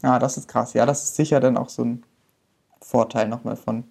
Ja. 0.02 0.14
Ah, 0.14 0.18
das 0.18 0.38
ist 0.38 0.48
krass. 0.48 0.72
Ja, 0.72 0.86
das 0.86 1.04
ist 1.04 1.16
sicher 1.16 1.40
dann 1.40 1.58
auch 1.58 1.68
so 1.68 1.84
ein 1.84 2.02
Vorteil 2.80 3.28
nochmal 3.28 3.56
von, 3.56 3.84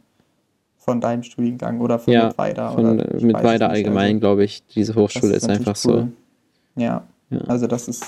von 0.76 1.00
deinem 1.00 1.22
Studiengang 1.22 1.82
oder 1.82 2.00
von 2.00 2.14
ja, 2.14 2.28
Mittweida. 2.28 2.72
Von, 2.72 3.00
oder 3.00 3.22
Mittweida 3.22 3.68
allgemein, 3.68 4.16
also, 4.16 4.20
glaube 4.20 4.44
ich. 4.44 4.66
Diese 4.68 4.96
Hochschule 4.96 5.34
ist, 5.36 5.44
ist 5.44 5.50
einfach 5.50 5.78
cool. 5.86 6.12
so. 6.76 6.82
Ja. 6.82 7.04
ja, 7.30 7.38
also 7.42 7.68
das 7.68 7.88
ist 7.88 8.06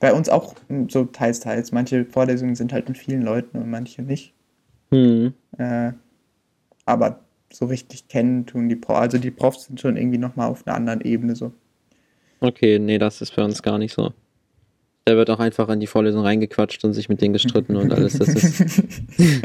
bei 0.00 0.14
uns 0.14 0.30
auch 0.30 0.54
so 0.88 1.04
teils, 1.04 1.40
teils. 1.40 1.72
Manche 1.72 2.06
Vorlesungen 2.06 2.54
sind 2.54 2.72
halt 2.72 2.88
mit 2.88 2.96
vielen 2.96 3.22
Leuten 3.22 3.58
und 3.58 3.70
manche 3.70 4.00
nicht. 4.00 4.32
Mhm. 4.90 5.34
Äh, 5.58 5.92
aber 6.86 7.20
so 7.54 7.66
richtig 7.66 8.08
kennen 8.08 8.46
tun 8.46 8.68
die 8.68 8.76
Profs. 8.76 9.00
Also 9.00 9.18
die 9.18 9.30
Profs 9.30 9.64
sind 9.64 9.80
schon 9.80 9.96
irgendwie 9.96 10.18
nochmal 10.18 10.48
auf 10.48 10.66
einer 10.66 10.76
anderen 10.76 11.00
Ebene 11.02 11.36
so. 11.36 11.52
Okay, 12.40 12.78
nee, 12.78 12.98
das 12.98 13.20
ist 13.20 13.36
bei 13.36 13.44
uns 13.44 13.62
gar 13.62 13.78
nicht 13.78 13.94
so. 13.94 14.12
Da 15.04 15.16
wird 15.16 15.30
auch 15.30 15.40
einfach 15.40 15.68
in 15.68 15.80
die 15.80 15.86
Vorlesung 15.86 16.22
reingequatscht 16.22 16.84
und 16.84 16.92
sich 16.92 17.08
mit 17.08 17.20
denen 17.20 17.32
gestritten 17.32 17.76
und 17.76 17.92
alles. 17.92 18.18
Das 18.18 18.28
ist. 18.28 18.82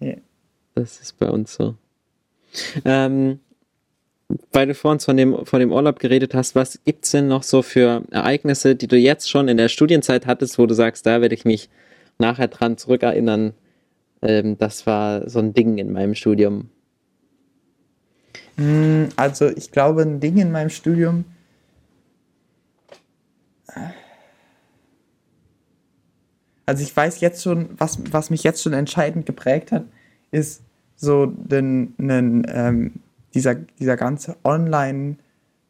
yeah. 0.00 0.16
Das 0.74 1.00
ist 1.00 1.18
bei 1.18 1.28
uns 1.28 1.54
so. 1.54 1.74
Ähm, 2.84 3.40
weil 4.52 4.66
du 4.66 4.74
vorhin 4.74 5.00
von 5.00 5.16
dem, 5.16 5.44
von 5.44 5.60
dem 5.60 5.72
Urlaub 5.72 5.98
geredet 5.98 6.34
hast, 6.34 6.54
was 6.54 6.80
gibt 6.84 7.04
es 7.04 7.10
denn 7.10 7.28
noch 7.28 7.42
so 7.42 7.62
für 7.62 8.04
Ereignisse, 8.10 8.76
die 8.76 8.86
du 8.86 8.96
jetzt 8.96 9.28
schon 9.28 9.48
in 9.48 9.56
der 9.56 9.68
Studienzeit 9.68 10.26
hattest, 10.26 10.58
wo 10.58 10.66
du 10.66 10.74
sagst, 10.74 11.06
da 11.06 11.20
werde 11.20 11.34
ich 11.34 11.44
mich 11.44 11.68
nachher 12.18 12.48
dran 12.48 12.76
zurückerinnern, 12.76 13.54
ähm, 14.22 14.58
das 14.58 14.86
war 14.86 15.28
so 15.28 15.38
ein 15.38 15.52
Ding 15.54 15.78
in 15.78 15.92
meinem 15.92 16.14
Studium. 16.14 16.70
Hm, 18.56 19.08
also 19.16 19.48
ich 19.48 19.70
glaube, 19.70 20.02
ein 20.02 20.20
Ding 20.20 20.36
in 20.36 20.52
meinem 20.52 20.70
Studium. 20.70 21.24
Also 26.66 26.82
ich 26.82 26.96
weiß 26.96 27.20
jetzt 27.20 27.42
schon, 27.42 27.70
was, 27.76 27.98
was 28.12 28.30
mich 28.30 28.42
jetzt 28.42 28.62
schon 28.62 28.72
entscheidend 28.72 29.26
geprägt 29.26 29.72
hat, 29.72 29.84
ist 30.30 30.62
so 30.96 31.26
den, 31.26 31.94
den, 31.98 32.46
ähm, 32.48 32.92
dieser, 33.34 33.54
dieser 33.54 33.96
ganze 33.96 34.36
Online- 34.44 35.16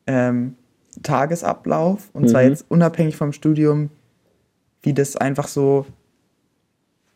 ähm, 0.07 0.57
Tagesablauf 1.03 2.11
und 2.13 2.23
mhm. 2.23 2.29
zwar 2.29 2.43
jetzt 2.43 2.65
unabhängig 2.69 3.17
vom 3.17 3.33
Studium, 3.33 3.91
wie 4.83 4.93
das 4.93 5.17
einfach 5.17 5.49
so 5.49 5.87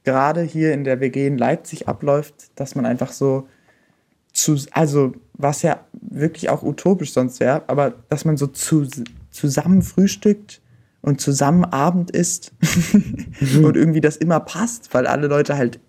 gerade 0.04 0.42
hier 0.42 0.72
in 0.72 0.84
der 0.84 1.00
WG 1.00 1.26
in 1.26 1.38
Leipzig 1.38 1.88
abläuft, 1.88 2.50
dass 2.54 2.74
man 2.74 2.86
einfach 2.86 3.12
so 3.12 3.48
zu, 4.32 4.56
also 4.72 5.14
was 5.32 5.62
ja 5.62 5.80
wirklich 5.92 6.50
auch 6.50 6.62
utopisch 6.62 7.12
sonst 7.12 7.40
wäre, 7.40 7.62
aber 7.68 7.94
dass 8.08 8.24
man 8.24 8.36
so 8.36 8.46
zu, 8.46 8.86
zusammen 9.30 9.82
frühstückt 9.82 10.60
und 11.00 11.20
zusammen 11.20 11.64
Abend 11.64 12.10
isst 12.10 12.52
mhm. 13.40 13.64
und 13.64 13.76
irgendwie 13.76 14.00
das 14.00 14.16
immer 14.16 14.40
passt, 14.40 14.92
weil 14.92 15.06
alle 15.06 15.26
Leute 15.26 15.56
halt 15.56 15.80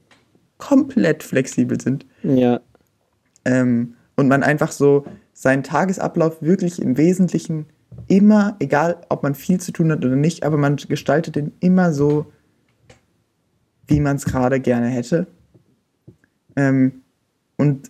komplett 0.57 1.23
flexibel 1.23 1.79
sind. 1.79 2.05
Ja. 2.23 2.61
Ähm, 3.43 3.95
und 4.15 4.27
man 4.27 4.43
einfach 4.43 4.71
so 4.71 5.05
seinen 5.33 5.63
Tagesablauf 5.63 6.41
wirklich 6.41 6.81
im 6.81 6.97
Wesentlichen 6.97 7.65
immer, 8.07 8.55
egal 8.59 8.97
ob 9.09 9.23
man 9.23 9.35
viel 9.35 9.59
zu 9.59 9.71
tun 9.71 9.91
hat 9.91 10.05
oder 10.05 10.15
nicht, 10.15 10.43
aber 10.43 10.57
man 10.57 10.77
gestaltet 10.77 11.35
den 11.35 11.51
immer 11.59 11.93
so, 11.93 12.27
wie 13.87 13.99
man 13.99 14.15
es 14.17 14.25
gerade 14.25 14.59
gerne 14.59 14.87
hätte. 14.87 15.27
Ähm, 16.55 17.01
und 17.57 17.89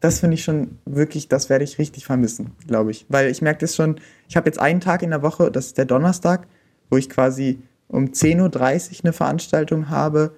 das 0.00 0.20
finde 0.20 0.34
ich 0.34 0.44
schon 0.44 0.78
wirklich, 0.84 1.28
das 1.28 1.48
werde 1.48 1.64
ich 1.64 1.78
richtig 1.78 2.04
vermissen, 2.04 2.50
glaube 2.66 2.90
ich. 2.90 3.06
Weil 3.08 3.30
ich 3.30 3.40
merke 3.40 3.60
das 3.60 3.74
schon, 3.74 3.96
ich 4.28 4.36
habe 4.36 4.46
jetzt 4.48 4.58
einen 4.58 4.80
Tag 4.80 5.02
in 5.02 5.10
der 5.10 5.22
Woche, 5.22 5.50
das 5.50 5.66
ist 5.66 5.78
der 5.78 5.86
Donnerstag, 5.86 6.46
wo 6.90 6.96
ich 6.96 7.08
quasi 7.08 7.58
um 7.88 8.06
10.30 8.06 8.40
Uhr 8.42 9.04
eine 9.04 9.12
Veranstaltung 9.12 9.88
habe 9.88 10.34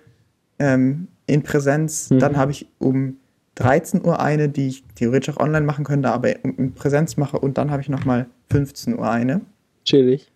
ähm, 0.59 1.09
in 1.27 1.43
Präsenz. 1.43 2.11
Mhm. 2.11 2.19
Dann 2.21 2.37
habe 2.37 2.53
ich 2.53 2.69
um 2.79 3.17
13 3.57 4.05
Uhr 4.05 4.21
eine, 4.21 4.49
die 4.49 4.69
ich 4.69 4.85
theoretisch 4.95 5.37
auch 5.37 5.41
online 5.41 5.67
machen 5.67 5.85
könnte, 5.85 6.11
aber 6.11 6.45
in 6.45 6.75
Präsenz 6.75 7.17
mache. 7.17 7.39
Und 7.39 7.59
dann 7.59 7.71
habe 7.71 7.83
ich 7.83 7.89
nochmal 7.89 8.27
15 8.51 8.99
Uhr 8.99 9.11
eine. 9.11 9.41
Chillig. 9.85 10.31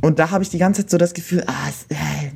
Und 0.00 0.18
da 0.18 0.30
habe 0.30 0.42
ich 0.42 0.50
die 0.50 0.58
ganze 0.58 0.82
Zeit 0.82 0.90
so 0.90 0.98
das 0.98 1.14
Gefühl, 1.14 1.42
ah, 1.46 1.68
es, 1.68 1.86
äh, 1.88 2.30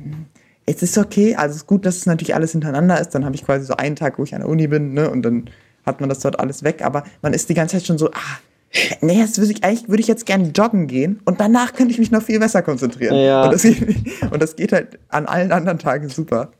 es 0.65 0.83
ist 0.83 0.97
okay, 0.97 1.35
also 1.35 1.51
es 1.51 1.57
ist 1.57 1.67
gut, 1.67 1.85
dass 1.85 1.97
es 1.97 2.05
natürlich 2.05 2.35
alles 2.35 2.51
hintereinander 2.51 2.99
ist. 2.99 3.09
Dann 3.09 3.25
habe 3.25 3.35
ich 3.35 3.45
quasi 3.45 3.65
so 3.65 3.75
einen 3.75 3.95
Tag, 3.95 4.19
wo 4.19 4.23
ich 4.23 4.33
an 4.33 4.41
der 4.41 4.49
Uni 4.49 4.67
bin, 4.67 4.93
ne, 4.93 5.09
und 5.09 5.23
dann 5.23 5.49
hat 5.85 5.99
man 5.99 6.09
das 6.09 6.19
dort 6.19 6.39
alles 6.39 6.63
weg. 6.63 6.83
Aber 6.83 7.03
man 7.21 7.33
ist 7.33 7.49
die 7.49 7.53
ganze 7.53 7.77
Zeit 7.77 7.85
schon 7.85 7.97
so, 7.97 8.11
ah, 8.11 8.39
nee, 9.01 9.19
jetzt 9.19 9.37
würde 9.37 9.51
ich 9.51 9.63
eigentlich 9.63 9.89
würde 9.89 10.01
ich 10.01 10.07
jetzt 10.07 10.25
gerne 10.25 10.49
joggen 10.49 10.87
gehen 10.87 11.19
und 11.25 11.39
danach 11.39 11.73
könnte 11.73 11.91
ich 11.91 11.99
mich 11.99 12.11
noch 12.11 12.21
viel 12.21 12.39
besser 12.39 12.61
konzentrieren. 12.61 13.15
Ja. 13.15 13.45
Und, 13.45 13.53
das, 13.53 13.65
und, 13.65 14.41
das, 14.41 14.55
geht 14.55 14.71
halt 14.71 14.99
an 15.09 15.25
allen 15.25 15.51
anderen 15.51 15.79
Tagen 15.79 16.09
super. 16.09 16.51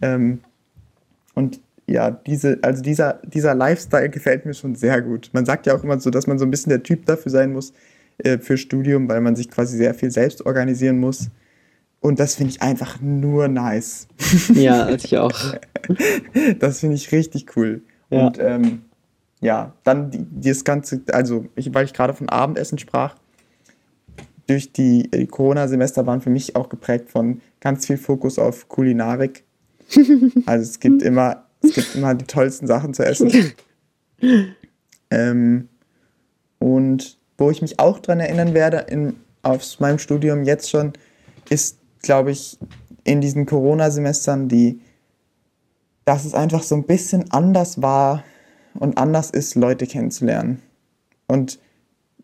Ähm, 0.00 0.40
und 1.34 1.60
ja, 1.86 2.10
diese, 2.10 2.58
also 2.62 2.82
dieser, 2.82 3.20
dieser 3.24 3.54
Lifestyle 3.54 4.10
gefällt 4.10 4.46
mir 4.46 4.54
schon 4.54 4.76
sehr 4.76 5.02
gut. 5.02 5.30
Man 5.32 5.44
sagt 5.44 5.66
ja 5.66 5.74
auch 5.74 5.82
immer 5.82 5.98
so, 6.00 6.10
dass 6.10 6.26
man 6.26 6.38
so 6.38 6.44
ein 6.44 6.50
bisschen 6.50 6.70
der 6.70 6.82
Typ 6.82 7.04
dafür 7.06 7.32
sein 7.32 7.52
muss, 7.52 7.72
äh, 8.18 8.38
für 8.38 8.56
Studium, 8.56 9.08
weil 9.08 9.20
man 9.20 9.34
sich 9.34 9.50
quasi 9.50 9.76
sehr 9.76 9.94
viel 9.94 10.10
selbst 10.10 10.46
organisieren 10.46 10.98
muss. 10.98 11.30
Und 12.00 12.18
das 12.18 12.34
finde 12.36 12.52
ich 12.52 12.62
einfach 12.62 13.00
nur 13.00 13.48
nice. 13.48 14.08
Ja, 14.54 14.88
ich 14.88 15.16
auch. 15.18 15.38
das 16.58 16.80
finde 16.80 16.96
ich 16.96 17.12
richtig 17.12 17.56
cool. 17.56 17.82
Ja. 18.08 18.26
Und 18.26 18.38
ähm, 18.38 18.82
ja, 19.40 19.74
dann 19.84 20.10
die, 20.10 20.26
das 20.30 20.64
Ganze, 20.64 21.02
also 21.12 21.46
ich, 21.54 21.72
weil 21.74 21.84
ich 21.84 21.92
gerade 21.92 22.14
von 22.14 22.28
Abendessen 22.28 22.78
sprach, 22.78 23.16
durch 24.46 24.72
die, 24.72 25.08
die 25.10 25.26
Corona-Semester 25.26 26.06
waren 26.06 26.20
für 26.20 26.30
mich 26.30 26.56
auch 26.56 26.68
geprägt 26.68 27.10
von 27.10 27.40
ganz 27.60 27.86
viel 27.86 27.98
Fokus 27.98 28.38
auf 28.38 28.68
Kulinarik. 28.68 29.44
Also 30.46 30.62
es 30.62 30.78
gibt 30.78 31.02
immer, 31.02 31.44
es 31.62 31.74
gibt 31.74 31.96
immer 31.96 32.14
die 32.14 32.24
tollsten 32.24 32.66
Sachen 32.66 32.94
zu 32.94 33.04
essen. 33.04 33.32
ähm, 35.10 35.68
und 36.58 37.18
wo 37.38 37.50
ich 37.50 37.60
mich 37.60 37.80
auch 37.80 37.98
dran 37.98 38.20
erinnern 38.20 38.54
werde, 38.54 38.86
in, 38.88 39.16
aus 39.42 39.80
meinem 39.80 39.98
Studium 39.98 40.44
jetzt 40.44 40.70
schon, 40.70 40.92
ist, 41.48 41.79
glaube 42.02 42.30
ich, 42.30 42.58
in 43.04 43.20
diesen 43.20 43.46
Corona-Semestern, 43.46 44.48
die, 44.48 44.80
dass 46.04 46.24
es 46.24 46.34
einfach 46.34 46.62
so 46.62 46.74
ein 46.74 46.84
bisschen 46.84 47.30
anders 47.30 47.82
war 47.82 48.24
und 48.74 48.98
anders 48.98 49.30
ist, 49.30 49.54
Leute 49.54 49.86
kennenzulernen. 49.86 50.62
Und 51.26 51.58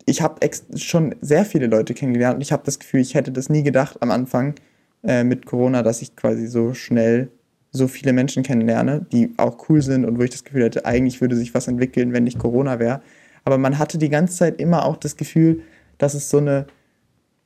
ich 0.05 0.21
habe 0.21 0.39
schon 0.75 1.15
sehr 1.21 1.45
viele 1.45 1.67
Leute 1.67 1.93
kennengelernt 1.93 2.35
und 2.35 2.41
ich 2.41 2.51
habe 2.51 2.63
das 2.65 2.79
Gefühl, 2.79 3.01
ich 3.01 3.15
hätte 3.15 3.31
das 3.31 3.49
nie 3.49 3.63
gedacht 3.63 3.97
am 4.01 4.11
Anfang 4.11 4.55
äh, 5.03 5.23
mit 5.23 5.45
Corona, 5.45 5.83
dass 5.83 6.01
ich 6.01 6.15
quasi 6.15 6.47
so 6.47 6.73
schnell 6.73 7.29
so 7.71 7.87
viele 7.87 8.13
Menschen 8.13 8.43
kennenlerne, 8.43 9.05
die 9.11 9.33
auch 9.37 9.69
cool 9.69 9.81
sind 9.81 10.05
und 10.05 10.17
wo 10.17 10.23
ich 10.23 10.29
das 10.29 10.43
Gefühl 10.43 10.63
hätte, 10.63 10.85
eigentlich 10.85 11.19
würde 11.21 11.35
sich 11.35 11.53
was 11.53 11.67
entwickeln, 11.67 12.13
wenn 12.13 12.23
nicht 12.23 12.39
Corona 12.39 12.79
wäre. 12.79 13.01
Aber 13.43 13.57
man 13.57 13.77
hatte 13.77 13.97
die 13.97 14.09
ganze 14.09 14.37
Zeit 14.37 14.59
immer 14.59 14.85
auch 14.85 14.97
das 14.97 15.15
Gefühl, 15.15 15.61
dass 15.97 16.13
es 16.13 16.29
so 16.29 16.37
eine, 16.37 16.67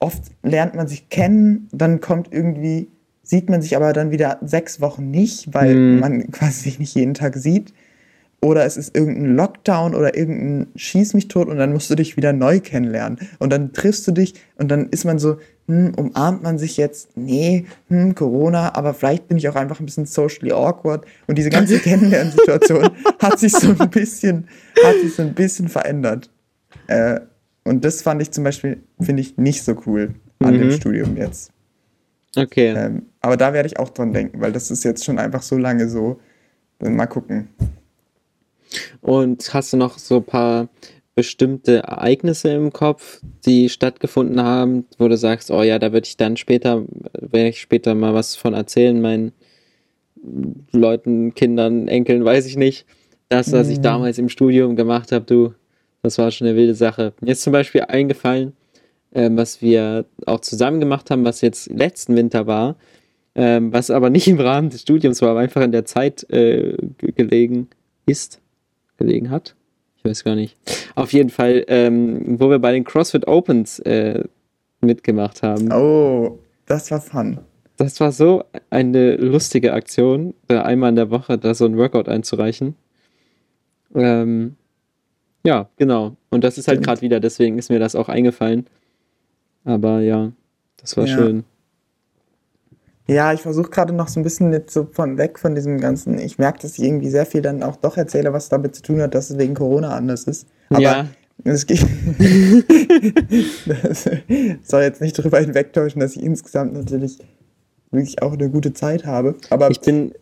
oft 0.01 0.23
lernt 0.43 0.75
man 0.75 0.87
sich 0.87 1.07
kennen, 1.07 1.69
dann 1.71 2.01
kommt 2.01 2.33
irgendwie, 2.33 2.89
sieht 3.23 3.49
man 3.49 3.61
sich 3.61 3.75
aber 3.77 3.93
dann 3.93 4.11
wieder 4.11 4.39
sechs 4.41 4.81
Wochen 4.81 5.09
nicht, 5.09 5.53
weil 5.53 5.75
mhm. 5.75 5.99
man 5.99 6.31
quasi 6.31 6.63
sich 6.63 6.79
nicht 6.79 6.95
jeden 6.95 7.13
Tag 7.13 7.37
sieht 7.37 7.73
oder 8.43 8.65
es 8.65 8.75
ist 8.75 8.95
irgendein 8.97 9.35
Lockdown 9.35 9.93
oder 9.93 10.17
irgendein 10.17 10.67
Schieß 10.75 11.13
mich 11.13 11.27
tot 11.27 11.47
und 11.47 11.57
dann 11.57 11.71
musst 11.73 11.89
du 11.91 11.95
dich 11.95 12.17
wieder 12.17 12.33
neu 12.33 12.59
kennenlernen. 12.59 13.19
Und 13.37 13.53
dann 13.53 13.71
triffst 13.71 14.07
du 14.07 14.11
dich 14.11 14.33
und 14.55 14.69
dann 14.69 14.89
ist 14.89 15.05
man 15.05 15.19
so, 15.19 15.37
hm, 15.67 15.93
umarmt 15.95 16.41
man 16.41 16.57
sich 16.57 16.75
jetzt? 16.75 17.15
Nee, 17.15 17.65
hm, 17.87 18.15
Corona, 18.15 18.73
aber 18.75 18.95
vielleicht 18.95 19.27
bin 19.27 19.37
ich 19.37 19.47
auch 19.47 19.55
einfach 19.55 19.79
ein 19.79 19.85
bisschen 19.85 20.07
socially 20.07 20.51
awkward. 20.51 21.05
Und 21.27 21.37
diese 21.37 21.51
ganze 21.51 21.77
Kennenlernsituation 21.79 22.89
hat 23.19 23.39
sich 23.39 23.51
so 23.53 23.75
ein 23.77 23.89
bisschen, 23.91 24.47
hat 24.83 24.95
sich 25.01 25.13
so 25.13 25.21
ein 25.21 25.35
bisschen 25.35 25.69
verändert. 25.69 26.31
Äh, 26.87 27.19
und 27.63 27.85
das 27.85 28.01
fand 28.01 28.21
ich 28.21 28.31
zum 28.31 28.43
Beispiel, 28.43 28.81
finde 28.99 29.21
ich, 29.21 29.37
nicht 29.37 29.63
so 29.63 29.75
cool 29.85 30.15
an 30.39 30.55
mhm. 30.55 30.59
dem 30.59 30.71
Studium 30.71 31.17
jetzt. 31.17 31.51
Okay. 32.35 32.73
Ähm, 32.75 33.03
aber 33.19 33.37
da 33.37 33.53
werde 33.53 33.67
ich 33.67 33.77
auch 33.77 33.89
dran 33.89 34.13
denken, 34.13 34.41
weil 34.41 34.51
das 34.51 34.71
ist 34.71 34.83
jetzt 34.83 35.03
schon 35.03 35.19
einfach 35.19 35.41
so 35.41 35.57
lange 35.57 35.89
so. 35.89 36.19
Dann 36.79 36.95
mal 36.95 37.05
gucken. 37.05 37.49
Und 39.01 39.53
hast 39.53 39.73
du 39.73 39.77
noch 39.77 39.97
so 39.97 40.17
ein 40.17 40.23
paar 40.23 40.69
bestimmte 41.13 41.83
Ereignisse 41.83 42.49
im 42.53 42.71
Kopf, 42.71 43.21
die 43.45 43.69
stattgefunden 43.69 44.41
haben, 44.41 44.85
wo 44.97 45.07
du 45.07 45.17
sagst, 45.17 45.51
oh 45.51 45.61
ja, 45.61 45.77
da 45.77 45.91
würde 45.91 46.07
ich 46.07 46.17
dann 46.17 46.37
später, 46.37 46.83
werde 47.13 47.49
ich 47.49 47.61
später 47.61 47.93
mal 47.95 48.13
was 48.13 48.35
von 48.35 48.53
erzählen, 48.53 48.99
meinen 48.99 49.33
Leuten, 50.71 51.33
Kindern, 51.33 51.87
Enkeln, 51.87 52.23
weiß 52.23 52.45
ich 52.45 52.55
nicht. 52.55 52.85
Das, 53.27 53.51
was 53.51 53.67
ich 53.69 53.79
mhm. 53.79 53.83
damals 53.83 54.17
im 54.17 54.29
Studium 54.29 54.75
gemacht 54.75 55.11
habe, 55.11 55.25
du, 55.25 55.53
das 56.01 56.17
war 56.17 56.31
schon 56.31 56.47
eine 56.47 56.57
wilde 56.57 56.75
Sache. 56.75 57.13
Mir 57.21 57.31
ist 57.31 57.43
zum 57.43 57.53
Beispiel 57.53 57.81
eingefallen, 57.81 58.53
äh, 59.11 59.29
was 59.31 59.61
wir 59.61 60.05
auch 60.25 60.41
zusammen 60.41 60.79
gemacht 60.79 61.11
haben, 61.11 61.25
was 61.25 61.41
jetzt 61.41 61.69
letzten 61.69 62.15
Winter 62.15 62.47
war, 62.47 62.75
äh, 63.33 63.59
was 63.61 63.91
aber 63.91 64.09
nicht 64.09 64.27
im 64.27 64.39
Rahmen 64.39 64.69
des 64.69 64.81
Studiums 64.81 65.21
war, 65.21 65.29
aber 65.29 65.39
einfach 65.39 65.61
in 65.61 65.71
der 65.71 65.85
Zeit 65.85 66.29
äh, 66.29 66.75
gelegen 66.97 67.69
ist 68.05 68.41
gelegen 68.97 69.29
hat. 69.29 69.55
Ich 69.97 70.05
weiß 70.05 70.23
gar 70.23 70.35
nicht. 70.35 70.57
Auf 70.95 71.13
jeden 71.13 71.29
Fall, 71.29 71.63
ähm, 71.67 72.39
wo 72.39 72.49
wir 72.49 72.59
bei 72.59 72.71
den 72.71 72.83
CrossFit 72.83 73.27
Opens 73.27 73.79
äh, 73.79 74.23
mitgemacht 74.81 75.43
haben. 75.43 75.71
Oh, 75.71 76.39
das 76.65 76.89
war 76.91 77.01
fun. 77.01 77.39
Das 77.77 77.99
war 77.99 78.11
so 78.11 78.43
eine 78.69 79.15
lustige 79.15 79.73
Aktion, 79.73 80.33
da 80.47 80.63
einmal 80.63 80.89
in 80.89 80.95
der 80.95 81.09
Woche 81.09 81.37
da 81.37 81.53
so 81.53 81.65
ein 81.65 81.77
Workout 81.77 82.07
einzureichen. 82.07 82.75
Ähm, 83.95 84.55
ja, 85.43 85.69
genau. 85.77 86.15
Und 86.29 86.43
das 86.43 86.57
ist 86.57 86.67
halt 86.67 86.83
gerade 86.83 87.01
wieder, 87.01 87.19
deswegen 87.19 87.57
ist 87.57 87.69
mir 87.69 87.79
das 87.79 87.95
auch 87.95 88.09
eingefallen. 88.09 88.67
Aber 89.63 89.99
ja, 90.01 90.31
das 90.77 90.97
war 90.97 91.05
ja. 91.05 91.15
schön. 91.15 91.43
Ja, 93.07 93.33
ich 93.33 93.41
versuche 93.41 93.69
gerade 93.69 93.93
noch 93.93 94.07
so 94.07 94.19
ein 94.19 94.23
bisschen 94.23 94.53
jetzt 94.53 94.73
so 94.73 94.87
von 94.91 95.17
weg 95.17 95.37
von 95.39 95.55
diesem 95.55 95.79
ganzen. 95.79 96.17
Ich 96.19 96.37
merke, 96.37 96.59
dass 96.61 96.77
ich 96.77 96.85
irgendwie 96.85 97.09
sehr 97.09 97.25
viel 97.25 97.41
dann 97.41 97.63
auch 97.63 97.75
doch 97.75 97.97
erzähle, 97.97 98.31
was 98.31 98.49
damit 98.49 98.75
zu 98.75 98.83
tun 98.83 99.01
hat, 99.01 99.15
dass 99.15 99.29
es 99.29 99.37
wegen 99.37 99.53
Corona 99.53 99.95
anders 99.95 100.23
ist. 100.25 100.47
Aber 100.69 100.81
ja. 100.81 101.07
es 101.43 101.65
geht. 101.65 101.81
das 103.65 104.09
soll 104.63 104.83
jetzt 104.83 105.01
nicht 105.01 105.19
darüber 105.19 105.39
hinwegtäuschen, 105.39 105.99
dass 105.99 106.15
ich 106.15 106.23
insgesamt 106.23 106.73
natürlich 106.73 107.17
wirklich 107.91 108.21
auch 108.21 108.33
eine 108.33 108.49
gute 108.49 108.73
Zeit 108.73 109.05
habe. 109.05 109.35
Aber 109.49 109.69
ich 109.69 109.81
bin, 109.81 110.13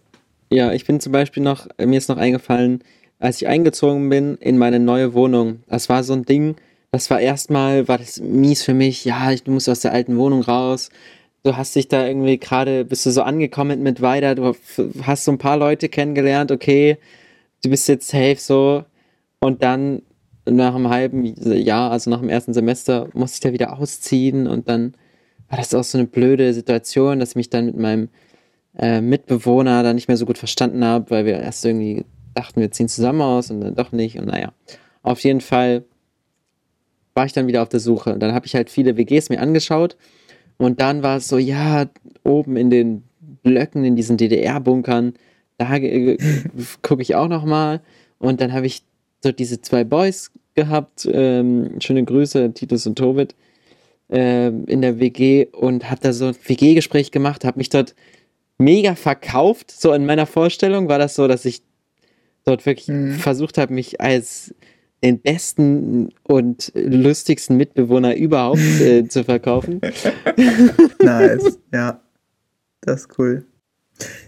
ja, 0.49 0.71
ich 0.71 0.85
bin 0.85 0.99
zum 0.99 1.11
Beispiel 1.11 1.43
noch, 1.43 1.67
mir 1.77 1.97
ist 1.97 2.09
noch 2.09 2.17
eingefallen, 2.17 2.83
als 3.19 3.41
ich 3.41 3.47
eingezogen 3.47 4.09
bin 4.09 4.35
in 4.37 4.57
meine 4.57 4.79
neue 4.79 5.13
Wohnung. 5.13 5.63
Das 5.67 5.89
war 5.89 6.03
so 6.03 6.13
ein 6.13 6.25
Ding. 6.25 6.55
Das 6.91 7.09
war 7.09 7.19
erstmal, 7.19 7.87
war 7.87 7.97
das 7.99 8.19
mies 8.19 8.63
für 8.63 8.73
mich. 8.73 9.05
Ja, 9.05 9.31
ich 9.31 9.45
muss 9.45 9.69
aus 9.69 9.81
der 9.81 9.93
alten 9.93 10.17
Wohnung 10.17 10.41
raus 10.41 10.89
du 11.43 11.55
hast 11.57 11.75
dich 11.75 11.87
da 11.87 12.05
irgendwie 12.05 12.37
gerade, 12.37 12.85
bist 12.85 13.05
du 13.05 13.11
so 13.11 13.21
angekommen 13.21 13.81
mit 13.83 14.01
weiter, 14.01 14.35
du 14.35 14.55
hast 15.03 15.25
so 15.25 15.31
ein 15.31 15.37
paar 15.37 15.57
Leute 15.57 15.89
kennengelernt, 15.89 16.51
okay, 16.51 16.97
du 17.63 17.69
bist 17.69 17.87
jetzt 17.87 18.09
safe 18.09 18.37
so 18.37 18.83
und 19.39 19.63
dann 19.63 20.01
nach 20.45 20.75
einem 20.75 20.89
halben 20.89 21.25
Jahr, 21.25 21.91
also 21.91 22.09
nach 22.09 22.19
dem 22.19 22.29
ersten 22.29 22.53
Semester, 22.53 23.09
musste 23.13 23.35
ich 23.35 23.41
da 23.41 23.53
wieder 23.53 23.77
ausziehen 23.77 24.47
und 24.47 24.67
dann 24.67 24.95
war 25.49 25.57
das 25.57 25.73
auch 25.73 25.83
so 25.83 25.97
eine 25.97 26.07
blöde 26.07 26.53
Situation, 26.53 27.19
dass 27.19 27.29
ich 27.29 27.35
mich 27.35 27.49
dann 27.49 27.67
mit 27.67 27.77
meinem 27.77 28.09
äh, 28.77 29.01
Mitbewohner 29.01 29.83
da 29.83 29.93
nicht 29.93 30.07
mehr 30.07 30.17
so 30.17 30.25
gut 30.25 30.37
verstanden 30.37 30.83
habe, 30.83 31.09
weil 31.09 31.25
wir 31.25 31.39
erst 31.39 31.65
irgendwie 31.65 32.05
dachten, 32.33 32.61
wir 32.61 32.71
ziehen 32.71 32.87
zusammen 32.87 33.21
aus 33.21 33.51
und 33.51 33.61
dann 33.61 33.75
doch 33.75 33.91
nicht 33.91 34.17
und 34.17 34.25
naja, 34.25 34.53
auf 35.03 35.21
jeden 35.21 35.41
Fall 35.41 35.83
war 37.13 37.25
ich 37.25 37.33
dann 37.33 37.47
wieder 37.47 37.61
auf 37.61 37.69
der 37.69 37.79
Suche 37.79 38.13
und 38.13 38.19
dann 38.21 38.33
habe 38.33 38.45
ich 38.45 38.55
halt 38.55 38.69
viele 38.69 38.97
WGs 38.97 39.29
mir 39.29 39.41
angeschaut 39.41 39.97
und 40.59 40.81
dann 40.81 41.03
war 41.03 41.17
es 41.17 41.27
so, 41.29 41.37
ja, 41.37 41.85
oben 42.23 42.57
in 42.57 42.69
den 42.69 43.03
Blöcken, 43.43 43.85
in 43.85 43.95
diesen 43.95 44.17
DDR-Bunkern, 44.17 45.13
da 45.57 45.75
äh, 45.75 46.17
gucke 46.81 47.01
ich 47.01 47.15
auch 47.15 47.29
noch 47.29 47.45
mal. 47.45 47.81
Und 48.19 48.41
dann 48.41 48.51
habe 48.51 48.65
ich 48.65 48.83
so 49.23 49.31
diese 49.31 49.61
zwei 49.61 49.85
Boys 49.85 50.31
gehabt, 50.55 51.07
ähm, 51.11 51.79
schöne 51.79 52.03
Grüße, 52.03 52.53
Titus 52.53 52.85
und 52.85 52.97
Tobit, 52.97 53.35
äh, 54.11 54.47
in 54.47 54.81
der 54.81 54.99
WG 54.99 55.47
und 55.53 55.89
habe 55.89 56.01
da 56.01 56.11
so 56.11 56.25
ein 56.25 56.35
WG-Gespräch 56.45 57.11
gemacht, 57.11 57.45
habe 57.45 57.57
mich 57.57 57.69
dort 57.69 57.95
mega 58.57 58.95
verkauft. 58.95 59.71
So 59.71 59.93
in 59.93 60.05
meiner 60.05 60.25
Vorstellung 60.25 60.89
war 60.89 60.99
das 60.99 61.15
so, 61.15 61.29
dass 61.29 61.45
ich 61.45 61.61
dort 62.49 62.65
wirklich 62.65 62.87
mhm. 62.87 63.13
versucht 63.13 63.57
habe, 63.57 63.73
mich 63.73 64.01
als 64.01 64.53
den 65.03 65.21
besten 65.21 66.09
und 66.23 66.71
lustigsten 66.75 67.55
Mitbewohner 67.57 68.15
überhaupt 68.15 68.59
äh, 68.81 69.07
zu 69.07 69.23
verkaufen. 69.23 69.81
nice, 71.01 71.59
ja. 71.73 72.01
Das 72.81 73.01
ist 73.01 73.19
cool. 73.19 73.45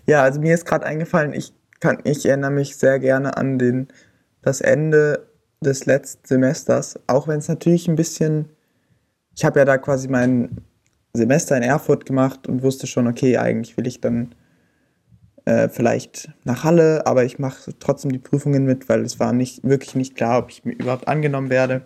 Ja, 0.06 0.24
also 0.24 0.42
mir 0.42 0.54
ist 0.54 0.66
gerade 0.66 0.86
eingefallen, 0.86 1.34
ich 1.34 1.54
kann, 1.80 2.00
ich 2.04 2.26
erinnere 2.26 2.52
mich 2.52 2.76
sehr 2.76 3.00
gerne 3.00 3.38
an 3.38 3.58
den, 3.58 3.88
das 4.42 4.60
Ende 4.62 5.30
des 5.62 5.86
letzten 5.86 6.28
Semesters, 6.28 7.00
auch 7.08 7.28
wenn 7.28 7.40
es 7.40 7.48
natürlich 7.48 7.88
ein 7.88 7.96
bisschen, 7.96 8.50
ich 9.36 9.46
habe 9.46 9.60
ja 9.60 9.66
da 9.66 9.78
quasi 9.78 10.10
mein 10.10 10.58
Semester 11.14 11.56
in 11.56 11.64
Erfurt 11.64 12.06
gemacht 12.06 12.48
und 12.48 12.62
wusste 12.62 12.88
schon, 12.88 13.08
okay, 13.08 13.38
eigentlich 13.38 13.78
will 13.78 13.88
ich 13.88 14.02
dann 14.02 14.36
äh, 15.52 15.70
vielleicht 15.70 16.30
nach 16.46 16.64
Halle, 16.64 17.06
aber 17.06 17.26
ich 17.26 17.38
mache 17.38 17.72
trotzdem 17.80 18.12
die 18.12 18.20
Prüfungen 18.20 18.64
mit, 18.64 18.88
weil 18.88 19.02
es 19.02 19.20
war 19.20 19.34
nicht, 19.34 19.64
wirklich 19.64 19.96
nicht 19.96 20.16
klar, 20.16 20.40
ob 20.40 20.50
ich 20.50 20.66
überhaupt 20.66 21.08
angenommen 21.08 21.50
werde. 21.50 21.86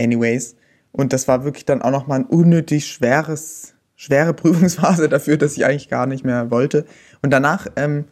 Anyways. 0.00 0.54
Und 0.92 1.12
das 1.12 1.26
war 1.26 1.44
wirklich 1.44 1.64
dann 1.64 1.82
auch 1.82 1.90
nochmal 1.90 2.20
ein 2.20 2.26
unnötig 2.26 2.86
schweres, 2.86 3.74
schwere 3.96 4.32
Prüfungsphase 4.40 5.08
dafür, 5.08 5.36
dass 5.36 5.56
ich 5.56 5.64
eigentlich 5.64 5.88
gar 5.88 6.06
nicht 6.06 6.24
mehr 6.24 6.50
wollte. 6.50 6.84
Und 7.22 7.30
danach 7.30 7.66
ähm, 7.76 8.04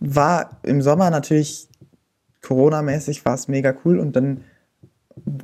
war 0.00 0.60
im 0.62 0.80
Sommer 0.80 1.10
natürlich 1.10 1.68
Corona-mäßig 2.40 3.24
war 3.26 3.34
es 3.34 3.48
mega 3.48 3.74
cool 3.84 3.98
und 3.98 4.16
dann 4.16 4.44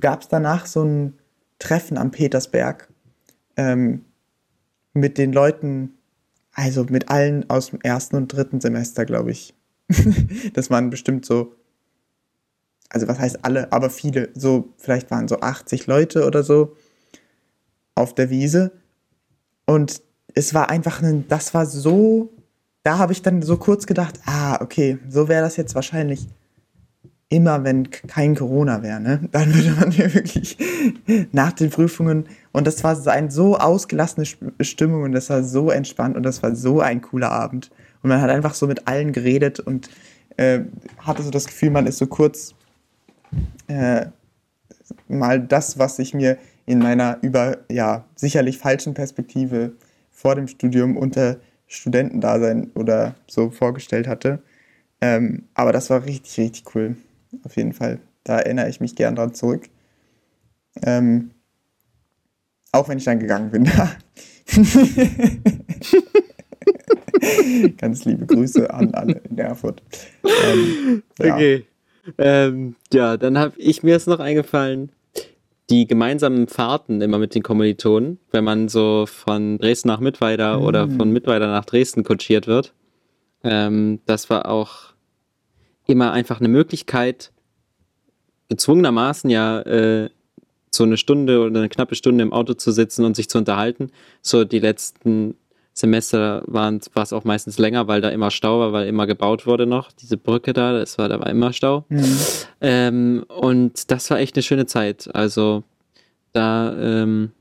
gab 0.01 0.23
es 0.23 0.29
danach 0.29 0.65
so 0.65 0.83
ein 0.83 1.19
Treffen 1.59 1.99
am 1.99 2.11
Petersberg 2.11 2.89
ähm, 3.57 4.05
mit 4.95 5.19
den 5.19 5.33
Leuten, 5.33 5.99
also 6.55 6.85
mit 6.85 7.11
allen 7.11 7.49
aus 7.51 7.71
dem 7.71 7.81
ersten 7.81 8.17
und 8.17 8.29
dritten 8.29 8.61
Semester, 8.61 9.05
glaube 9.05 9.33
ich. 9.33 9.55
das 10.55 10.71
waren 10.71 10.91
bestimmt 10.91 11.27
so, 11.27 11.55
also 12.89 13.09
was 13.09 13.19
heißt 13.19 13.45
alle, 13.45 13.73
aber 13.73 13.91
viele, 13.91 14.31
so, 14.35 14.73
vielleicht 14.79 15.11
waren 15.11 15.29
so 15.29 15.41
80 15.41 15.87
Leute 15.87 16.25
oder 16.27 16.43
so 16.43 16.77
auf 17.95 18.15
der 18.15 18.31
Wiese. 18.31 18.73
Und 19.67 20.03
es 20.35 20.55
war 20.55 20.71
einfach 20.71 21.03
ein, 21.03 21.27
das 21.29 21.55
war 21.55 21.67
so, 21.67 22.33
da 22.83 22.99
habe 22.99 23.13
ich 23.13 23.23
dann 23.23 23.43
so 23.43 23.57
kurz 23.57 23.87
gedacht, 23.87 24.21
ah, 24.27 24.61
okay, 24.61 24.99
so 25.09 25.29
wäre 25.29 25.43
das 25.43 25.57
jetzt 25.57 25.75
wahrscheinlich 25.75 26.27
immer 27.29 27.65
wenn 27.65 27.91
kein 27.91 28.35
Corona 28.35 28.83
wäre, 28.83 29.01
ne, 29.01 29.21
dann 29.33 29.55
würde 29.55 29.73
man 29.73 29.91
hier 29.91 30.15
wirklich 30.15 30.57
nach 31.33 31.53
den 31.53 31.71
Prüfungen 31.71 32.27
und 32.53 32.67
das 32.67 32.85
war 32.85 32.97
eine 33.09 33.31
so 33.31 33.57
ausgelassene 33.57 34.27
Stimmung 34.61 35.03
und 35.03 35.13
das 35.13 35.31
war 35.31 35.43
so 35.43 35.71
entspannt 35.71 36.17
und 36.17 36.23
das 36.23 36.43
war 36.43 36.55
so 36.55 36.81
ein 36.81 37.01
cooler 37.03 37.31
Abend 37.31 37.71
und 38.03 38.11
man 38.11 38.21
hat 38.21 38.31
einfach 38.31 38.55
so 38.55 38.67
mit 38.67 38.87
allen 38.87 39.13
geredet 39.13 39.61
und 39.61 39.89
äh, 40.37 40.61
hatte 40.99 41.23
so 41.23 41.31
das 41.31 41.47
Gefühl, 41.47 41.71
man 41.71 41.87
ist 41.87 41.99
so 41.99 42.07
kurz 42.07 42.55
äh, 43.69 44.07
mal 45.09 45.41
das, 45.41 45.79
was 45.79 45.99
ich 45.99 46.15
mir 46.15 46.39
in 46.67 46.79
meiner 46.79 47.19
über 47.23 47.59
ja 47.71 48.05
sicherlich 48.15 48.59
falschen 48.59 48.95
Perspektive 48.95 49.73
vor 50.11 50.35
dem 50.35 50.49
Studium 50.49 50.97
unter 50.97 51.37
Studentendasein 51.67 52.71
oder 52.75 53.15
so 53.27 53.51
vorgestellt 53.51 54.07
hatte. 54.07 54.41
Ähm, 55.01 55.45
aber 55.55 55.73
das 55.73 55.91
war 55.91 56.05
richtig, 56.05 56.39
richtig 56.39 56.75
cool. 56.75 56.97
Auf 57.43 57.57
jeden 57.57 57.73
Fall. 57.73 58.01
Da 58.23 58.39
erinnere 58.39 58.69
ich 58.69 58.81
mich 58.81 58.95
gern 58.95 59.17
dran 59.17 59.35
zurück. 59.35 59.69
Ähm, 60.83 61.31
auch 62.73 62.89
wenn 62.89 62.99
ich 62.99 63.05
dann 63.05 63.21
gegangen 63.21 63.51
bin. 63.51 63.65
Ganz 67.79 68.05
liebe 68.05 68.27
Grüße 68.27 68.73
an 68.73 68.93
alle 68.95 69.21
in 69.31 69.39
Erfurt. 69.39 69.83
Ähm, 70.25 71.03
ja. 71.19 71.35
Okay. 71.35 71.65
Ähm, 72.19 72.77
ja, 72.93 73.17
dann 73.17 73.39
habe 73.39 73.55
ich 73.57 73.83
mir 73.83 73.93
jetzt 73.93 74.09
noch 74.09 74.21
eingefallen, 74.21 74.93
die 75.71 75.87
gemeinsamen 75.87 76.49
Fahrten 76.49 77.01
immer 77.01 77.19
mit 77.19 77.35
den 77.35 77.43
Kommilitonen, 77.43 78.19
wenn 78.31 78.45
man 78.45 78.69
so 78.69 79.07
von 79.07 79.59
Dresden 79.59 79.89
nach 79.89 80.01
Mittweida 80.01 80.59
mhm. 80.59 80.65
oder 80.65 80.89
von 80.89 81.11
Mittweida 81.11 81.47
nach 81.47 81.65
Dresden 81.65 82.05
kutschiert 82.05 82.47
wird. 82.47 82.75
Ähm, 83.43 84.01
das 84.07 84.29
war 84.29 84.49
auch 84.51 84.94
immer 85.87 86.13
einfach 86.13 86.41
eine 86.41 86.49
Möglichkeit, 86.49 87.33
gezwungenermaßen 88.49 89.31
ja 89.31 89.61
äh, 89.63 90.11
so 90.71 90.85
eine 90.85 90.97
Stunde 90.97 91.41
oder 91.41 91.61
eine 91.61 91.69
knappe 91.69 91.95
Stunde 91.95 92.23
im 92.23 92.33
Auto 92.33 92.55
zu 92.55 92.73
sitzen 92.73 93.05
und 93.05 93.17
sich 93.17 93.29
zu 93.29 93.39
unterhalten. 93.39 93.91
So 94.23 94.45
die 94.45 94.59
letzten 94.59 95.37
Semester 95.73 96.43
waren 96.47 96.81
war 96.95 97.03
es 97.03 97.13
auch 97.13 97.25
meistens 97.25 97.59
länger, 97.59 97.89
weil 97.89 98.01
da 98.01 98.09
immer 98.11 98.31
Stau 98.31 98.61
war, 98.61 98.73
weil 98.73 98.87
immer 98.87 99.07
gebaut 99.07 99.47
wurde 99.47 99.67
noch. 99.67 99.91
Diese 99.93 100.17
Brücke 100.17 100.53
da, 100.53 100.73
das 100.73 100.99
war, 100.99 101.09
da 101.09 101.19
war 101.19 101.29
immer 101.29 101.53
Stau. 101.53 101.85
Mhm. 101.89 102.19
Ähm, 102.61 103.25
und 103.29 103.91
das 103.91 104.09
war 104.11 104.19
echt 104.19 104.37
eine 104.37 104.43
schöne 104.43 104.67
Zeit. 104.67 105.13
Also 105.15 105.65
da 106.33 106.77
ähm, 106.79 107.33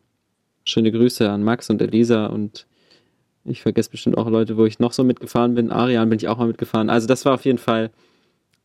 schöne 0.65 0.91
Grüße 0.91 1.29
an 1.29 1.43
Max 1.43 1.69
und 1.69 1.81
Elisa 1.81 2.27
und 2.27 2.65
ich 3.45 3.61
vergesse 3.61 3.91
bestimmt 3.91 4.17
auch 4.17 4.29
Leute, 4.29 4.57
wo 4.57 4.65
ich 4.65 4.79
noch 4.79 4.93
so 4.93 5.03
mitgefahren 5.03 5.53
bin. 5.53 5.71
Arian 5.71 6.09
bin 6.09 6.17
ich 6.17 6.27
auch 6.27 6.37
mal 6.37 6.47
mitgefahren. 6.47 6.89
Also 6.89 7.07
das 7.07 7.25
war 7.25 7.33
auf 7.33 7.45
jeden 7.45 7.57
Fall 7.57 7.91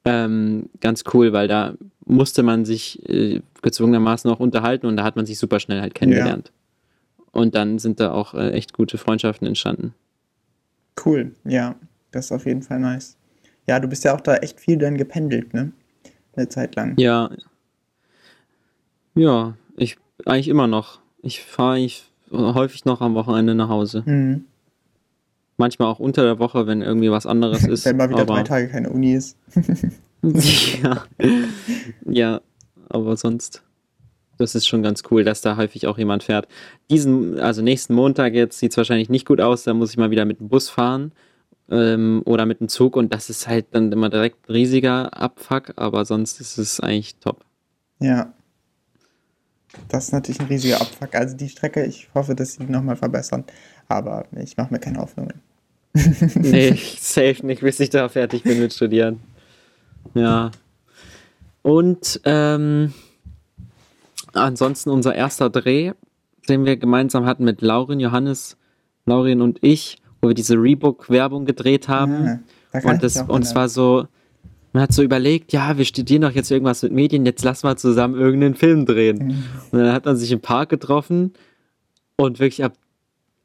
ähm, 0.04 0.68
ganz 0.80 1.04
cool, 1.12 1.32
weil 1.32 1.48
da 1.48 1.74
musste 2.04 2.42
man 2.42 2.64
sich 2.64 3.06
äh, 3.08 3.42
gezwungenermaßen 3.62 4.30
auch 4.30 4.40
unterhalten 4.40 4.86
und 4.86 4.96
da 4.96 5.04
hat 5.04 5.16
man 5.16 5.26
sich 5.26 5.38
super 5.38 5.60
schnell 5.60 5.80
halt 5.80 5.94
kennengelernt. 5.94 6.52
Ja. 6.52 7.24
Und 7.32 7.54
dann 7.54 7.78
sind 7.78 8.00
da 8.00 8.12
auch 8.12 8.34
äh, 8.34 8.50
echt 8.50 8.72
gute 8.72 8.98
Freundschaften 8.98 9.46
entstanden. 9.46 9.94
Cool, 11.04 11.32
ja, 11.44 11.76
das 12.10 12.26
ist 12.26 12.32
auf 12.32 12.46
jeden 12.46 12.62
Fall 12.62 12.80
nice. 12.80 13.16
Ja, 13.66 13.78
du 13.78 13.86
bist 13.86 14.04
ja 14.04 14.14
auch 14.14 14.20
da 14.20 14.36
echt 14.36 14.58
viel 14.58 14.78
dann 14.78 14.96
gependelt, 14.96 15.52
ne? 15.52 15.72
Eine 16.34 16.48
Zeit 16.48 16.74
lang. 16.74 16.94
Ja. 16.98 17.30
Ja, 19.14 19.54
ich 19.76 19.98
eigentlich 20.24 20.48
immer 20.48 20.66
noch. 20.66 21.00
Ich 21.22 21.42
fahre 21.42 21.74
eigentlich 21.74 22.10
häufig 22.30 22.84
noch 22.84 23.00
am 23.00 23.14
Wochenende 23.14 23.54
nach 23.54 23.68
Hause. 23.68 24.02
Mhm. 24.06 24.44
Manchmal 25.58 25.88
auch 25.88 25.98
unter 25.98 26.22
der 26.22 26.38
Woche, 26.38 26.66
wenn 26.66 26.80
irgendwie 26.80 27.10
was 27.10 27.26
anderes 27.26 27.64
ist. 27.66 27.84
wenn 27.84 27.96
mal 27.96 28.08
wieder 28.08 28.22
aber... 28.22 28.36
drei 28.36 28.42
Tage 28.44 28.68
keine 28.68 28.90
Uni 28.90 29.12
ist. 29.12 29.36
ja. 30.82 31.04
ja, 32.06 32.40
aber 32.88 33.16
sonst 33.16 33.62
das 34.38 34.54
ist 34.54 34.66
schon 34.66 34.82
ganz 34.82 35.02
cool, 35.10 35.24
dass 35.24 35.42
da 35.42 35.56
häufig 35.56 35.86
auch 35.86 35.98
jemand 35.98 36.22
fährt. 36.22 36.48
Diesen, 36.90 37.38
also 37.40 37.60
nächsten 37.60 37.94
Montag 37.94 38.34
jetzt 38.34 38.58
sieht 38.58 38.70
es 38.70 38.76
wahrscheinlich 38.76 39.10
nicht 39.10 39.26
gut 39.26 39.40
aus, 39.40 39.64
da 39.64 39.74
muss 39.74 39.90
ich 39.90 39.96
mal 39.98 40.10
wieder 40.10 40.24
mit 40.24 40.40
dem 40.40 40.48
Bus 40.48 40.70
fahren 40.70 41.12
ähm, 41.70 42.22
oder 42.24 42.46
mit 42.46 42.60
dem 42.60 42.68
Zug 42.68 42.96
und 42.96 43.12
das 43.12 43.28
ist 43.28 43.48
halt 43.48 43.66
dann 43.72 43.92
immer 43.92 44.08
direkt 44.08 44.48
ein 44.48 44.52
riesiger 44.52 45.16
Abfuck, 45.20 45.72
aber 45.76 46.04
sonst 46.04 46.40
ist 46.40 46.56
es 46.56 46.80
eigentlich 46.80 47.16
top. 47.16 47.44
Ja. 48.00 48.32
Das 49.88 50.06
ist 50.06 50.12
natürlich 50.12 50.40
ein 50.40 50.46
riesiger 50.46 50.80
Abfuck. 50.80 51.14
Also 51.14 51.36
die 51.36 51.48
Strecke, 51.48 51.84
ich 51.84 52.08
hoffe, 52.14 52.34
dass 52.34 52.54
sie 52.54 52.64
die 52.64 52.72
nochmal 52.72 52.96
verbessern, 52.96 53.44
aber 53.88 54.24
ich 54.36 54.56
mache 54.56 54.72
mir 54.72 54.80
keine 54.80 54.98
Hoffnungen. 54.98 55.42
nee, 56.34 56.74
safe 56.98 57.44
nicht, 57.44 57.62
bis 57.62 57.80
ich 57.80 57.90
da 57.90 58.08
fertig 58.08 58.42
bin 58.42 58.60
mit 58.60 58.72
Studieren. 58.72 59.20
Ja. 60.14 60.50
Und 61.62 62.20
ähm, 62.24 62.92
ansonsten 64.32 64.90
unser 64.90 65.14
erster 65.14 65.50
Dreh, 65.50 65.92
den 66.48 66.64
wir 66.64 66.76
gemeinsam 66.76 67.26
hatten 67.26 67.44
mit 67.44 67.60
Laurin, 67.60 68.00
Johannes, 68.00 68.56
Laurin 69.06 69.42
und 69.42 69.58
ich, 69.62 69.98
wo 70.20 70.28
wir 70.28 70.34
diese 70.34 70.54
Rebook-Werbung 70.54 71.44
gedreht 71.44 71.88
haben. 71.88 72.42
Ja, 72.72 72.80
da 72.80 72.90
und 72.90 73.02
das, 73.02 73.22
und 73.22 73.42
es 73.42 73.54
war 73.54 73.68
so, 73.68 74.06
man 74.72 74.82
hat 74.82 74.92
so 74.92 75.02
überlegt, 75.02 75.52
ja, 75.52 75.76
wir 75.78 75.84
studieren 75.84 76.22
doch 76.22 76.32
jetzt 76.32 76.50
irgendwas 76.50 76.82
mit 76.82 76.92
Medien, 76.92 77.24
jetzt 77.26 77.44
lass 77.44 77.62
mal 77.62 77.76
zusammen 77.76 78.14
irgendeinen 78.14 78.54
Film 78.54 78.86
drehen. 78.86 79.18
Mhm. 79.18 79.44
Und 79.72 79.78
dann 79.80 79.92
hat 79.92 80.04
man 80.04 80.16
sich 80.16 80.30
im 80.32 80.40
Park 80.40 80.68
getroffen 80.68 81.32
und 82.16 82.38
wirklich 82.38 82.64
ab, 82.64 82.74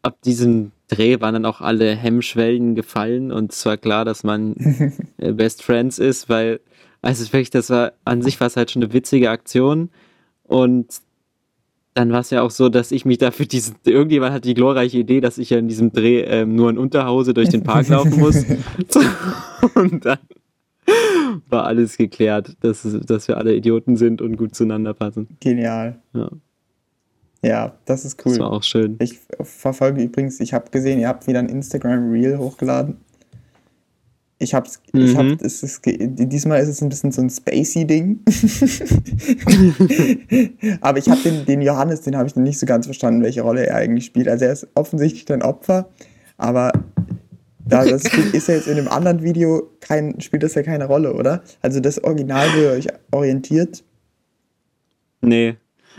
ab 0.02 0.22
diesem 0.24 0.72
Dreh 0.96 1.22
waren 1.22 1.34
dann 1.34 1.46
auch 1.46 1.62
alle 1.62 1.96
Hemmschwellen 1.96 2.76
gefallen 2.76 3.32
und 3.32 3.52
es 3.52 3.66
war 3.66 3.78
klar, 3.78 4.06
dass 4.06 4.24
man 4.24 4.56
äh, 5.18 5.32
Best 5.34 5.64
Friends 5.64 6.00
ist, 6.00 6.30
weil, 6.30 6.60
also 7.02 7.24
wirklich, 7.34 7.50
das 7.50 7.70
war, 7.70 7.94
an 8.06 8.22
sich 8.22 8.40
war 8.40 8.48
es 8.48 8.58
halt 8.58 8.72
schon 8.72 8.84
eine 8.84 8.94
witzige 8.94 9.30
Aktion. 9.30 9.90
Und 10.44 11.02
dann 11.94 12.12
war 12.12 12.22
es 12.22 12.30
ja 12.30 12.42
auch 12.42 12.52
so, 12.52 12.70
dass 12.70 12.92
ich 12.92 13.06
mich 13.06 13.18
dafür 13.18 13.46
diesen, 13.46 13.76
irgendjemand 13.86 14.34
hat 14.34 14.46
die 14.46 14.54
glorreiche 14.54 14.98
Idee, 14.98 15.22
dass 15.22 15.38
ich 15.38 15.52
ja 15.52 15.58
in 15.58 15.68
diesem 15.68 15.92
Dreh 15.92 16.22
ähm, 16.22 16.56
nur 16.56 16.70
in 16.70 16.78
Unterhose 16.78 17.34
durch 17.34 17.50
den 17.50 17.64
Park 17.64 17.88
laufen 17.90 18.20
muss. 18.20 18.38
und 19.76 20.06
dann 20.06 20.20
war 21.50 21.66
alles 21.66 21.98
geklärt, 21.98 22.58
dass, 22.62 22.88
dass 23.06 23.28
wir 23.28 23.38
alle 23.38 23.56
Idioten 23.56 23.96
sind 23.96 24.22
und 24.22 24.38
gut 24.38 24.56
zueinander 24.56 24.94
passen. 24.94 25.28
Genial. 25.40 26.02
Ja. 26.14 26.30
Ja, 27.44 27.74
das 27.86 28.06
ist 28.06 28.26
cool. 28.26 28.32
Das 28.32 28.40
war 28.40 28.52
auch 28.52 28.64
schön. 28.64 28.96
Ich 29.00 29.20
verfolge 29.42 30.02
übrigens, 30.02 30.40
ich 30.40 30.54
habe 30.54 30.72
gesehen, 30.72 31.00
ihr 31.00 31.10
habt 31.10 31.28
wieder 31.28 31.40
ein 31.40 31.50
Instagram 31.50 32.10
Reel 32.10 32.38
hochgeladen. 32.38 32.96
Ich 34.40 34.54
hab's, 34.54 34.82
mhm. 34.94 35.02
ich 35.02 35.18
hab, 35.18 35.26
es 35.42 35.62
ist, 35.62 35.82
diesmal 35.86 36.62
ist 36.62 36.70
es 36.70 36.82
ein 36.82 36.90
bisschen 36.90 37.12
so 37.12 37.22
ein 37.22 37.30
Spacey-Ding. 37.30 38.22
Aber 40.82 40.98
ich 40.98 41.10
habe 41.10 41.22
den, 41.22 41.46
den 41.46 41.62
Johannes, 41.62 42.02
den 42.02 42.16
habe 42.16 42.28
ich 42.28 42.36
nicht 42.36 42.60
so 42.60 42.66
ganz 42.66 42.86
verstanden, 42.86 43.24
welche 43.24 43.42
Rolle 43.42 43.68
er 43.68 43.76
eigentlich 43.76 44.06
spielt. 44.06 44.30
Also 44.30 44.46
er 44.46 44.54
ist 44.54 44.68
offensichtlich 44.76 45.32
ein 45.32 45.42
Opfer, 45.42 45.90
aber 46.38 46.72
da 47.66 47.86
das 47.86 48.04
ist 48.34 48.48
ja 48.48 48.56
jetzt 48.56 48.68
in 48.68 48.76
dem 48.76 48.88
anderen 48.88 49.24
Video 49.24 49.70
kein, 49.80 50.20
spielt 50.20 50.44
das 50.44 50.56
ja 50.56 50.64
keine 50.64 50.86
Rolle, 50.86 51.14
oder? 51.14 51.44
Also 51.62 51.80
das 51.80 52.04
Original, 52.04 52.48
wo 52.56 52.62
ihr 52.62 52.72
euch 52.72 52.88
orientiert. 53.12 53.84
Nee. 55.22 55.56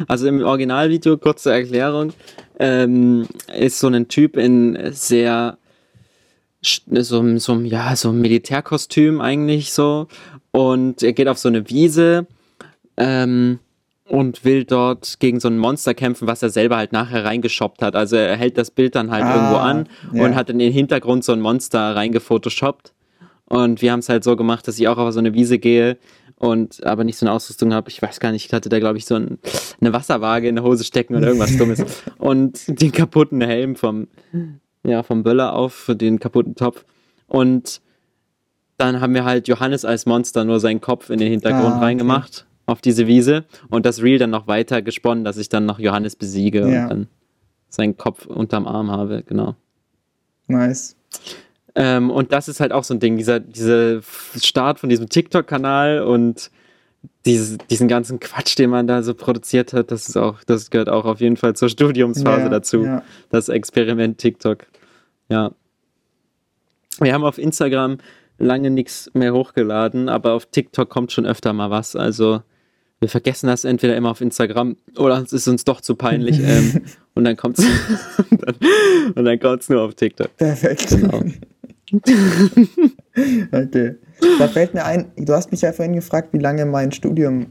Also 0.08 0.26
im 0.26 0.42
Originalvideo, 0.42 1.18
kurze 1.18 1.52
Erklärung, 1.52 2.12
ähm, 2.58 3.26
ist 3.56 3.78
so 3.78 3.88
ein 3.88 4.08
Typ 4.08 4.36
in 4.36 4.78
sehr 4.92 5.58
so, 6.62 7.38
so, 7.38 7.60
ja, 7.60 7.94
so 7.96 8.10
ein 8.10 8.20
Militärkostüm 8.20 9.20
eigentlich 9.20 9.72
so. 9.72 10.08
Und 10.50 11.02
er 11.02 11.12
geht 11.12 11.28
auf 11.28 11.38
so 11.38 11.48
eine 11.48 11.68
Wiese 11.68 12.26
ähm, 12.96 13.58
und 14.08 14.44
will 14.44 14.64
dort 14.64 15.18
gegen 15.20 15.40
so 15.40 15.48
ein 15.48 15.58
Monster 15.58 15.94
kämpfen, 15.94 16.28
was 16.28 16.42
er 16.42 16.50
selber 16.50 16.76
halt 16.76 16.92
nachher 16.92 17.24
reingeshoppt 17.24 17.82
hat. 17.82 17.96
Also 17.96 18.16
er 18.16 18.36
hält 18.36 18.58
das 18.58 18.70
Bild 18.70 18.94
dann 18.94 19.10
halt 19.10 19.24
ah, 19.24 19.34
irgendwo 19.34 19.56
an 19.56 19.88
ja. 20.12 20.24
und 20.24 20.34
hat 20.34 20.50
in 20.50 20.58
den 20.58 20.72
Hintergrund 20.72 21.24
so 21.24 21.32
ein 21.32 21.40
Monster 21.40 21.96
reingefotoshoppt. 21.96 22.92
Und 23.46 23.82
wir 23.82 23.92
haben 23.92 24.00
es 24.00 24.08
halt 24.08 24.24
so 24.24 24.36
gemacht, 24.36 24.66
dass 24.66 24.78
ich 24.78 24.88
auch 24.88 24.98
auf 24.98 25.12
so 25.12 25.18
eine 25.18 25.34
Wiese 25.34 25.58
gehe 25.58 25.98
und 26.44 26.84
aber 26.84 27.04
nicht 27.04 27.16
so 27.16 27.24
eine 27.24 27.32
Ausrüstung 27.32 27.72
habe. 27.72 27.88
Ich 27.88 28.02
weiß 28.02 28.20
gar 28.20 28.30
nicht, 28.30 28.44
ich 28.46 28.52
hatte 28.52 28.68
da 28.68 28.78
glaube 28.78 28.98
ich 28.98 29.06
so 29.06 29.14
ein, 29.14 29.38
eine 29.80 29.92
Wasserwaage 29.92 30.46
in 30.46 30.56
der 30.56 30.64
Hose 30.64 30.84
stecken 30.84 31.14
oder 31.14 31.28
irgendwas 31.28 31.56
Dummes. 31.56 31.82
und 32.18 32.80
den 32.80 32.92
kaputten 32.92 33.40
Helm 33.40 33.76
vom 33.76 34.08
ja, 34.82 35.02
vom 35.02 35.22
Böller 35.22 35.54
auf 35.54 35.90
den 35.94 36.20
kaputten 36.20 36.54
Topf. 36.54 36.84
Und 37.26 37.80
dann 38.76 39.00
haben 39.00 39.14
wir 39.14 39.24
halt 39.24 39.48
Johannes 39.48 39.86
als 39.86 40.04
Monster 40.04 40.44
nur 40.44 40.60
seinen 40.60 40.82
Kopf 40.82 41.08
in 41.08 41.18
den 41.18 41.30
Hintergrund 41.30 41.64
ah, 41.64 41.76
okay. 41.76 41.84
reingemacht 41.86 42.46
auf 42.66 42.82
diese 42.82 43.06
Wiese 43.06 43.44
und 43.70 43.86
das 43.86 44.02
Reel 44.02 44.18
dann 44.18 44.30
noch 44.30 44.46
weiter 44.46 44.82
gesponnen, 44.82 45.24
dass 45.24 45.38
ich 45.38 45.48
dann 45.48 45.64
noch 45.64 45.78
Johannes 45.78 46.16
besiege 46.16 46.60
ja. 46.60 46.82
und 46.82 46.88
dann 46.90 47.06
seinen 47.70 47.96
Kopf 47.96 48.26
unterm 48.26 48.66
Arm 48.66 48.90
habe, 48.90 49.22
genau. 49.26 49.56
Nice. 50.46 50.96
Ähm, 51.74 52.10
und 52.10 52.32
das 52.32 52.48
ist 52.48 52.60
halt 52.60 52.72
auch 52.72 52.84
so 52.84 52.94
ein 52.94 53.00
Ding, 53.00 53.16
dieser, 53.16 53.40
dieser 53.40 54.00
Start 54.40 54.78
von 54.78 54.88
diesem 54.88 55.08
TikTok-Kanal 55.08 56.02
und 56.02 56.50
diese, 57.26 57.58
diesen 57.58 57.88
ganzen 57.88 58.20
Quatsch, 58.20 58.58
den 58.58 58.70
man 58.70 58.86
da 58.86 59.02
so 59.02 59.14
produziert 59.14 59.72
hat, 59.72 59.90
das 59.90 60.08
ist 60.08 60.16
auch, 60.16 60.42
das 60.44 60.70
gehört 60.70 60.88
auch 60.88 61.04
auf 61.04 61.20
jeden 61.20 61.36
Fall 61.36 61.54
zur 61.56 61.68
Studiumsphase 61.68 62.44
ja, 62.44 62.48
dazu. 62.48 62.84
Ja. 62.84 63.02
Das 63.30 63.48
Experiment 63.48 64.18
TikTok. 64.18 64.66
Ja. 65.28 65.52
Wir 67.00 67.12
haben 67.12 67.24
auf 67.24 67.38
Instagram 67.38 67.98
lange 68.38 68.70
nichts 68.70 69.10
mehr 69.14 69.32
hochgeladen, 69.32 70.08
aber 70.08 70.32
auf 70.32 70.46
TikTok 70.46 70.88
kommt 70.88 71.12
schon 71.12 71.26
öfter 71.26 71.52
mal 71.52 71.70
was. 71.70 71.96
Also 71.96 72.42
wir 73.00 73.08
vergessen 73.08 73.48
das 73.48 73.64
entweder 73.64 73.96
immer 73.96 74.10
auf 74.10 74.20
Instagram 74.20 74.76
oder 74.96 75.20
es 75.20 75.32
ist 75.32 75.48
uns 75.48 75.64
doch 75.64 75.80
zu 75.80 75.96
peinlich 75.96 76.40
ähm, 76.42 76.82
und 77.14 77.24
dann 77.24 77.36
kommt 77.36 77.58
es 77.58 77.66
und 79.14 79.24
dann 79.24 79.38
kommt 79.40 79.62
es 79.62 79.68
nur 79.68 79.82
auf 79.82 79.94
TikTok. 79.94 80.36
Perfekt. 80.36 80.88
Genau. 80.88 81.22
Okay. 83.52 83.96
Da 84.38 84.48
fällt 84.48 84.74
mir 84.74 84.84
ein, 84.84 85.12
du 85.16 85.32
hast 85.34 85.50
mich 85.50 85.60
ja 85.60 85.72
vorhin 85.72 85.94
gefragt, 85.94 86.28
wie 86.32 86.38
lange 86.38 86.64
mein 86.64 86.92
Studium 86.92 87.46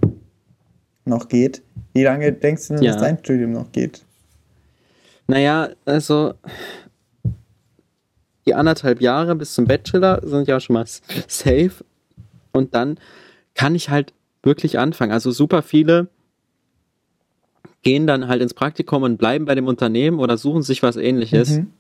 noch 1.05 1.27
geht. 1.27 1.61
Wie 1.93 2.03
lange 2.03 2.31
denkst 2.31 2.67
du 2.67 2.75
denn, 2.75 2.84
ja. 2.84 2.93
dass 2.93 3.01
dein 3.01 3.19
Studium 3.19 3.51
noch 3.51 3.71
geht? 3.71 4.03
Naja, 5.27 5.69
also 5.86 6.34
die 8.45 8.53
anderthalb 8.53 9.01
Jahre 9.01 9.36
bis 9.36 9.53
zum 9.53 9.65
Bachelor 9.65 10.21
sind 10.23 10.47
ja 10.47 10.59
schon 10.59 10.73
mal 10.73 10.86
safe. 11.27 11.86
Und 12.51 12.75
dann 12.75 12.99
kann 13.55 13.75
ich 13.75 13.89
halt 13.89 14.13
wirklich 14.41 14.79
anfangen. 14.79 15.11
Also 15.11 15.31
super 15.31 15.61
viele 15.61 16.07
gehen 17.81 18.07
dann 18.07 18.27
halt 18.27 18.41
ins 18.41 18.53
Praktikum 18.53 19.03
und 19.03 19.17
bleiben 19.17 19.45
bei 19.45 19.55
dem 19.55 19.67
Unternehmen 19.67 20.19
oder 20.19 20.38
suchen 20.38 20.61
sich 20.61 20.84
was 20.84 20.95
ähnliches 20.95 21.57
mhm. 21.57 21.73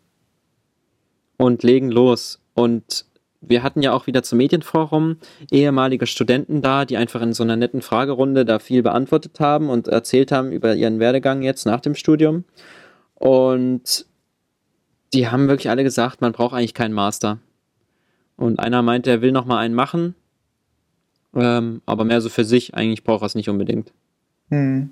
Und 1.43 1.61
legen 1.61 1.91
los. 1.91 2.39
Und 2.53 3.05
wir 3.41 3.63
hatten 3.63 3.81
ja 3.81 3.91
auch 3.91 4.07
wieder 4.07 4.23
zum 4.23 4.37
Medienforum 4.37 5.17
ehemalige 5.51 6.07
Studenten 6.07 6.61
da, 6.61 6.85
die 6.85 6.95
einfach 6.95 7.21
in 7.21 7.33
so 7.33 7.43
einer 7.43 7.57
netten 7.57 7.81
Fragerunde 7.81 8.45
da 8.45 8.59
viel 8.59 8.81
beantwortet 8.81 9.39
haben 9.39 9.69
und 9.69 9.89
erzählt 9.89 10.31
haben 10.31 10.51
über 10.51 10.73
ihren 10.75 10.99
Werdegang 10.99 11.41
jetzt 11.41 11.65
nach 11.65 11.81
dem 11.81 11.95
Studium. 11.95 12.45
Und 13.15 14.05
die 15.11 15.27
haben 15.27 15.49
wirklich 15.49 15.69
alle 15.69 15.83
gesagt, 15.83 16.21
man 16.21 16.31
braucht 16.31 16.55
eigentlich 16.55 16.73
keinen 16.73 16.93
Master. 16.93 17.39
Und 18.37 18.59
einer 18.59 18.81
meinte, 18.81 19.11
er 19.11 19.21
will 19.21 19.33
noch 19.33 19.45
mal 19.45 19.59
einen 19.59 19.75
machen, 19.75 20.15
ähm, 21.35 21.81
aber 21.85 22.05
mehr 22.05 22.21
so 22.21 22.29
für 22.29 22.45
sich. 22.45 22.73
Eigentlich 22.73 23.03
braucht 23.03 23.21
er 23.21 23.27
es 23.27 23.35
nicht 23.35 23.49
unbedingt. 23.49 23.91
Hm. 24.49 24.91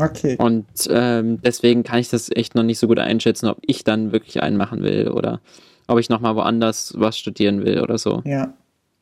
Okay. 0.00 0.36
Und 0.38 0.66
ähm, 0.88 1.40
deswegen 1.42 1.82
kann 1.82 1.98
ich 1.98 2.08
das 2.08 2.30
echt 2.34 2.54
noch 2.54 2.62
nicht 2.62 2.78
so 2.78 2.88
gut 2.88 2.98
einschätzen, 2.98 3.46
ob 3.48 3.58
ich 3.60 3.84
dann 3.84 4.10
wirklich 4.10 4.42
einen 4.42 4.56
machen 4.56 4.82
will 4.82 5.08
oder 5.08 5.40
ob 5.86 5.98
ich 5.98 6.08
noch 6.08 6.20
mal 6.20 6.36
woanders 6.36 6.94
was 6.96 7.18
studieren 7.18 7.64
will 7.64 7.80
oder 7.80 7.98
so. 7.98 8.22
Ja. 8.24 8.54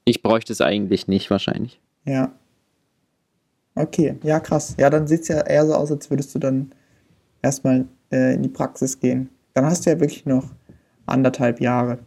Ich 0.04 0.22
bräuchte 0.22 0.52
es 0.52 0.60
eigentlich 0.60 1.08
nicht 1.08 1.30
wahrscheinlich. 1.30 1.80
Ja. 2.04 2.32
Okay, 3.74 4.16
ja 4.22 4.40
krass. 4.40 4.74
Ja, 4.78 4.90
dann 4.90 5.06
sieht 5.06 5.22
es 5.22 5.28
ja 5.28 5.40
eher 5.40 5.66
so 5.66 5.74
aus, 5.74 5.90
als 5.90 6.10
würdest 6.10 6.34
du 6.34 6.38
dann 6.38 6.72
erstmal 7.42 7.86
äh, 8.10 8.34
in 8.34 8.42
die 8.42 8.48
Praxis 8.48 8.98
gehen. 8.98 9.30
Dann 9.54 9.64
hast 9.64 9.86
du 9.86 9.90
ja 9.90 10.00
wirklich 10.00 10.26
noch 10.26 10.44
anderthalb 11.06 11.60
Jahre. 11.60 11.98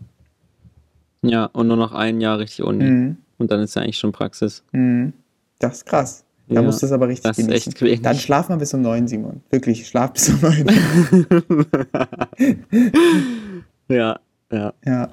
Ja, 1.21 1.45
und 1.45 1.67
nur 1.67 1.77
noch 1.77 1.93
ein 1.93 2.21
Jahr 2.21 2.39
richtig 2.39 2.65
Uni. 2.65 2.83
Mhm. 2.83 3.17
Und 3.37 3.51
dann 3.51 3.61
ist 3.61 3.75
ja 3.75 3.81
eigentlich 3.81 3.97
schon 3.97 4.11
Praxis. 4.11 4.63
Mhm. 4.71 5.13
Das 5.59 5.77
ist 5.77 5.85
krass. 5.85 6.25
Da 6.47 6.55
ja, 6.55 6.61
musst 6.61 6.81
du 6.81 6.85
es 6.85 6.91
aber 6.91 7.07
richtig 7.07 7.23
das 7.23 7.37
genießen. 7.37 7.73
Ist 7.73 7.81
echt 7.81 8.05
dann 8.05 8.17
schlaf 8.17 8.49
mal 8.49 8.57
bis 8.57 8.73
um 8.73 8.81
neun, 8.81 9.07
Simon. 9.07 9.41
Wirklich, 9.49 9.87
schlaf 9.87 10.11
bis 10.11 10.29
um 10.29 10.39
neun. 10.41 10.67
ja, 13.87 14.19
ja. 14.53 14.73
Ja. 14.85 15.09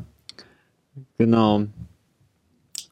Genau. 1.19 1.67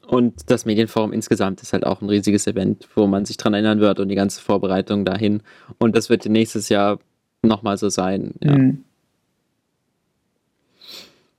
Und 0.07 0.49
das 0.49 0.65
Medienforum 0.65 1.13
insgesamt 1.13 1.61
ist 1.61 1.71
halt 1.71 1.85
auch 1.85 2.01
ein 2.01 2.09
riesiges 2.09 2.47
Event, 2.47 2.87
wo 2.95 3.05
man 3.05 3.25
sich 3.25 3.37
dran 3.37 3.53
erinnern 3.53 3.79
wird 3.79 3.99
und 3.99 4.09
die 4.09 4.15
ganze 4.15 4.41
Vorbereitung 4.41 5.05
dahin. 5.05 5.41
Und 5.77 5.95
das 5.95 6.09
wird 6.09 6.25
nächstes 6.25 6.69
Jahr 6.69 6.99
nochmal 7.43 7.77
so 7.77 7.89
sein. 7.89 8.33
Ja. 8.41 8.57
Mhm. 8.57 8.83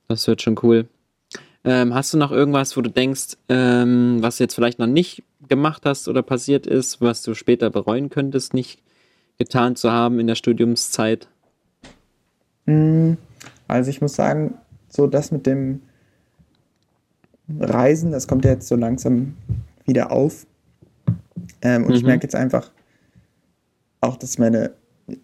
Das 0.07 0.27
wird 0.27 0.41
schon 0.41 0.57
cool. 0.63 0.87
Ähm, 1.63 1.93
hast 1.93 2.13
du 2.13 2.17
noch 2.17 2.31
irgendwas, 2.31 2.75
wo 2.75 2.81
du 2.81 2.89
denkst, 2.89 3.37
ähm, 3.49 4.17
was 4.21 4.37
du 4.37 4.43
jetzt 4.43 4.55
vielleicht 4.55 4.79
noch 4.79 4.87
nicht 4.87 5.23
gemacht 5.47 5.83
hast 5.85 6.07
oder 6.07 6.23
passiert 6.23 6.65
ist, 6.65 7.01
was 7.01 7.21
du 7.21 7.33
später 7.33 7.69
bereuen 7.69 8.09
könntest, 8.09 8.53
nicht 8.53 8.81
getan 9.37 9.75
zu 9.75 9.91
haben 9.91 10.19
in 10.19 10.27
der 10.27 10.35
Studiumszeit? 10.35 11.27
Mm, 12.65 13.13
also 13.67 13.89
ich 13.89 14.01
muss 14.01 14.15
sagen, 14.15 14.55
so 14.91 15.07
das 15.07 15.31
mit 15.31 15.47
dem 15.47 15.81
Reisen, 17.59 18.11
das 18.11 18.27
kommt 18.27 18.45
ja 18.45 18.51
jetzt 18.51 18.67
so 18.67 18.75
langsam 18.75 19.35
wieder 19.85 20.11
auf. 20.11 20.45
Ähm, 21.61 21.83
und 21.83 21.89
mhm. 21.89 21.95
ich 21.95 22.03
merke 22.03 22.23
jetzt 22.23 22.35
einfach 22.35 22.71
auch, 24.01 24.17
dass 24.17 24.37
meine 24.37 24.71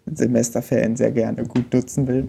Semesterferien 0.06 0.96
sehr 0.96 1.12
gerne 1.12 1.44
gut 1.44 1.72
nutzen 1.72 2.06
will. 2.06 2.28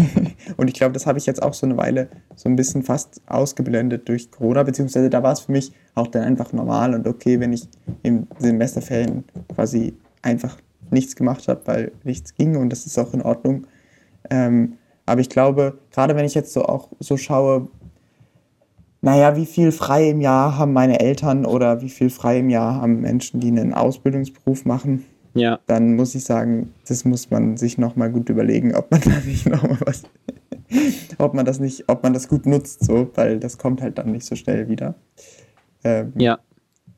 und 0.56 0.68
ich 0.68 0.74
glaube, 0.74 0.92
das 0.92 1.06
habe 1.06 1.18
ich 1.18 1.26
jetzt 1.26 1.42
auch 1.42 1.54
so 1.54 1.66
eine 1.66 1.76
Weile 1.76 2.08
so 2.34 2.48
ein 2.48 2.56
bisschen 2.56 2.82
fast 2.82 3.20
ausgeblendet 3.26 4.08
durch 4.08 4.30
Corona, 4.30 4.62
beziehungsweise 4.62 5.10
da 5.10 5.22
war 5.22 5.32
es 5.32 5.40
für 5.40 5.52
mich 5.52 5.72
auch 5.94 6.06
dann 6.06 6.24
einfach 6.24 6.52
normal 6.52 6.94
und 6.94 7.06
okay, 7.06 7.38
wenn 7.40 7.52
ich 7.52 7.68
im 8.02 8.26
Semesterferien 8.38 9.24
quasi 9.54 9.94
einfach 10.22 10.58
nichts 10.90 11.16
gemacht 11.16 11.46
habe, 11.48 11.60
weil 11.66 11.92
nichts 12.04 12.34
ging 12.34 12.56
und 12.56 12.70
das 12.70 12.86
ist 12.86 12.98
auch 12.98 13.12
in 13.14 13.22
Ordnung. 13.22 13.66
Ähm, 14.30 14.74
aber 15.06 15.20
ich 15.20 15.28
glaube, 15.28 15.78
gerade 15.92 16.16
wenn 16.16 16.24
ich 16.24 16.34
jetzt 16.34 16.52
so 16.52 16.64
auch 16.64 16.88
so 16.98 17.16
schaue, 17.16 17.68
naja, 19.00 19.36
wie 19.36 19.46
viel 19.46 19.70
frei 19.70 20.10
im 20.10 20.20
Jahr 20.20 20.58
haben 20.58 20.72
meine 20.72 20.98
Eltern 20.98 21.46
oder 21.46 21.80
wie 21.80 21.90
viel 21.90 22.10
frei 22.10 22.40
im 22.40 22.50
Jahr 22.50 22.80
haben 22.80 23.00
Menschen, 23.00 23.38
die 23.38 23.48
einen 23.48 23.72
Ausbildungsberuf 23.72 24.64
machen, 24.64 25.04
ja. 25.34 25.60
dann 25.66 25.94
muss 25.94 26.14
ich 26.16 26.24
sagen, 26.24 26.72
das 26.88 27.04
muss 27.04 27.30
man 27.30 27.56
sich 27.56 27.78
nochmal 27.78 28.10
gut 28.10 28.28
überlegen, 28.28 28.74
ob 28.74 28.90
man 28.90 29.00
da 29.04 29.20
nicht 29.24 29.48
nochmal 29.48 29.78
was, 29.84 30.02
ob 31.18 31.34
man 31.34 31.44
das 31.44 31.60
nicht, 31.60 31.84
ob 31.88 32.02
man 32.02 32.12
das 32.12 32.26
gut 32.26 32.46
nutzt, 32.46 32.84
so, 32.84 33.08
weil 33.14 33.38
das 33.38 33.58
kommt 33.58 33.80
halt 33.80 33.98
dann 33.98 34.10
nicht 34.10 34.26
so 34.26 34.34
schnell 34.34 34.68
wieder. 34.68 34.96
Ähm, 35.84 36.12
ja. 36.16 36.38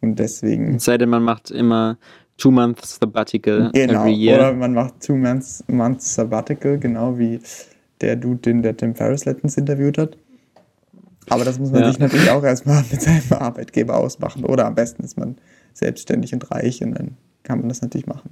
Und 0.01 0.19
deswegen. 0.19 0.77
Es 0.77 0.85
sei 0.85 0.97
denn, 0.97 1.11
man 1.11 1.25
macht 1.25 1.51
immer 1.51 1.99
Two 2.39 2.53
Months 2.53 2.99
Sabbatical 3.01 3.71
genau, 3.75 4.03
every 4.03 4.13
year. 4.13 4.37
Oder 4.39 4.53
man 4.55 4.73
macht 4.73 5.03
Two 5.05 5.17
Months, 5.17 5.65
months 5.67 6.15
Sabbatical, 6.15 6.79
genau 6.79 7.19
wie 7.19 7.41
der 8.01 8.17
Dude, 8.17 8.41
den 8.41 8.63
der 8.63 8.77
Tim 8.77 8.95
Ferriss 8.95 9.25
letztens 9.25 9.57
interviewt 9.57 9.99
hat. 9.99 10.17
Aber 11.31 11.45
das 11.45 11.59
muss 11.59 11.71
man 11.71 11.83
ja. 11.83 11.89
sich 11.89 11.99
natürlich 11.99 12.31
auch 12.31 12.43
erstmal 12.43 12.85
mit 12.91 13.03
seinem 13.03 13.23
Arbeitgeber 13.31 13.97
ausmachen. 13.97 14.45
Oder 14.45 14.67
am 14.67 14.75
besten 14.75 15.05
ist 15.05 15.19
man 15.19 15.37
selbstständig 15.75 16.33
und 16.33 16.51
reich 16.51 16.83
und 16.83 16.95
dann 16.95 17.17
kann 17.43 17.61
man 17.61 17.69
das 17.69 17.83
natürlich 17.83 18.07
machen. 18.07 18.31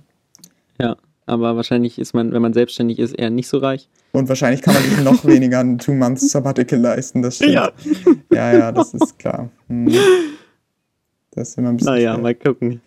Ja, 0.80 0.96
aber 1.26 1.56
wahrscheinlich 1.56 1.98
ist 1.98 2.14
man, 2.14 2.32
wenn 2.32 2.42
man 2.42 2.52
selbstständig 2.52 2.98
ist, 2.98 3.12
eher 3.12 3.30
nicht 3.30 3.48
so 3.48 3.58
reich. 3.58 3.88
Und 4.12 4.28
wahrscheinlich 4.28 4.62
kann 4.62 4.74
man 4.74 4.82
sich 4.82 5.02
noch 5.02 5.24
weniger 5.26 5.60
ein 5.60 5.78
Two-Months 5.78 6.30
Sabbatical 6.30 6.78
leisten, 6.78 7.22
das 7.22 7.36
stimmt. 7.36 7.52
Ja, 7.52 7.72
ja, 8.32 8.52
ja 8.52 8.72
das 8.72 8.94
ist 8.94 9.18
klar. 9.18 9.50
Hm. 9.68 9.92
Das 11.32 11.50
ist 11.50 11.58
immer 11.58 11.70
ein 11.70 11.76
bisschen. 11.76 11.94
Naja, 11.94 12.14
schwer. 12.14 12.22
mal 12.22 12.34
gucken. 12.34 12.80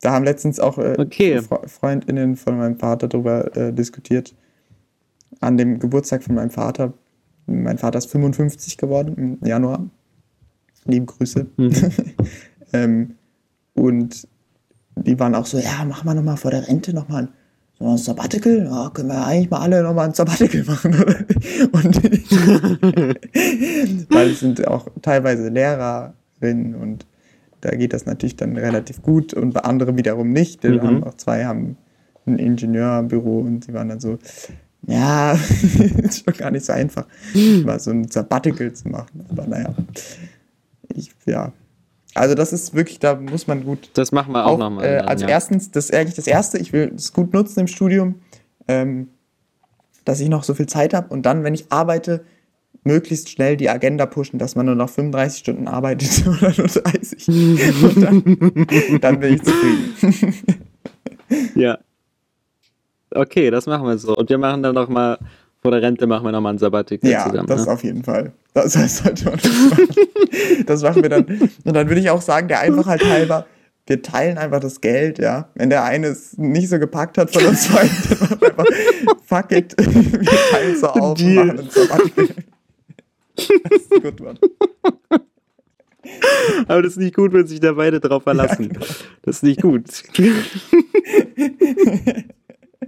Da 0.00 0.12
haben 0.12 0.24
letztens 0.24 0.60
auch 0.60 0.78
äh, 0.78 0.96
okay. 0.98 1.40
FreundInnen 1.66 2.36
von 2.36 2.58
meinem 2.58 2.78
Vater 2.78 3.08
darüber 3.08 3.56
äh, 3.56 3.72
diskutiert. 3.72 4.34
An 5.40 5.56
dem 5.56 5.78
Geburtstag 5.78 6.22
von 6.22 6.34
meinem 6.34 6.50
Vater. 6.50 6.92
Mein 7.46 7.78
Vater 7.78 7.98
ist 7.98 8.10
55 8.10 8.76
geworden 8.76 9.14
im 9.16 9.38
Januar. 9.46 9.88
Liebe 10.86 11.06
Grüße. 11.06 11.46
Mhm. 11.56 11.72
ähm, 12.72 13.14
und 13.74 14.28
die 14.96 15.18
waren 15.18 15.34
auch 15.34 15.46
so, 15.46 15.58
ja, 15.58 15.84
machen 15.84 16.06
wir 16.06 16.14
nochmal 16.14 16.36
vor 16.36 16.50
der 16.50 16.68
Rente 16.68 16.94
nochmal 16.94 17.28
so 17.78 17.88
ein 17.88 17.98
Sabbatical. 17.98 18.64
Ja, 18.64 18.90
können 18.90 19.08
wir 19.08 19.26
eigentlich 19.26 19.50
mal 19.50 19.60
alle 19.60 19.82
nochmal 19.82 20.08
ein 20.08 20.14
Sabbatical 20.14 20.64
machen. 20.64 20.94
und 21.72 22.02
weil 24.12 24.30
es 24.30 24.40
sind 24.40 24.66
auch 24.66 24.88
teilweise 25.02 25.48
Lehrerinnen 25.48 26.74
und 26.74 27.06
da 27.60 27.74
geht 27.74 27.92
das 27.94 28.06
natürlich 28.06 28.36
dann 28.36 28.56
relativ 28.56 29.02
gut 29.02 29.34
und 29.34 29.54
bei 29.54 29.60
anderen 29.60 29.96
wiederum 29.96 30.32
nicht. 30.32 30.64
Mhm. 30.64 30.82
Haben 30.82 31.04
auch 31.04 31.14
zwei 31.14 31.46
haben 31.46 31.76
ein 32.26 32.38
Ingenieurbüro 32.38 33.40
und 33.40 33.66
die 33.66 33.74
waren 33.74 33.88
dann 33.88 34.00
so, 34.00 34.18
ja, 34.86 35.32
ist 36.02 36.24
schon 36.24 36.34
gar 36.34 36.50
nicht 36.50 36.66
so 36.66 36.72
einfach, 36.72 37.06
mal 37.64 37.80
so 37.80 37.90
ein 37.90 38.08
Sabbatical 38.10 38.72
zu 38.72 38.88
machen. 38.88 39.24
Aber 39.30 39.46
naja, 39.46 39.74
ich, 40.94 41.10
ja, 41.26 41.52
also 42.14 42.34
das 42.34 42.52
ist 42.52 42.74
wirklich, 42.74 43.00
da 43.00 43.16
muss 43.16 43.46
man 43.46 43.64
gut. 43.64 43.90
Das 43.94 44.12
machen 44.12 44.32
wir 44.32 44.46
auch, 44.46 44.52
auch 44.52 44.58
nochmal. 44.58 44.84
Äh, 44.84 44.98
also 44.98 45.24
ja. 45.24 45.30
erstens, 45.30 45.70
das 45.70 45.86
ist 45.86 45.94
eigentlich 45.94 46.14
das 46.14 46.26
Erste, 46.26 46.58
ich 46.58 46.72
will 46.72 46.92
es 46.94 47.12
gut 47.12 47.32
nutzen 47.32 47.60
im 47.60 47.66
Studium, 47.66 48.16
ähm, 48.68 49.08
dass 50.04 50.20
ich 50.20 50.28
noch 50.28 50.44
so 50.44 50.54
viel 50.54 50.66
Zeit 50.66 50.94
habe 50.94 51.08
und 51.08 51.26
dann, 51.26 51.44
wenn 51.44 51.54
ich 51.54 51.72
arbeite, 51.72 52.24
möglichst 52.84 53.30
schnell 53.30 53.56
die 53.56 53.70
Agenda 53.70 54.06
pushen, 54.06 54.38
dass 54.38 54.56
man 54.56 54.66
nur 54.66 54.74
noch 54.74 54.90
35 54.90 55.40
Stunden 55.40 55.68
arbeitet 55.68 56.24
oder 56.26 56.52
nur 56.56 56.68
30. 56.68 57.28
und 57.28 58.02
dann, 58.02 59.00
dann 59.00 59.20
bin 59.20 59.34
ich 59.34 59.42
zufrieden. 59.42 60.34
ja. 61.54 61.78
Okay, 63.14 63.50
das 63.50 63.66
machen 63.66 63.86
wir 63.86 63.98
so. 63.98 64.16
Und 64.16 64.28
wir 64.28 64.38
machen 64.38 64.62
dann 64.62 64.74
nochmal 64.74 65.18
vor 65.64 65.70
der 65.70 65.80
Rente 65.80 66.06
machen 66.06 66.26
wir 66.26 66.32
nochmal 66.32 66.52
ein 66.52 66.58
Sabbatical 66.58 67.10
ja, 67.10 67.24
zusammen. 67.24 67.48
Ja, 67.48 67.56
das 67.56 67.64
ne? 67.64 67.72
auf 67.72 67.82
jeden 67.82 68.04
Fall. 68.04 68.32
Das 68.52 68.76
heißt, 68.76 69.04
sollte 69.04 69.24
man 69.24 69.38
das 69.42 69.50
machen. 69.70 69.88
das 70.66 70.82
machen 70.82 71.02
wir 71.02 71.08
dann. 71.08 71.24
Und 71.24 71.74
dann 71.74 71.88
würde 71.88 72.02
ich 72.02 72.10
auch 72.10 72.20
sagen, 72.20 72.48
der 72.48 72.60
Einfachheit 72.60 73.02
halber, 73.02 73.46
wir 73.86 74.02
teilen 74.02 74.36
einfach 74.36 74.60
das 74.60 74.82
Geld, 74.82 75.18
ja. 75.18 75.48
Wenn 75.54 75.70
der 75.70 75.84
eine 75.84 76.08
es 76.08 76.36
nicht 76.36 76.68
so 76.68 76.78
gepackt 76.78 77.16
hat 77.16 77.32
von 77.32 77.46
uns 77.46 77.66
beiden, 77.68 77.96
dann 78.08 78.18
machen 78.18 78.40
wir 78.40 78.48
einfach, 78.48 78.66
fuck 79.24 79.52
it, 79.52 79.74
wir 79.78 80.38
teilen 80.50 80.76
so 80.76 80.88
auf 80.88 81.16
Deal. 81.16 81.38
und 81.38 81.46
machen 81.46 81.60
ein 81.60 81.70
Sabbatical. 81.70 82.28
Das 83.36 83.48
ist 83.80 84.02
gut, 84.02 84.20
Mann. 84.20 84.38
Aber 86.68 86.82
das 86.82 86.92
ist 86.92 86.98
nicht 86.98 87.16
gut, 87.16 87.32
wenn 87.32 87.46
sich 87.46 87.60
da 87.60 87.72
beide 87.72 88.00
drauf 88.00 88.24
verlassen. 88.24 88.64
Ja, 88.64 88.68
genau. 88.68 88.84
Das 89.22 89.36
ist 89.36 89.44
nicht 89.44 89.62
gut. 89.62 89.84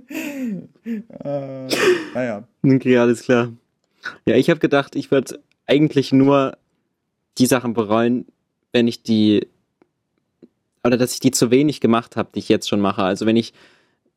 äh, 0.09 1.69
naja. 2.15 2.45
Okay, 2.63 2.97
alles 2.99 3.23
klar. 3.23 3.53
Ja, 4.25 4.37
ich 4.37 4.51
habe 4.51 4.61
gedacht, 4.61 4.97
ich 4.97 5.11
würde 5.11 5.41
eigentlich 5.67 6.13
nur 6.13 6.57
die 7.39 7.47
Sachen 7.47 7.75
bereuen, 7.75 8.27
wenn 8.73 8.89
ich 8.89 9.03
die 9.03 9.47
oder 10.85 10.97
dass 10.97 11.15
ich 11.15 11.21
die 11.21 11.33
zu 11.33 11.51
wenig 11.51 11.81
gemacht 11.81 12.17
habe, 12.17 12.29
die 12.35 12.39
ich 12.39 12.49
jetzt 12.49 12.69
schon 12.69 12.81
mache. 12.81 13.03
Also 13.03 13.27
wenn 13.27 13.37
ich 13.37 13.53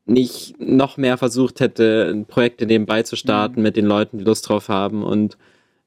nicht 0.05 0.59
noch 0.59 0.97
mehr 0.97 1.17
versucht 1.17 1.59
hätte, 1.59 2.25
Projekte 2.27 2.65
nebenbei 2.65 3.03
zu 3.03 3.15
starten 3.15 3.59
mhm. 3.59 3.63
mit 3.63 3.75
den 3.75 3.85
Leuten, 3.85 4.19
die 4.19 4.23
Lust 4.23 4.47
drauf 4.47 4.69
haben 4.69 5.03
und 5.03 5.37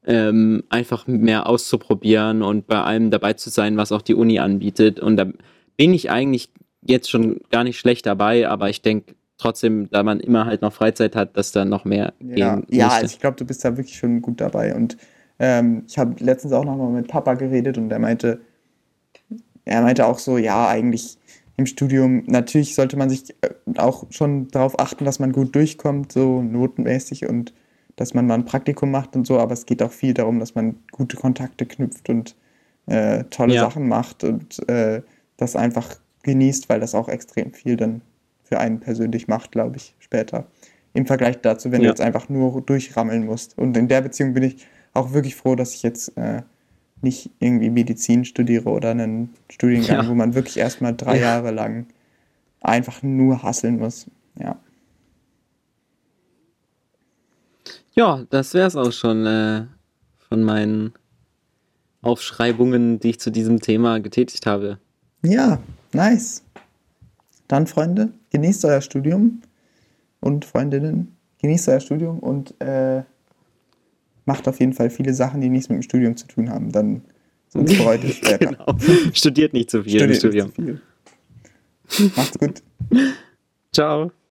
ähm, 0.05 0.65
einfach 0.69 1.07
mehr 1.07 1.47
auszuprobieren 1.47 2.43
und 2.43 2.67
bei 2.67 2.81
allem 2.83 3.11
dabei 3.11 3.35
zu 3.35 3.51
sein, 3.51 3.77
was 3.77 3.93
auch 3.93 4.03
die 4.03 4.15
Uni 4.15 4.41
anbietet. 4.41 4.99
Und 4.99 5.17
da 5.17 5.27
bin 5.77 5.95
ich 5.95 6.11
eigentlich 6.11 6.51
jetzt 6.85 7.09
schon 7.09 7.41
gar 7.51 7.63
nicht 7.63 7.79
schlecht 7.79 8.07
dabei, 8.07 8.49
aber 8.49 8.69
ich 8.69 8.83
denke 8.83 9.15
trotzdem, 9.43 9.89
da 9.91 10.03
man 10.03 10.21
immer 10.21 10.47
halt 10.47 10.63
noch 10.63 10.73
Freizeit 10.73 11.17
hat, 11.17 11.37
dass 11.37 11.53
da 11.53 11.65
noch 11.65 11.85
mehr 11.85 12.15
ja. 12.21 12.57
gehen 12.57 12.67
Ja, 12.71 12.89
also 12.89 13.07
ich 13.07 13.21
glaube, 13.21 13.37
du 13.37 13.45
bist 13.45 13.65
da 13.65 13.77
wirklich 13.77 13.97
schon 13.97 14.23
gut 14.23 14.41
dabei. 14.41 14.75
Und 14.75 14.97
ähm, 15.39 15.85
ich 15.87 15.99
habe 15.99 16.15
letztens 16.23 16.53
auch 16.53 16.65
noch 16.65 16.77
mal 16.77 16.91
mit 16.91 17.09
Papa 17.09 17.35
geredet 17.35 17.79
und 17.79 17.91
er 17.91 17.99
meinte, 17.99 18.41
er 19.65 19.83
meinte 19.83 20.07
auch 20.07 20.19
so, 20.19 20.39
ja, 20.39 20.69
eigentlich 20.69 21.19
im 21.57 21.67
Studium, 21.67 22.25
natürlich 22.27 22.75
sollte 22.75 22.97
man 22.97 23.11
sich 23.11 23.35
äh, 23.43 23.79
auch 23.79 24.05
schon 24.11 24.49
darauf 24.49 24.79
achten, 24.79 25.05
dass 25.05 25.19
man 25.19 25.33
gut 25.33 25.55
durchkommt, 25.55 26.13
so 26.13 26.43
notenmäßig 26.43 27.29
und 27.29 27.53
dass 27.97 28.15
man 28.15 28.27
mal 28.27 28.35
ein 28.35 28.45
Praktikum 28.45 28.91
macht 28.91 29.17
und 29.17 29.27
so, 29.27 29.39
aber 29.39 29.53
es 29.53 29.67
geht 29.67 29.83
auch 29.83 29.93
viel 29.93 30.15
darum, 30.15 30.39
dass 30.39 30.55
man 30.55 30.77
gute 30.93 31.17
Kontakte 31.17 31.67
knüpft 31.67 32.09
und 32.09 32.37
äh, 32.87 33.25
tolle 33.25 33.55
ja. 33.55 33.63
Sachen 33.63 33.87
macht 33.87 34.25
und 34.25 34.67
äh, 34.69 35.03
das 35.37 35.57
einfach 35.57 35.97
genießt, 36.23 36.69
weil 36.69 36.81
das 36.81 36.95
auch 36.95 37.09
extrem 37.09 37.53
viel 37.53 37.77
dann 37.77 38.01
für 38.53 38.61
einen 38.61 38.81
persönlich 38.81 39.29
macht, 39.29 39.51
glaube 39.51 39.79
ich, 39.79 39.95
später. 39.99 40.47
Im 40.93 41.07
Vergleich 41.07 41.41
dazu, 41.41 41.73
wenn 41.73 41.81
ja. 41.81 41.87
du 41.87 41.93
jetzt 41.93 42.03
einfach 42.03 42.29
nur 42.29 42.61
durchrammeln 42.61 43.25
musst. 43.25 43.57
Und 43.57 43.75
in 43.79 43.89
der 43.89 44.03
Beziehung 44.03 44.35
bin 44.35 44.43
ich 44.43 44.67
auch 44.93 45.15
wirklich 45.15 45.37
froh, 45.37 45.55
dass 45.55 45.73
ich 45.75 45.83
jetzt 45.83 46.15
äh, 46.19 46.43
nicht 47.01 47.31
irgendwie 47.39 47.71
Medizin 47.71 48.27
studiere 48.27 48.69
oder 48.69 48.91
einen 48.91 49.33
Studiengang, 49.51 50.03
ja. 50.03 50.07
wo 50.11 50.13
man 50.13 50.35
wirklich 50.35 50.59
erstmal 50.59 50.95
drei 50.95 51.17
ja. 51.17 51.23
Jahre 51.23 51.51
lang 51.51 51.87
einfach 52.61 53.03
nur 53.03 53.43
hasseln 53.43 53.79
muss. 53.79 54.05
Ja. 54.39 54.59
Ja, 57.95 58.27
das 58.29 58.53
wäre 58.53 58.67
es 58.67 58.77
auch 58.77 58.93
schon 58.93 59.25
äh, 59.25 59.65
von 60.29 60.43
meinen 60.43 60.93
Aufschreibungen, 62.03 63.01
die 63.01 63.11
ich 63.11 63.21
zu 63.21 63.31
diesem 63.31 63.61
Thema 63.61 63.99
getätigt 64.01 64.45
habe. 64.45 64.79
Ja, 65.23 65.59
nice. 65.95 66.43
Dann, 67.49 67.67
Freunde, 67.67 68.13
genießt 68.33 68.65
euer 68.65 68.81
Studium 68.81 69.43
und 70.21 70.45
Freundinnen, 70.45 71.17
genießt 71.41 71.69
euer 71.69 71.81
Studium 71.81 72.19
und 72.19 72.55
äh, 72.61 73.03
macht 74.25 74.49
auf 74.49 74.61
jeden 74.61 74.73
Fall 74.73 74.91
viele 74.91 75.15
Sachen, 75.15 75.41
die 75.41 75.49
nichts 75.49 75.69
mit 75.69 75.77
dem 75.77 75.83
Studium 75.83 76.17
zu 76.17 76.27
tun 76.27 76.51
haben. 76.51 76.73
Dann 76.73 77.03
sonst 77.49 77.77
bereut 77.77 78.03
es 78.05 78.17
später. 78.17 78.39
genau. 78.39 78.67
Studiert 79.13 79.53
nicht 79.53 79.71
zu 79.71 79.83
viel 79.83 79.99
Studiert 79.99 80.11
im 80.11 80.17
Studium. 80.17 80.47
Nicht 80.47 80.57
zu 80.57 80.63
viel. 80.63 82.13
Macht's 82.17 82.39
gut. 82.39 82.63
Ciao. 83.73 84.13